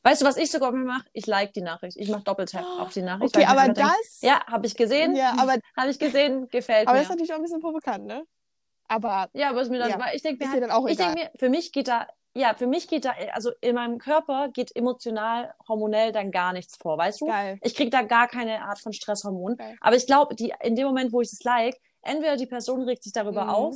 Weißt 0.04 0.22
du, 0.22 0.26
was 0.26 0.38
ich 0.38 0.52
sogar 0.52 0.70
immer 0.70 0.86
mache? 0.86 1.06
Ich 1.14 1.28
like 1.28 1.54
die 1.54 1.62
Nachricht. 1.62 1.98
Ich 1.98 2.10
mache 2.10 2.24
Doppeltap 2.24 2.66
oh, 2.66 2.82
auf 2.82 2.94
die 2.94 3.02
Nachricht. 3.02 3.36
Okay, 3.36 3.46
aber 3.46 3.72
das. 3.74 4.20
Denke, 4.20 4.36
ja, 4.36 4.46
habe 4.46 4.66
ich 4.66 4.76
gesehen. 4.76 5.16
Ja, 5.16 5.34
aber 5.40 5.56
habe 5.78 5.90
ich 5.90 6.00
gesehen, 6.00 6.48
gefällt 6.50 6.88
aber 6.88 6.98
mir. 6.98 7.00
Aber 7.00 7.00
das 7.00 7.04
ist 7.04 7.10
natürlich 7.10 7.34
auch 7.34 7.38
ein 7.38 7.44
bisschen 7.44 7.62
provokant, 7.62 8.06
ne? 8.06 8.24
Aber 8.88 9.30
ja, 9.34 9.50
aber 9.50 9.62
ist 9.62 9.70
mir 9.70 9.80
dann, 9.80 9.90
ja, 9.90 10.00
ich 10.14 10.22
denke 10.22 10.46
mir, 10.46 10.52
halt, 10.52 10.90
ich 10.90 10.98
denke 10.98 11.16
mir, 11.16 11.32
für 11.36 11.50
mich 11.50 11.72
geht 11.72 11.88
da 11.88 12.08
ja, 12.36 12.56
für 12.56 12.66
mich 12.66 12.88
geht 12.88 13.06
da, 13.06 13.14
also 13.34 13.52
in 13.62 13.76
meinem 13.76 14.00
Körper 14.00 14.50
geht 14.50 14.76
emotional, 14.76 15.54
hormonell 15.68 16.12
dann 16.12 16.32
gar 16.32 16.52
nichts 16.52 16.78
vor, 16.78 16.98
weißt 16.98 17.22
du? 17.22 17.28
Geil. 17.28 17.60
Ich 17.62 17.76
krieg 17.76 17.92
da 17.92 18.02
gar 18.02 18.28
keine 18.28 18.64
Art 18.64 18.80
von 18.80 18.92
Stresshormon. 18.92 19.56
Geil. 19.56 19.78
Aber 19.82 19.96
ich 19.96 20.08
glaube, 20.08 20.36
die, 20.36 20.52
in 20.64 20.76
dem 20.76 20.88
Moment, 20.88 21.14
wo 21.14 21.22
ich 21.22 21.32
es 21.32 21.44
like, 21.44 21.80
entweder 22.02 22.36
die 22.36 22.48
Person 22.48 22.82
regt 22.84 23.04
sich 23.04 23.14
darüber 23.14 23.44
mhm. 23.44 23.50
auf 23.50 23.76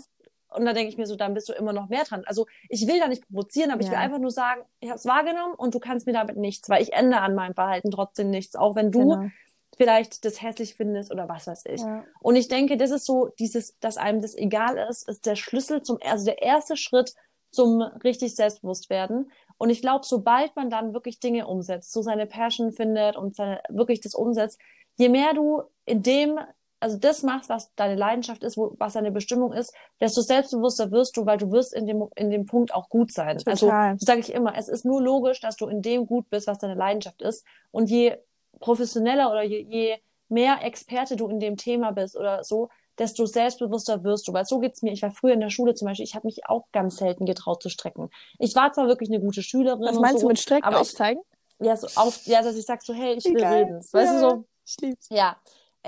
und 0.49 0.65
dann 0.65 0.75
denke 0.75 0.89
ich 0.89 0.97
mir 0.97 1.05
so, 1.05 1.15
dann 1.15 1.33
bist 1.33 1.49
du 1.49 1.53
immer 1.53 1.73
noch 1.73 1.89
mehr 1.89 2.03
dran. 2.03 2.23
Also 2.25 2.47
ich 2.69 2.87
will 2.87 2.99
da 2.99 3.07
nicht 3.07 3.27
provozieren, 3.27 3.71
aber 3.71 3.81
ja. 3.81 3.87
ich 3.87 3.91
will 3.91 3.99
einfach 3.99 4.19
nur 4.19 4.31
sagen, 4.31 4.61
ich 4.79 4.89
habe 4.89 4.97
es 4.97 5.05
wahrgenommen 5.05 5.55
und 5.55 5.75
du 5.75 5.79
kannst 5.79 6.07
mir 6.07 6.13
damit 6.13 6.37
nichts, 6.37 6.69
weil 6.69 6.81
ich 6.81 6.93
ändere 6.93 7.21
an 7.21 7.35
meinem 7.35 7.53
Verhalten 7.53 7.91
trotzdem 7.91 8.29
nichts, 8.29 8.55
auch 8.55 8.75
wenn 8.75 8.91
du 8.91 8.99
genau. 8.99 9.29
vielleicht 9.75 10.23
das 10.25 10.41
hässlich 10.41 10.75
findest 10.75 11.11
oder 11.11 11.27
was 11.27 11.47
weiß 11.47 11.63
ich. 11.65 11.81
Ja. 11.81 12.05
Und 12.21 12.35
ich 12.35 12.47
denke, 12.47 12.77
das 12.77 12.91
ist 12.91 13.05
so 13.05 13.29
dieses, 13.39 13.77
dass 13.79 13.97
einem 13.97 14.21
das 14.21 14.35
egal 14.35 14.77
ist, 14.89 15.07
ist 15.07 15.25
der 15.25 15.35
Schlüssel 15.35 15.83
zum, 15.83 15.99
also 16.03 16.25
der 16.25 16.41
erste 16.41 16.77
Schritt 16.77 17.13
zum 17.51 17.81
richtig 17.81 18.35
selbstbewusst 18.35 18.89
werden. 18.89 19.31
Und 19.57 19.69
ich 19.69 19.81
glaube, 19.81 20.05
sobald 20.05 20.55
man 20.55 20.69
dann 20.69 20.93
wirklich 20.93 21.19
Dinge 21.19 21.47
umsetzt, 21.47 21.91
so 21.91 22.01
seine 22.01 22.27
Passion 22.27 22.71
findet 22.71 23.17
und 23.17 23.35
seine, 23.35 23.61
wirklich 23.69 24.01
das 24.01 24.13
umsetzt, 24.13 24.59
je 24.95 25.09
mehr 25.09 25.33
du 25.33 25.63
in 25.85 26.03
dem, 26.03 26.39
also 26.79 26.97
das 26.97 27.23
machst, 27.23 27.49
was 27.49 27.73
deine 27.75 27.95
Leidenschaft 27.95 28.43
ist, 28.43 28.57
wo, 28.57 28.75
was 28.77 28.93
deine 28.93 29.11
Bestimmung 29.11 29.53
ist, 29.53 29.73
desto 29.99 30.21
selbstbewusster 30.21 30.91
wirst 30.91 31.17
du, 31.17 31.25
weil 31.25 31.37
du 31.37 31.51
wirst 31.51 31.73
in 31.73 31.87
dem, 31.87 32.07
in 32.15 32.29
dem 32.29 32.45
Punkt 32.45 32.73
auch 32.73 32.89
gut 32.89 33.11
sein. 33.11 33.41
Also, 33.45 33.67
Total. 33.67 33.91
Also, 33.91 34.05
sage 34.05 34.19
ich 34.19 34.33
immer, 34.33 34.55
es 34.55 34.67
ist 34.67 34.85
nur 34.85 35.01
logisch, 35.01 35.39
dass 35.39 35.55
du 35.55 35.67
in 35.67 35.81
dem 35.81 36.05
gut 36.05 36.29
bist, 36.29 36.47
was 36.47 36.59
deine 36.59 36.75
Leidenschaft 36.75 37.21
ist. 37.21 37.45
Und 37.71 37.89
je 37.89 38.17
professioneller 38.59 39.31
oder 39.31 39.43
je, 39.43 39.61
je 39.61 39.97
mehr 40.29 40.59
Experte 40.63 41.15
du 41.15 41.27
in 41.27 41.39
dem 41.39 41.57
Thema 41.57 41.91
bist 41.91 42.15
oder 42.15 42.43
so, 42.43 42.69
desto 42.97 43.25
selbstbewusster 43.25 44.03
wirst 44.03 44.27
du. 44.27 44.33
Weil 44.33 44.45
so 44.45 44.59
geht's 44.59 44.81
mir. 44.81 44.91
Ich 44.91 45.01
war 45.01 45.11
früher 45.11 45.33
in 45.33 45.39
der 45.39 45.49
Schule 45.49 45.73
zum 45.73 45.87
Beispiel, 45.87 46.05
ich 46.05 46.15
habe 46.15 46.27
mich 46.27 46.47
auch 46.47 46.65
ganz 46.71 46.97
selten 46.97 47.25
getraut 47.25 47.61
zu 47.61 47.69
strecken. 47.69 48.09
Ich 48.39 48.55
war 48.55 48.71
zwar 48.73 48.87
wirklich 48.87 49.09
eine 49.09 49.19
gute 49.19 49.41
Schülerin. 49.43 49.81
Was 49.81 49.99
meinst 49.99 50.19
so, 50.19 50.25
du 50.25 50.27
mit 50.29 50.39
Strecken 50.39 50.63
aber 50.63 50.79
aufzeigen? 50.79 51.21
Ich, 51.59 51.65
ja, 51.65 51.75
so 51.75 51.87
auf, 51.99 52.25
ja, 52.25 52.41
dass 52.41 52.55
ich 52.55 52.65
sag 52.65 52.83
so, 52.83 52.93
hey, 52.93 53.15
ich 53.15 53.25
will 53.25 53.35
Geil. 53.35 53.63
reden. 53.63 53.79
Weißt 53.79 53.93
ja, 53.93 54.13
du 54.13 54.19
so? 54.19 54.45
Stimmt. 54.65 54.99
Ja. 55.09 55.37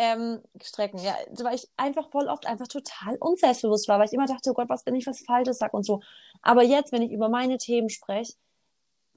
Ähm, 0.02 0.42
strecken, 0.62 0.98
ja, 1.00 1.14
weil 1.44 1.56
ich 1.56 1.68
einfach 1.76 2.10
voll 2.10 2.28
oft 2.28 2.48
einfach 2.48 2.70
total 2.70 3.18
unselbstbewusst 3.20 3.90
war, 3.90 4.00
weil 4.00 4.06
ich 4.06 4.14
immer 4.14 4.28
dachte, 4.28 4.52
oh 4.52 4.54
Gott, 4.54 4.70
was, 4.70 4.86
wenn 4.86 4.96
ich 4.96 5.06
was 5.06 5.20
Falsches 5.20 5.58
sag 5.58 5.74
und 5.74 5.86
so. 5.86 6.00
Aber 6.42 6.64
jetzt, 6.64 6.94
wenn 6.94 7.02
ich 7.02 7.12
über 7.12 7.28
meine 7.28 7.58
Themen 7.58 7.90
spreche, 7.90 8.34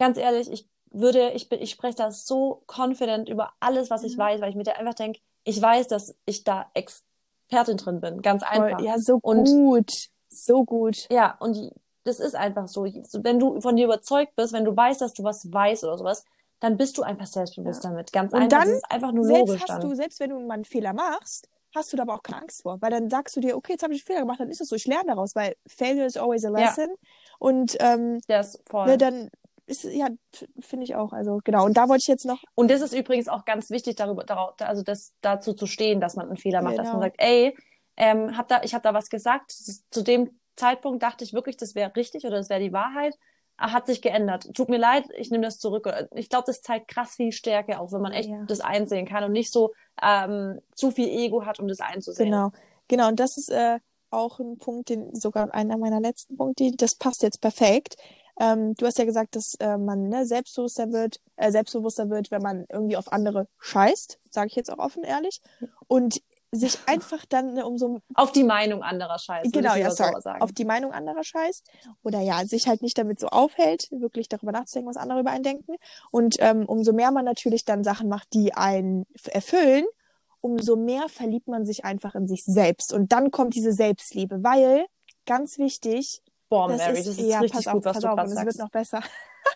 ganz 0.00 0.18
ehrlich, 0.18 0.50
ich 0.50 0.68
würde, 0.90 1.30
ich 1.30 1.48
bin, 1.48 1.62
ich 1.62 1.70
spreche 1.70 1.94
da 1.94 2.10
so 2.10 2.64
confident 2.66 3.28
über 3.28 3.52
alles, 3.60 3.90
was 3.90 4.02
ich 4.02 4.16
mhm. 4.16 4.22
weiß, 4.22 4.40
weil 4.40 4.50
ich 4.50 4.56
mir 4.56 4.64
da 4.64 4.72
einfach 4.72 4.94
denke, 4.94 5.20
ich 5.44 5.62
weiß, 5.62 5.86
dass 5.86 6.16
ich 6.26 6.42
da 6.42 6.68
ex 6.74 7.04
Expertin 7.52 7.76
drin 7.76 8.00
bin. 8.00 8.22
Ganz 8.22 8.42
einfach. 8.42 8.80
Ja, 8.80 8.98
so 8.98 9.18
und, 9.22 9.44
gut. 9.44 9.90
So 10.28 10.64
gut. 10.64 11.06
Ja, 11.10 11.36
und 11.38 11.70
das 12.04 12.18
ist 12.18 12.34
einfach 12.34 12.66
so. 12.68 12.84
Wenn 12.84 13.38
du 13.38 13.60
von 13.60 13.76
dir 13.76 13.84
überzeugt 13.84 14.34
bist, 14.36 14.52
wenn 14.52 14.64
du 14.64 14.74
weißt, 14.74 15.00
dass 15.00 15.12
du 15.12 15.22
was 15.22 15.52
weißt 15.52 15.84
oder 15.84 15.98
sowas, 15.98 16.24
dann 16.62 16.76
bist 16.76 16.96
du 16.96 17.02
einfach 17.02 17.26
selbstbewusst 17.26 17.82
ja. 17.82 17.90
damit. 17.90 18.12
Ganz 18.12 18.32
und 18.32 18.38
einfach. 18.38 18.60
Dann, 18.60 18.68
das 18.68 18.76
ist 18.76 18.90
einfach 18.90 19.10
nur 19.10 19.24
selbst 19.24 19.40
logisch. 19.40 19.62
Hast 19.62 19.68
dann. 19.70 19.80
du, 19.80 19.94
selbst 19.96 20.20
wenn 20.20 20.30
du 20.30 20.38
mal 20.38 20.54
einen 20.54 20.64
Fehler 20.64 20.92
machst, 20.92 21.48
hast 21.74 21.92
du 21.92 21.96
da 21.96 22.04
aber 22.04 22.14
auch 22.14 22.22
keine 22.22 22.42
Angst 22.42 22.62
vor. 22.62 22.80
Weil 22.80 22.92
dann 22.92 23.10
sagst 23.10 23.34
du 23.34 23.40
dir, 23.40 23.56
okay, 23.56 23.72
jetzt 23.72 23.82
habe 23.82 23.92
ich 23.94 24.00
einen 24.00 24.06
Fehler 24.06 24.20
gemacht, 24.20 24.38
dann 24.38 24.48
ist 24.48 24.60
es 24.60 24.68
so, 24.68 24.76
ich 24.76 24.86
lerne 24.86 25.06
daraus, 25.08 25.34
weil 25.34 25.56
failure 25.66 26.06
is 26.06 26.16
always 26.16 26.44
a 26.44 26.50
lesson. 26.50 26.88
Ja. 26.88 27.08
Und 27.40 27.76
ähm, 27.80 28.20
das 28.28 28.62
voll. 28.64 28.86
Ne, 28.86 28.96
dann 28.96 29.28
ist, 29.66 29.82
ja, 29.82 30.06
finde 30.60 30.84
ich 30.84 30.94
auch. 30.94 31.12
Also 31.12 31.40
genau. 31.42 31.64
Und 31.64 31.76
da 31.76 31.88
wollte 31.88 32.02
ich 32.02 32.08
jetzt 32.08 32.26
noch. 32.26 32.40
Und 32.54 32.70
das 32.70 32.80
ist 32.80 32.94
übrigens 32.94 33.26
auch 33.26 33.44
ganz 33.44 33.70
wichtig, 33.70 33.96
darüber, 33.96 34.22
darauf, 34.22 34.54
also 34.60 34.82
das 34.82 35.14
dazu 35.20 35.54
zu 35.54 35.66
stehen, 35.66 36.00
dass 36.00 36.14
man 36.14 36.28
einen 36.28 36.36
Fehler 36.36 36.62
macht, 36.62 36.76
genau. 36.76 36.84
dass 36.84 36.92
man 36.92 37.02
sagt, 37.02 37.16
ey, 37.18 37.56
ähm, 37.96 38.36
hab 38.36 38.46
da, 38.46 38.62
ich 38.62 38.72
habe 38.72 38.82
da 38.82 38.94
was 38.94 39.10
gesagt. 39.10 39.50
Zu 39.50 40.02
dem 40.02 40.38
Zeitpunkt 40.54 41.02
dachte 41.02 41.24
ich 41.24 41.32
wirklich, 41.32 41.56
das 41.56 41.74
wäre 41.74 41.96
richtig 41.96 42.24
oder 42.24 42.36
das 42.36 42.50
wäre 42.50 42.60
die 42.60 42.72
Wahrheit. 42.72 43.18
Hat 43.70 43.86
sich 43.86 44.02
geändert. 44.02 44.52
Tut 44.54 44.68
mir 44.68 44.78
leid, 44.78 45.04
ich 45.16 45.30
nehme 45.30 45.44
das 45.44 45.58
zurück. 45.58 45.88
Ich 46.14 46.28
glaube, 46.28 46.44
das 46.46 46.62
zeigt 46.62 46.88
krass 46.88 47.14
viel 47.14 47.30
Stärke, 47.30 47.78
auch 47.78 47.92
wenn 47.92 48.00
man 48.00 48.12
echt 48.12 48.28
ja. 48.28 48.44
das 48.46 48.60
einsehen 48.60 49.06
kann 49.06 49.22
und 49.22 49.32
nicht 49.32 49.52
so 49.52 49.72
ähm, 50.02 50.60
zu 50.74 50.90
viel 50.90 51.08
Ego 51.08 51.46
hat, 51.46 51.60
um 51.60 51.68
das 51.68 51.78
einzusehen. 51.78 52.30
Genau, 52.30 52.50
genau. 52.88 53.08
Und 53.08 53.20
das 53.20 53.36
ist 53.36 53.50
äh, 53.50 53.78
auch 54.10 54.40
ein 54.40 54.58
Punkt, 54.58 54.88
den 54.88 55.14
sogar 55.14 55.54
einer 55.54 55.78
meiner 55.78 56.00
letzten 56.00 56.36
Punkte, 56.36 56.72
das 56.76 56.96
passt 56.96 57.22
jetzt 57.22 57.40
perfekt. 57.40 57.96
Ähm, 58.40 58.74
du 58.74 58.86
hast 58.86 58.98
ja 58.98 59.04
gesagt, 59.04 59.36
dass 59.36 59.54
äh, 59.60 59.76
man 59.76 60.08
ne, 60.08 60.26
selbstbewusster 60.26 60.90
wird, 60.92 61.20
äh, 61.36 61.50
selbstbewusster 61.50 62.10
wird, 62.10 62.30
wenn 62.30 62.42
man 62.42 62.64
irgendwie 62.68 62.96
auf 62.96 63.12
andere 63.12 63.46
scheißt, 63.60 64.18
sage 64.30 64.48
ich 64.48 64.56
jetzt 64.56 64.72
auch 64.72 64.78
offen 64.78 65.04
ehrlich. 65.04 65.40
Und 65.86 66.20
sich 66.52 66.78
einfach 66.86 67.24
dann 67.26 67.54
ne, 67.54 67.66
um 67.66 67.78
so 67.78 68.00
auf 68.14 68.32
die 68.32 68.44
Meinung 68.44 68.82
anderer 68.82 69.18
scheißt. 69.18 69.52
Genau, 69.52 69.74
ja, 69.74 69.90
sorry, 69.90 70.20
sagen. 70.20 70.42
auf 70.42 70.52
die 70.52 70.64
Meinung 70.64 70.92
anderer 70.92 71.24
scheißt 71.24 71.68
oder 72.02 72.20
ja, 72.20 72.44
sich 72.44 72.68
halt 72.68 72.82
nicht 72.82 72.98
damit 72.98 73.18
so 73.18 73.28
aufhält, 73.28 73.88
wirklich 73.90 74.28
darüber 74.28 74.52
nachzudenken, 74.52 74.90
was 74.90 74.96
andere 74.96 75.20
über 75.20 75.30
einen 75.30 75.44
denken. 75.44 75.74
Und 76.10 76.36
ähm, 76.38 76.66
umso 76.66 76.92
mehr 76.92 77.10
man 77.10 77.24
natürlich 77.24 77.64
dann 77.64 77.82
Sachen 77.82 78.08
macht, 78.08 78.32
die 78.34 78.54
einen 78.54 79.06
erfüllen, 79.30 79.84
umso 80.40 80.76
mehr 80.76 81.08
verliebt 81.08 81.48
man 81.48 81.64
sich 81.64 81.84
einfach 81.84 82.14
in 82.14 82.26
sich 82.28 82.44
selbst. 82.44 82.92
Und 82.92 83.12
dann 83.12 83.30
kommt 83.30 83.54
diese 83.54 83.72
Selbstliebe, 83.72 84.42
weil 84.42 84.86
ganz 85.24 85.58
wichtig. 85.58 86.22
Boah, 86.48 86.68
Mary, 86.68 86.98
das 86.98 87.06
ist, 87.06 87.20
ja, 87.20 87.40
richtig 87.40 87.64
gut, 87.64 87.74
auf, 87.74 87.84
was 87.84 87.94
pass 87.94 88.02
du 88.02 88.08
auf, 88.08 88.16
sagst. 88.16 88.36
Es 88.36 88.44
wird 88.44 88.58
noch 88.58 88.70
besser. 88.70 89.00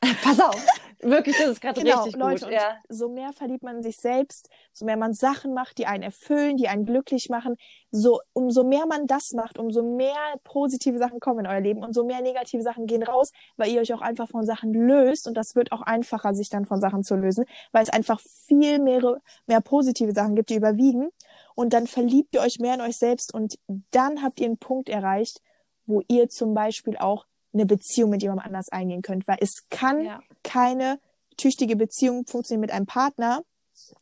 pass 0.22 0.40
auf. 0.40 0.66
Wirklich, 1.00 1.36
das 1.36 1.48
ist 1.48 1.60
gerade 1.60 1.80
genau, 1.80 2.02
richtig 2.02 2.16
Leute, 2.16 2.44
gut. 2.46 2.54
Ja. 2.54 2.76
So 2.88 3.08
mehr 3.08 3.32
verliebt 3.32 3.62
man 3.62 3.82
sich 3.82 3.98
selbst, 3.98 4.48
so 4.72 4.84
mehr 4.84 4.96
man 4.96 5.12
Sachen 5.12 5.52
macht, 5.52 5.78
die 5.78 5.86
einen 5.86 6.02
erfüllen, 6.02 6.56
die 6.56 6.68
einen 6.68 6.86
glücklich 6.86 7.28
machen. 7.28 7.56
So, 7.90 8.20
umso 8.32 8.64
mehr 8.64 8.86
man 8.86 9.06
das 9.06 9.32
macht, 9.32 9.58
umso 9.58 9.82
mehr 9.82 10.16
positive 10.44 10.98
Sachen 10.98 11.20
kommen 11.20 11.40
in 11.40 11.46
euer 11.46 11.60
Leben, 11.60 11.82
und 11.82 11.92
so 11.94 12.04
mehr 12.04 12.22
negative 12.22 12.62
Sachen 12.62 12.86
gehen 12.86 13.02
raus, 13.02 13.32
weil 13.56 13.70
ihr 13.70 13.80
euch 13.80 13.92
auch 13.92 14.00
einfach 14.00 14.28
von 14.28 14.44
Sachen 14.44 14.72
löst. 14.72 15.28
Und 15.28 15.34
das 15.34 15.54
wird 15.54 15.72
auch 15.72 15.82
einfacher, 15.82 16.34
sich 16.34 16.48
dann 16.48 16.64
von 16.64 16.80
Sachen 16.80 17.04
zu 17.04 17.14
lösen, 17.14 17.44
weil 17.72 17.82
es 17.82 17.90
einfach 17.90 18.20
viel 18.20 18.78
mehr, 18.78 19.20
mehr 19.46 19.60
positive 19.60 20.12
Sachen 20.12 20.34
gibt, 20.34 20.50
die 20.50 20.56
überwiegen. 20.56 21.10
Und 21.54 21.72
dann 21.72 21.86
verliebt 21.86 22.34
ihr 22.34 22.40
euch 22.40 22.58
mehr 22.58 22.74
in 22.74 22.80
euch 22.80 22.96
selbst 22.96 23.32
und 23.32 23.58
dann 23.90 24.22
habt 24.22 24.40
ihr 24.40 24.46
einen 24.46 24.58
Punkt 24.58 24.88
erreicht, 24.88 25.40
wo 25.86 26.02
ihr 26.08 26.28
zum 26.28 26.54
Beispiel 26.54 26.96
auch 26.96 27.26
eine 27.56 27.66
Beziehung 27.66 28.10
mit 28.10 28.22
jemandem 28.22 28.46
anders 28.46 28.68
eingehen 28.68 29.02
könnt, 29.02 29.26
weil 29.26 29.38
es 29.40 29.68
kann 29.70 30.04
ja. 30.04 30.20
keine 30.42 30.98
tüchtige 31.36 31.76
Beziehung 31.76 32.26
funktionieren 32.26 32.60
mit 32.60 32.70
einem 32.70 32.86
Partner, 32.86 33.42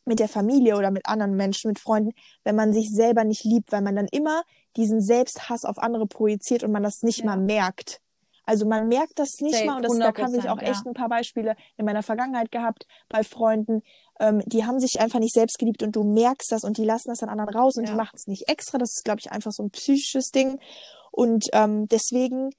mit 0.05 0.19
der 0.19 0.29
Familie 0.29 0.77
oder 0.77 0.91
mit 0.91 1.07
anderen 1.07 1.35
Menschen, 1.35 1.69
mit 1.69 1.79
Freunden, 1.79 2.13
wenn 2.45 2.57
man 2.57 2.73
sich 2.73 2.91
selber 2.91 3.25
nicht 3.25 3.45
liebt, 3.45 3.73
weil 3.73 3.83
man 3.83 3.97
dann 3.97 4.09
immer 4.11 4.43
diesen 4.77 5.01
Selbsthass 5.01 5.65
auf 5.65 5.79
andere 5.79 6.07
projiziert 6.07 6.63
und 6.63 6.73
man 6.73 6.83
das 6.83 7.03
nicht 7.03 7.21
ja. 7.21 7.27
mal 7.27 7.37
merkt. 7.37 8.01
Also 8.47 8.67
man 8.67 8.89
merkt 8.89 9.19
das 9.19 9.41
nicht 9.41 9.55
Safe, 9.55 9.67
mal 9.67 9.77
und 9.77 9.83
das, 9.85 9.99
da 9.99 10.13
kann 10.13 10.35
ich 10.35 10.49
auch 10.51 10.61
echt 10.61 10.85
ja. 10.85 10.91
ein 10.91 10.95
paar 10.95 11.09
Beispiele 11.09 11.57
in 11.77 11.87
meiner 11.87 12.03
Vergangenheit 12.03 12.53
gehabt 12.53 12.87
bei 13.09 13.25
Freunden, 13.25 13.83
ähm, 14.21 14.43
die 14.47 14.65
haben 14.65 14.79
sich 14.81 15.01
einfach 15.01 15.19
nicht 15.19 15.35
selbst 15.35 15.59
geliebt 15.59 15.83
und 15.83 15.97
du 15.97 16.05
merkst 16.05 16.53
das 16.53 16.63
und 16.63 16.77
die 16.77 16.85
lassen 16.85 17.09
das 17.09 17.19
dann 17.19 17.31
anderen 17.31 17.55
raus 17.55 17.77
und 17.77 17.85
ja. 17.85 17.91
die 17.91 17.97
machen 17.97 18.15
es 18.15 18.27
nicht 18.27 18.49
extra. 18.49 18.79
Das 18.79 18.91
ist, 18.91 19.05
glaube 19.05 19.21
ich, 19.21 19.33
einfach 19.33 19.51
so 19.51 19.63
ein 19.63 19.71
psychisches 19.71 20.31
Ding. 20.31 20.59
Und 21.11 21.47
ähm, 21.53 21.89
deswegen 21.89 22.51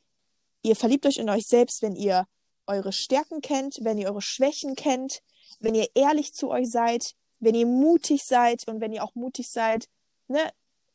Ihr 0.65 0.75
verliebt 0.75 1.05
euch 1.05 1.17
in 1.17 1.29
euch 1.29 1.45
selbst, 1.45 1.83
wenn 1.83 1.95
ihr 1.95 2.25
eure 2.65 2.91
Stärken 2.91 3.41
kennt, 3.41 3.77
wenn 3.81 3.99
ihr 3.99 4.09
eure 4.09 4.23
Schwächen 4.23 4.75
kennt, 4.75 5.21
wenn 5.59 5.75
ihr 5.75 5.87
ehrlich 5.93 6.33
zu 6.33 6.49
euch 6.49 6.71
seid, 6.71 7.13
wenn 7.39 7.53
ihr 7.53 7.67
mutig 7.67 8.23
seid 8.23 8.67
und 8.67 8.81
wenn 8.81 8.91
ihr 8.91 9.03
auch 9.03 9.13
mutig 9.13 9.51
seid, 9.51 9.87
ne, 10.27 10.39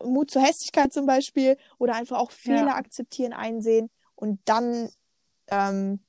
Mut 0.03 0.33
zur 0.33 0.43
Hässlichkeit 0.43 0.93
zum 0.93 1.07
Beispiel 1.07 1.57
oder 1.79 1.95
einfach 1.95 2.19
auch 2.19 2.33
Fehler 2.33 2.67
ja. 2.67 2.75
akzeptieren, 2.75 3.33
einsehen 3.33 3.91
und 4.17 4.41
dann, 4.45 4.89
ähm, 5.47 6.01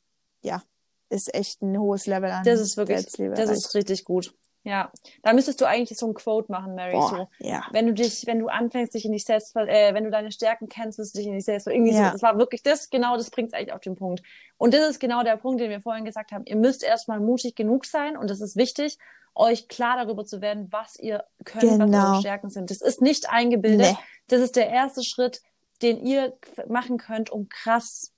ja, 0.41 0.63
ist 1.09 1.31
echt 1.35 1.61
ein 1.61 1.77
hohes 1.77 2.07
Level 2.07 2.31
an. 2.31 2.43
Das 2.43 2.59
ist 2.59 2.77
wirklich, 2.77 3.05
das 3.05 3.49
ist 3.51 3.75
richtig 3.75 4.05
gut. 4.05 4.33
Ja, 4.63 4.91
da 5.23 5.33
müsstest 5.33 5.59
du 5.59 5.65
eigentlich 5.65 5.97
so 5.97 6.07
ein 6.07 6.13
Quote 6.13 6.51
machen, 6.51 6.75
Mary. 6.75 6.91
Boah, 6.91 7.09
so, 7.09 7.27
ja. 7.39 7.65
Wenn 7.71 7.87
du 7.87 7.93
dich, 7.93 8.27
wenn 8.27 8.37
du 8.37 8.47
anfängst, 8.47 8.93
dich 8.93 9.05
in 9.05 9.11
dich 9.11 9.25
selbst, 9.25 9.55
äh, 9.55 9.93
wenn 9.93 10.03
du 10.03 10.11
deine 10.11 10.31
Stärken 10.31 10.69
kennst, 10.69 10.99
wirst 10.99 11.15
du 11.15 11.19
dich 11.19 11.27
in 11.27 11.33
dich 11.33 11.45
selbst, 11.45 11.67
irgendwie 11.67 11.93
ja. 11.93 12.07
so. 12.07 12.11
Das 12.11 12.21
war 12.21 12.37
wirklich 12.37 12.61
das, 12.61 12.91
genau, 12.91 13.17
das 13.17 13.31
bringt 13.31 13.49
es 13.49 13.53
eigentlich 13.53 13.73
auf 13.73 13.81
den 13.81 13.95
Punkt. 13.95 14.21
Und 14.57 14.75
das 14.75 14.87
ist 14.87 14.99
genau 14.99 15.23
der 15.23 15.37
Punkt, 15.37 15.61
den 15.61 15.71
wir 15.71 15.81
vorhin 15.81 16.05
gesagt 16.05 16.31
haben. 16.31 16.45
Ihr 16.45 16.57
müsst 16.57 16.83
erstmal 16.83 17.19
mutig 17.19 17.55
genug 17.55 17.85
sein 17.85 18.15
und 18.15 18.29
das 18.29 18.39
ist 18.39 18.55
wichtig, 18.55 18.99
euch 19.33 19.67
klar 19.67 20.03
darüber 20.03 20.25
zu 20.25 20.41
werden, 20.41 20.67
was 20.71 20.99
ihr 20.99 21.23
könnt, 21.43 21.63
genau. 21.63 21.73
was 21.73 21.81
eure 21.81 21.89
genau. 21.89 22.19
Stärken 22.19 22.49
sind. 22.49 22.69
Das 22.69 22.81
ist 22.81 23.01
nicht 23.01 23.29
eingebildet. 23.29 23.91
Nee. 23.91 23.97
Das 24.27 24.41
ist 24.41 24.55
der 24.55 24.69
erste 24.69 25.03
Schritt, 25.03 25.41
den 25.81 26.05
ihr 26.05 26.37
machen 26.67 26.97
könnt, 26.97 27.31
um 27.31 27.49
krass 27.49 28.11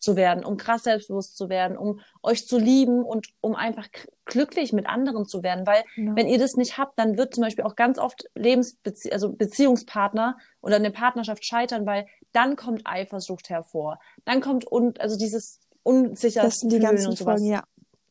zu 0.00 0.16
werden, 0.16 0.44
um 0.44 0.56
krass 0.56 0.84
selbstbewusst 0.84 1.36
zu 1.36 1.48
werden, 1.48 1.76
um 1.76 2.00
euch 2.22 2.46
zu 2.46 2.58
lieben 2.58 3.04
und 3.04 3.28
um 3.40 3.54
einfach 3.54 3.86
glücklich 4.24 4.72
mit 4.72 4.86
anderen 4.86 5.26
zu 5.26 5.42
werden. 5.42 5.66
Weil 5.66 5.84
genau. 5.94 6.16
wenn 6.16 6.26
ihr 6.26 6.38
das 6.38 6.54
nicht 6.54 6.78
habt, 6.78 6.98
dann 6.98 7.16
wird 7.16 7.34
zum 7.34 7.42
Beispiel 7.44 7.64
auch 7.64 7.76
ganz 7.76 7.98
oft 7.98 8.24
Lebensbezie 8.34 9.12
also 9.12 9.30
Beziehungspartner 9.30 10.38
oder 10.62 10.76
eine 10.76 10.90
Partnerschaft 10.90 11.44
scheitern, 11.44 11.86
weil 11.86 12.06
dann 12.32 12.56
kommt 12.56 12.82
Eifersucht 12.86 13.50
hervor. 13.50 14.00
Dann 14.24 14.40
kommt 14.40 14.70
un 14.70 14.94
also 14.98 15.16
dieses 15.16 15.60
unsicher 15.82 16.42
Das 16.42 16.56
sind 16.56 16.72
die 16.72 16.78
ganzen 16.78 17.10
und 17.10 17.18
sowas. 17.18 17.40
Folgen, 17.40 17.52
ja. 17.52 17.62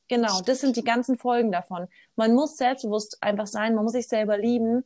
Genau, 0.08 0.42
das 0.42 0.62
sind 0.62 0.76
die 0.76 0.84
ganzen 0.84 1.18
Folgen 1.18 1.52
davon. 1.52 1.88
Man 2.16 2.34
muss 2.34 2.58
selbstbewusst 2.58 3.18
einfach 3.22 3.46
sein, 3.48 3.76
man 3.76 3.84
muss 3.84 3.94
sich 3.94 4.08
selber 4.08 4.38
lieben, 4.38 4.84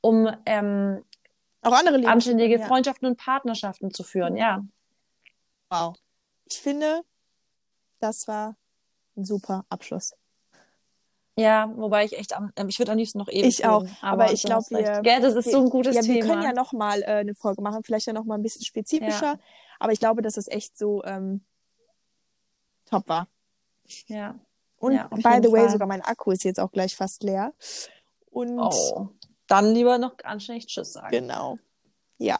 um 0.00 0.28
ähm, 0.46 1.04
auch 1.62 1.72
andere 1.72 2.06
anständige 2.06 2.58
ja. 2.58 2.66
Freundschaften 2.66 3.08
und 3.08 3.16
Partnerschaften 3.16 3.92
zu 3.92 4.02
führen, 4.02 4.36
ja. 4.36 4.64
Wow 5.70 5.96
ich 6.44 6.60
finde, 6.60 7.02
das 8.00 8.28
war 8.28 8.56
ein 9.16 9.24
super 9.24 9.64
Abschluss. 9.68 10.14
Ja, 11.36 11.72
wobei 11.74 12.04
ich 12.04 12.16
echt 12.16 12.36
am, 12.36 12.52
ähm, 12.54 12.68
ich 12.68 12.78
würde 12.78 12.92
am 12.92 12.98
liebsten 12.98 13.18
noch 13.18 13.28
ewig 13.28 13.58
Ich 13.58 13.66
auch, 13.66 13.82
reden, 13.82 13.96
aber, 14.02 14.24
aber 14.24 14.32
ich 14.32 14.42
glaube, 14.42 14.66
wir, 14.70 15.02
ja, 15.04 15.20
das 15.20 15.34
ist 15.34 15.46
wir, 15.46 15.52
so 15.52 15.62
ein 15.62 15.70
gutes 15.70 15.96
ja, 15.96 16.02
Thema. 16.02 16.14
Wir 16.14 16.22
können 16.22 16.42
ja 16.42 16.52
noch 16.52 16.72
mal 16.72 17.02
äh, 17.02 17.06
eine 17.06 17.34
Folge 17.34 17.60
machen, 17.60 17.82
vielleicht 17.82 18.06
ja 18.06 18.12
noch 18.12 18.24
mal 18.24 18.36
ein 18.36 18.42
bisschen 18.42 18.64
spezifischer, 18.64 19.34
ja. 19.34 19.38
aber 19.80 19.92
ich 19.92 19.98
glaube, 19.98 20.22
dass 20.22 20.36
es 20.36 20.46
echt 20.46 20.78
so 20.78 21.02
ähm, 21.04 21.44
top 22.84 23.08
war. 23.08 23.26
Ja. 24.06 24.38
Und 24.76 24.92
ja, 24.92 25.08
by 25.08 25.40
the 25.42 25.50
way, 25.50 25.62
Fall. 25.62 25.70
sogar 25.70 25.88
mein 25.88 26.02
Akku 26.02 26.30
ist 26.30 26.44
jetzt 26.44 26.60
auch 26.60 26.70
gleich 26.70 26.94
fast 26.94 27.22
leer. 27.22 27.52
Und 28.30 28.58
oh, 28.58 29.08
dann 29.46 29.72
lieber 29.72 29.98
noch 29.98 30.16
anständig 30.22 30.66
Tschüss 30.66 30.92
sagen. 30.92 31.10
Genau. 31.10 31.58
Ja, 32.18 32.36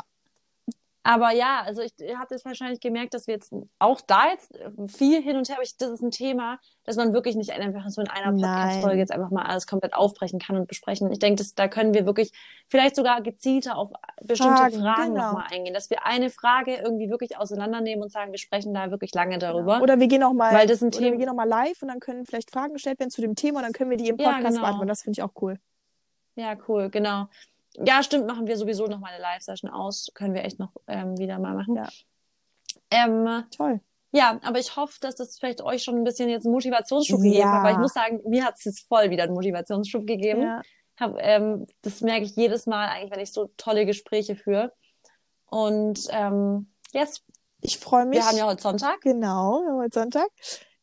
aber 1.06 1.32
ja, 1.32 1.60
also 1.60 1.82
ich 1.82 1.92
habe 2.16 2.34
jetzt 2.34 2.46
wahrscheinlich 2.46 2.80
gemerkt, 2.80 3.12
dass 3.12 3.26
wir 3.26 3.34
jetzt 3.34 3.52
auch 3.78 4.00
da 4.00 4.30
jetzt 4.30 4.58
viel 4.86 5.20
hin 5.22 5.36
und 5.36 5.46
her, 5.50 5.56
aber 5.56 5.62
ich, 5.62 5.76
das 5.76 5.90
ist 5.90 6.02
ein 6.02 6.10
Thema, 6.10 6.58
dass 6.84 6.96
man 6.96 7.12
wirklich 7.12 7.36
nicht 7.36 7.50
einfach 7.52 7.86
so 7.90 8.00
in 8.00 8.08
einer 8.08 8.32
Podcast-Folge 8.32 8.98
jetzt 8.98 9.12
einfach 9.12 9.30
mal 9.30 9.42
alles 9.42 9.66
komplett 9.66 9.92
aufbrechen 9.92 10.38
kann 10.38 10.56
und 10.56 10.66
besprechen. 10.66 11.12
Ich 11.12 11.18
denke, 11.18 11.44
da 11.56 11.68
können 11.68 11.92
wir 11.92 12.06
wirklich 12.06 12.32
vielleicht 12.68 12.96
sogar 12.96 13.20
gezielter 13.20 13.76
auf 13.76 13.92
bestimmte 14.22 14.56
Fragen, 14.56 14.80
Fragen 14.80 15.14
genau. 15.14 15.26
nochmal 15.26 15.46
eingehen, 15.52 15.74
dass 15.74 15.90
wir 15.90 16.06
eine 16.06 16.30
Frage 16.30 16.76
irgendwie 16.76 17.10
wirklich 17.10 17.36
auseinandernehmen 17.36 18.02
und 18.02 18.10
sagen, 18.10 18.32
wir 18.32 18.38
sprechen 18.38 18.72
da 18.72 18.90
wirklich 18.90 19.12
lange 19.14 19.38
darüber. 19.38 19.74
Ja. 19.74 19.82
Oder 19.82 20.00
wir 20.00 20.08
gehen 20.08 20.22
auch 20.22 20.32
mal, 20.32 20.54
weil 20.54 20.66
das 20.66 20.82
ein 20.82 20.90
Thema, 20.90 21.10
wir 21.10 21.18
gehen 21.18 21.28
noch 21.28 21.34
mal 21.34 21.44
live 21.46 21.82
und 21.82 21.88
dann 21.88 22.00
können 22.00 22.24
vielleicht 22.24 22.50
Fragen 22.50 22.72
gestellt 22.72 22.98
werden 22.98 23.10
zu 23.10 23.20
dem 23.20 23.34
Thema 23.34 23.58
und 23.58 23.64
dann 23.64 23.72
können 23.72 23.90
wir 23.90 23.98
die 23.98 24.08
im 24.08 24.16
Podcast 24.16 24.42
ja, 24.42 24.48
genau. 24.48 24.60
beantworten. 24.62 24.88
Das 24.88 25.02
finde 25.02 25.18
ich 25.18 25.22
auch 25.22 25.32
cool. 25.42 25.58
Ja, 26.36 26.56
cool, 26.66 26.88
genau. 26.88 27.28
Ja, 27.76 28.02
stimmt, 28.02 28.26
machen 28.26 28.46
wir 28.46 28.56
sowieso 28.56 28.86
noch 28.86 29.00
mal 29.00 29.12
eine 29.12 29.22
Live-Session 29.22 29.70
aus. 29.70 30.10
Können 30.14 30.34
wir 30.34 30.44
echt 30.44 30.58
noch 30.58 30.72
ähm, 30.86 31.18
wieder 31.18 31.38
mal 31.38 31.54
machen. 31.54 31.76
Ja. 31.76 31.88
Ähm, 32.90 33.44
Toll. 33.50 33.80
Ja, 34.12 34.38
aber 34.44 34.60
ich 34.60 34.76
hoffe, 34.76 34.98
dass 35.00 35.16
das 35.16 35.38
vielleicht 35.38 35.60
euch 35.60 35.82
schon 35.82 35.96
ein 35.96 36.04
bisschen 36.04 36.28
jetzt 36.28 36.46
einen 36.46 36.54
Motivationsschub 36.54 37.18
ja. 37.18 37.24
gegeben 37.24 37.50
hat, 37.50 37.64
weil 37.64 37.72
ich 37.72 37.78
muss 37.78 37.94
sagen, 37.94 38.20
mir 38.28 38.44
hat 38.44 38.54
es 38.56 38.64
jetzt 38.64 38.86
voll 38.86 39.10
wieder 39.10 39.24
einen 39.24 39.34
Motivationsschub 39.34 40.06
gegeben. 40.06 40.42
Ja. 40.42 40.62
Hab, 40.96 41.16
ähm, 41.18 41.66
das 41.82 42.00
merke 42.00 42.24
ich 42.24 42.36
jedes 42.36 42.66
Mal 42.66 42.88
eigentlich, 42.88 43.10
wenn 43.10 43.18
ich 43.18 43.32
so 43.32 43.50
tolle 43.56 43.86
Gespräche 43.86 44.36
führe. 44.36 44.72
Und 45.46 46.06
ähm, 46.10 46.70
jetzt. 46.92 47.24
Ich 47.60 47.78
freue 47.78 48.06
mich. 48.06 48.20
Wir 48.20 48.26
haben 48.26 48.36
ja 48.36 48.46
heute 48.46 48.62
Sonntag. 48.62 49.00
Genau, 49.00 49.62
wir 49.62 49.70
haben 49.70 49.78
heute 49.80 49.98
Sonntag. 49.98 50.28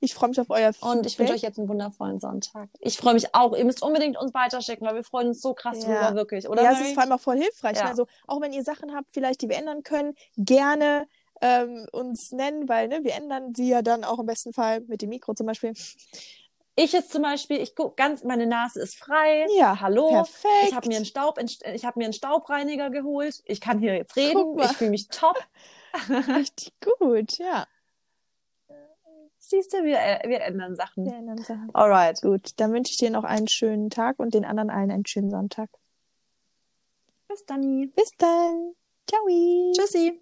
Ich 0.04 0.16
freue 0.16 0.30
mich 0.30 0.41
auf 0.41 0.49
euer 0.49 0.74
Feedback. 0.74 0.91
Und 0.91 1.06
ich 1.06 1.20
wünsche 1.20 1.34
euch 1.34 1.43
jetzt 1.43 1.60
einen 1.60 1.70
wundervollen 1.70 2.20
Sonntag. 2.20 2.70
Ich 2.80 2.97
freue 2.97 3.14
mich 3.14 3.36
auch. 3.36 3.56
Ihr 3.56 3.64
müsst 3.64 3.84
unbedingt 3.84 4.18
uns 4.18 4.34
weiterschicken, 4.34 4.86
weil 4.86 4.95
wir 4.95 5.04
freuen 5.04 5.28
uns 5.30 5.41
so 5.41 5.54
krass 5.54 5.84
ja. 5.84 5.86
drüber, 5.86 6.16
wirklich. 6.16 6.49
Oder 6.49 6.64
ja, 6.64 6.72
es 6.72 6.82
ist 6.82 6.93
vor 6.95 7.04
allem 7.04 7.12
auch 7.12 7.20
voll 7.20 7.38
hilfreich. 7.38 7.78
Ja. 7.78 7.86
Also 7.86 8.08
auch 8.26 8.41
wenn 8.41 8.52
ihr 8.52 8.64
Sachen 8.64 8.95
habt, 8.95 9.12
vielleicht, 9.12 9.43
die 9.43 9.49
wir 9.49 9.58
ändern 9.58 9.84
können, 9.84 10.16
gerne 10.38 11.08
ähm, 11.39 11.86
uns 11.91 12.32
nennen, 12.32 12.68
weil 12.68 12.88
ne, 12.88 13.04
wir 13.04 13.14
ändern 13.14 13.54
sie 13.54 13.70
ja 13.70 13.84
dann 13.84 14.04
auch 14.04 14.18
im 14.18 14.26
besten 14.26 14.54
Fall 14.54 14.82
mit 14.82 15.04
dem 15.04 15.10
Mikro 15.10 15.36
zum 15.36 15.45
Beispiel. 15.45 15.74
Ich 16.76 16.93
jetzt 16.93 17.12
zum 17.12 17.22
Beispiel, 17.22 17.62
ich 17.62 17.76
guck 17.76 17.95
ganz, 17.95 18.24
meine 18.24 18.47
Nase 18.47 18.82
ist 18.82 18.95
frei. 18.95 19.45
Ja, 19.56 19.82
hallo. 19.82 20.10
Perfekt. 20.10 20.70
Ich 20.70 20.76
habe 20.76 20.88
mir 20.88 20.95
einen 20.95 21.06
Staub, 21.06 21.39
ich 21.39 21.86
habe 21.86 21.99
mir 21.99 22.06
einen 22.06 22.14
Staubreiniger 22.14 22.89
geholt. 22.89 23.41
Ich 23.45 23.62
kann 23.62 23.78
hier 23.78 23.93
jetzt 23.95 24.16
reden. 24.16 24.58
Ich 24.60 24.72
fühle 24.72 24.89
mich 24.89 25.10
top. 25.10 25.38
Richtig 26.10 26.74
gut, 26.80 27.38
ja. 27.38 27.68
Siehst 29.52 29.74
du, 29.74 29.84
wir, 29.84 29.99
äh, 29.99 30.30
wir 30.30 30.39
ändern 30.43 30.78
Sachen. 30.78 31.04
Wir 31.04 31.14
ändern 31.14 31.38
Sachen. 31.39 31.70
Alright. 31.74 32.22
Gut, 32.22 32.52
dann 32.56 32.72
wünsche 32.72 32.91
ich 32.91 32.97
dir 32.97 33.10
noch 33.10 33.26
einen 33.26 33.49
schönen 33.49 33.89
Tag 33.89 34.18
und 34.18 34.34
den 34.34 34.45
anderen 34.45 34.70
allen 34.70 34.89
einen 34.89 35.06
schönen 35.06 35.30
Sonntag. 35.30 35.70
Bis 37.28 37.45
dann. 37.45 37.91
Bis 37.91 38.12
dann. 38.18 38.76
Ciao. 39.10 39.28
Tschüssi. 39.76 40.21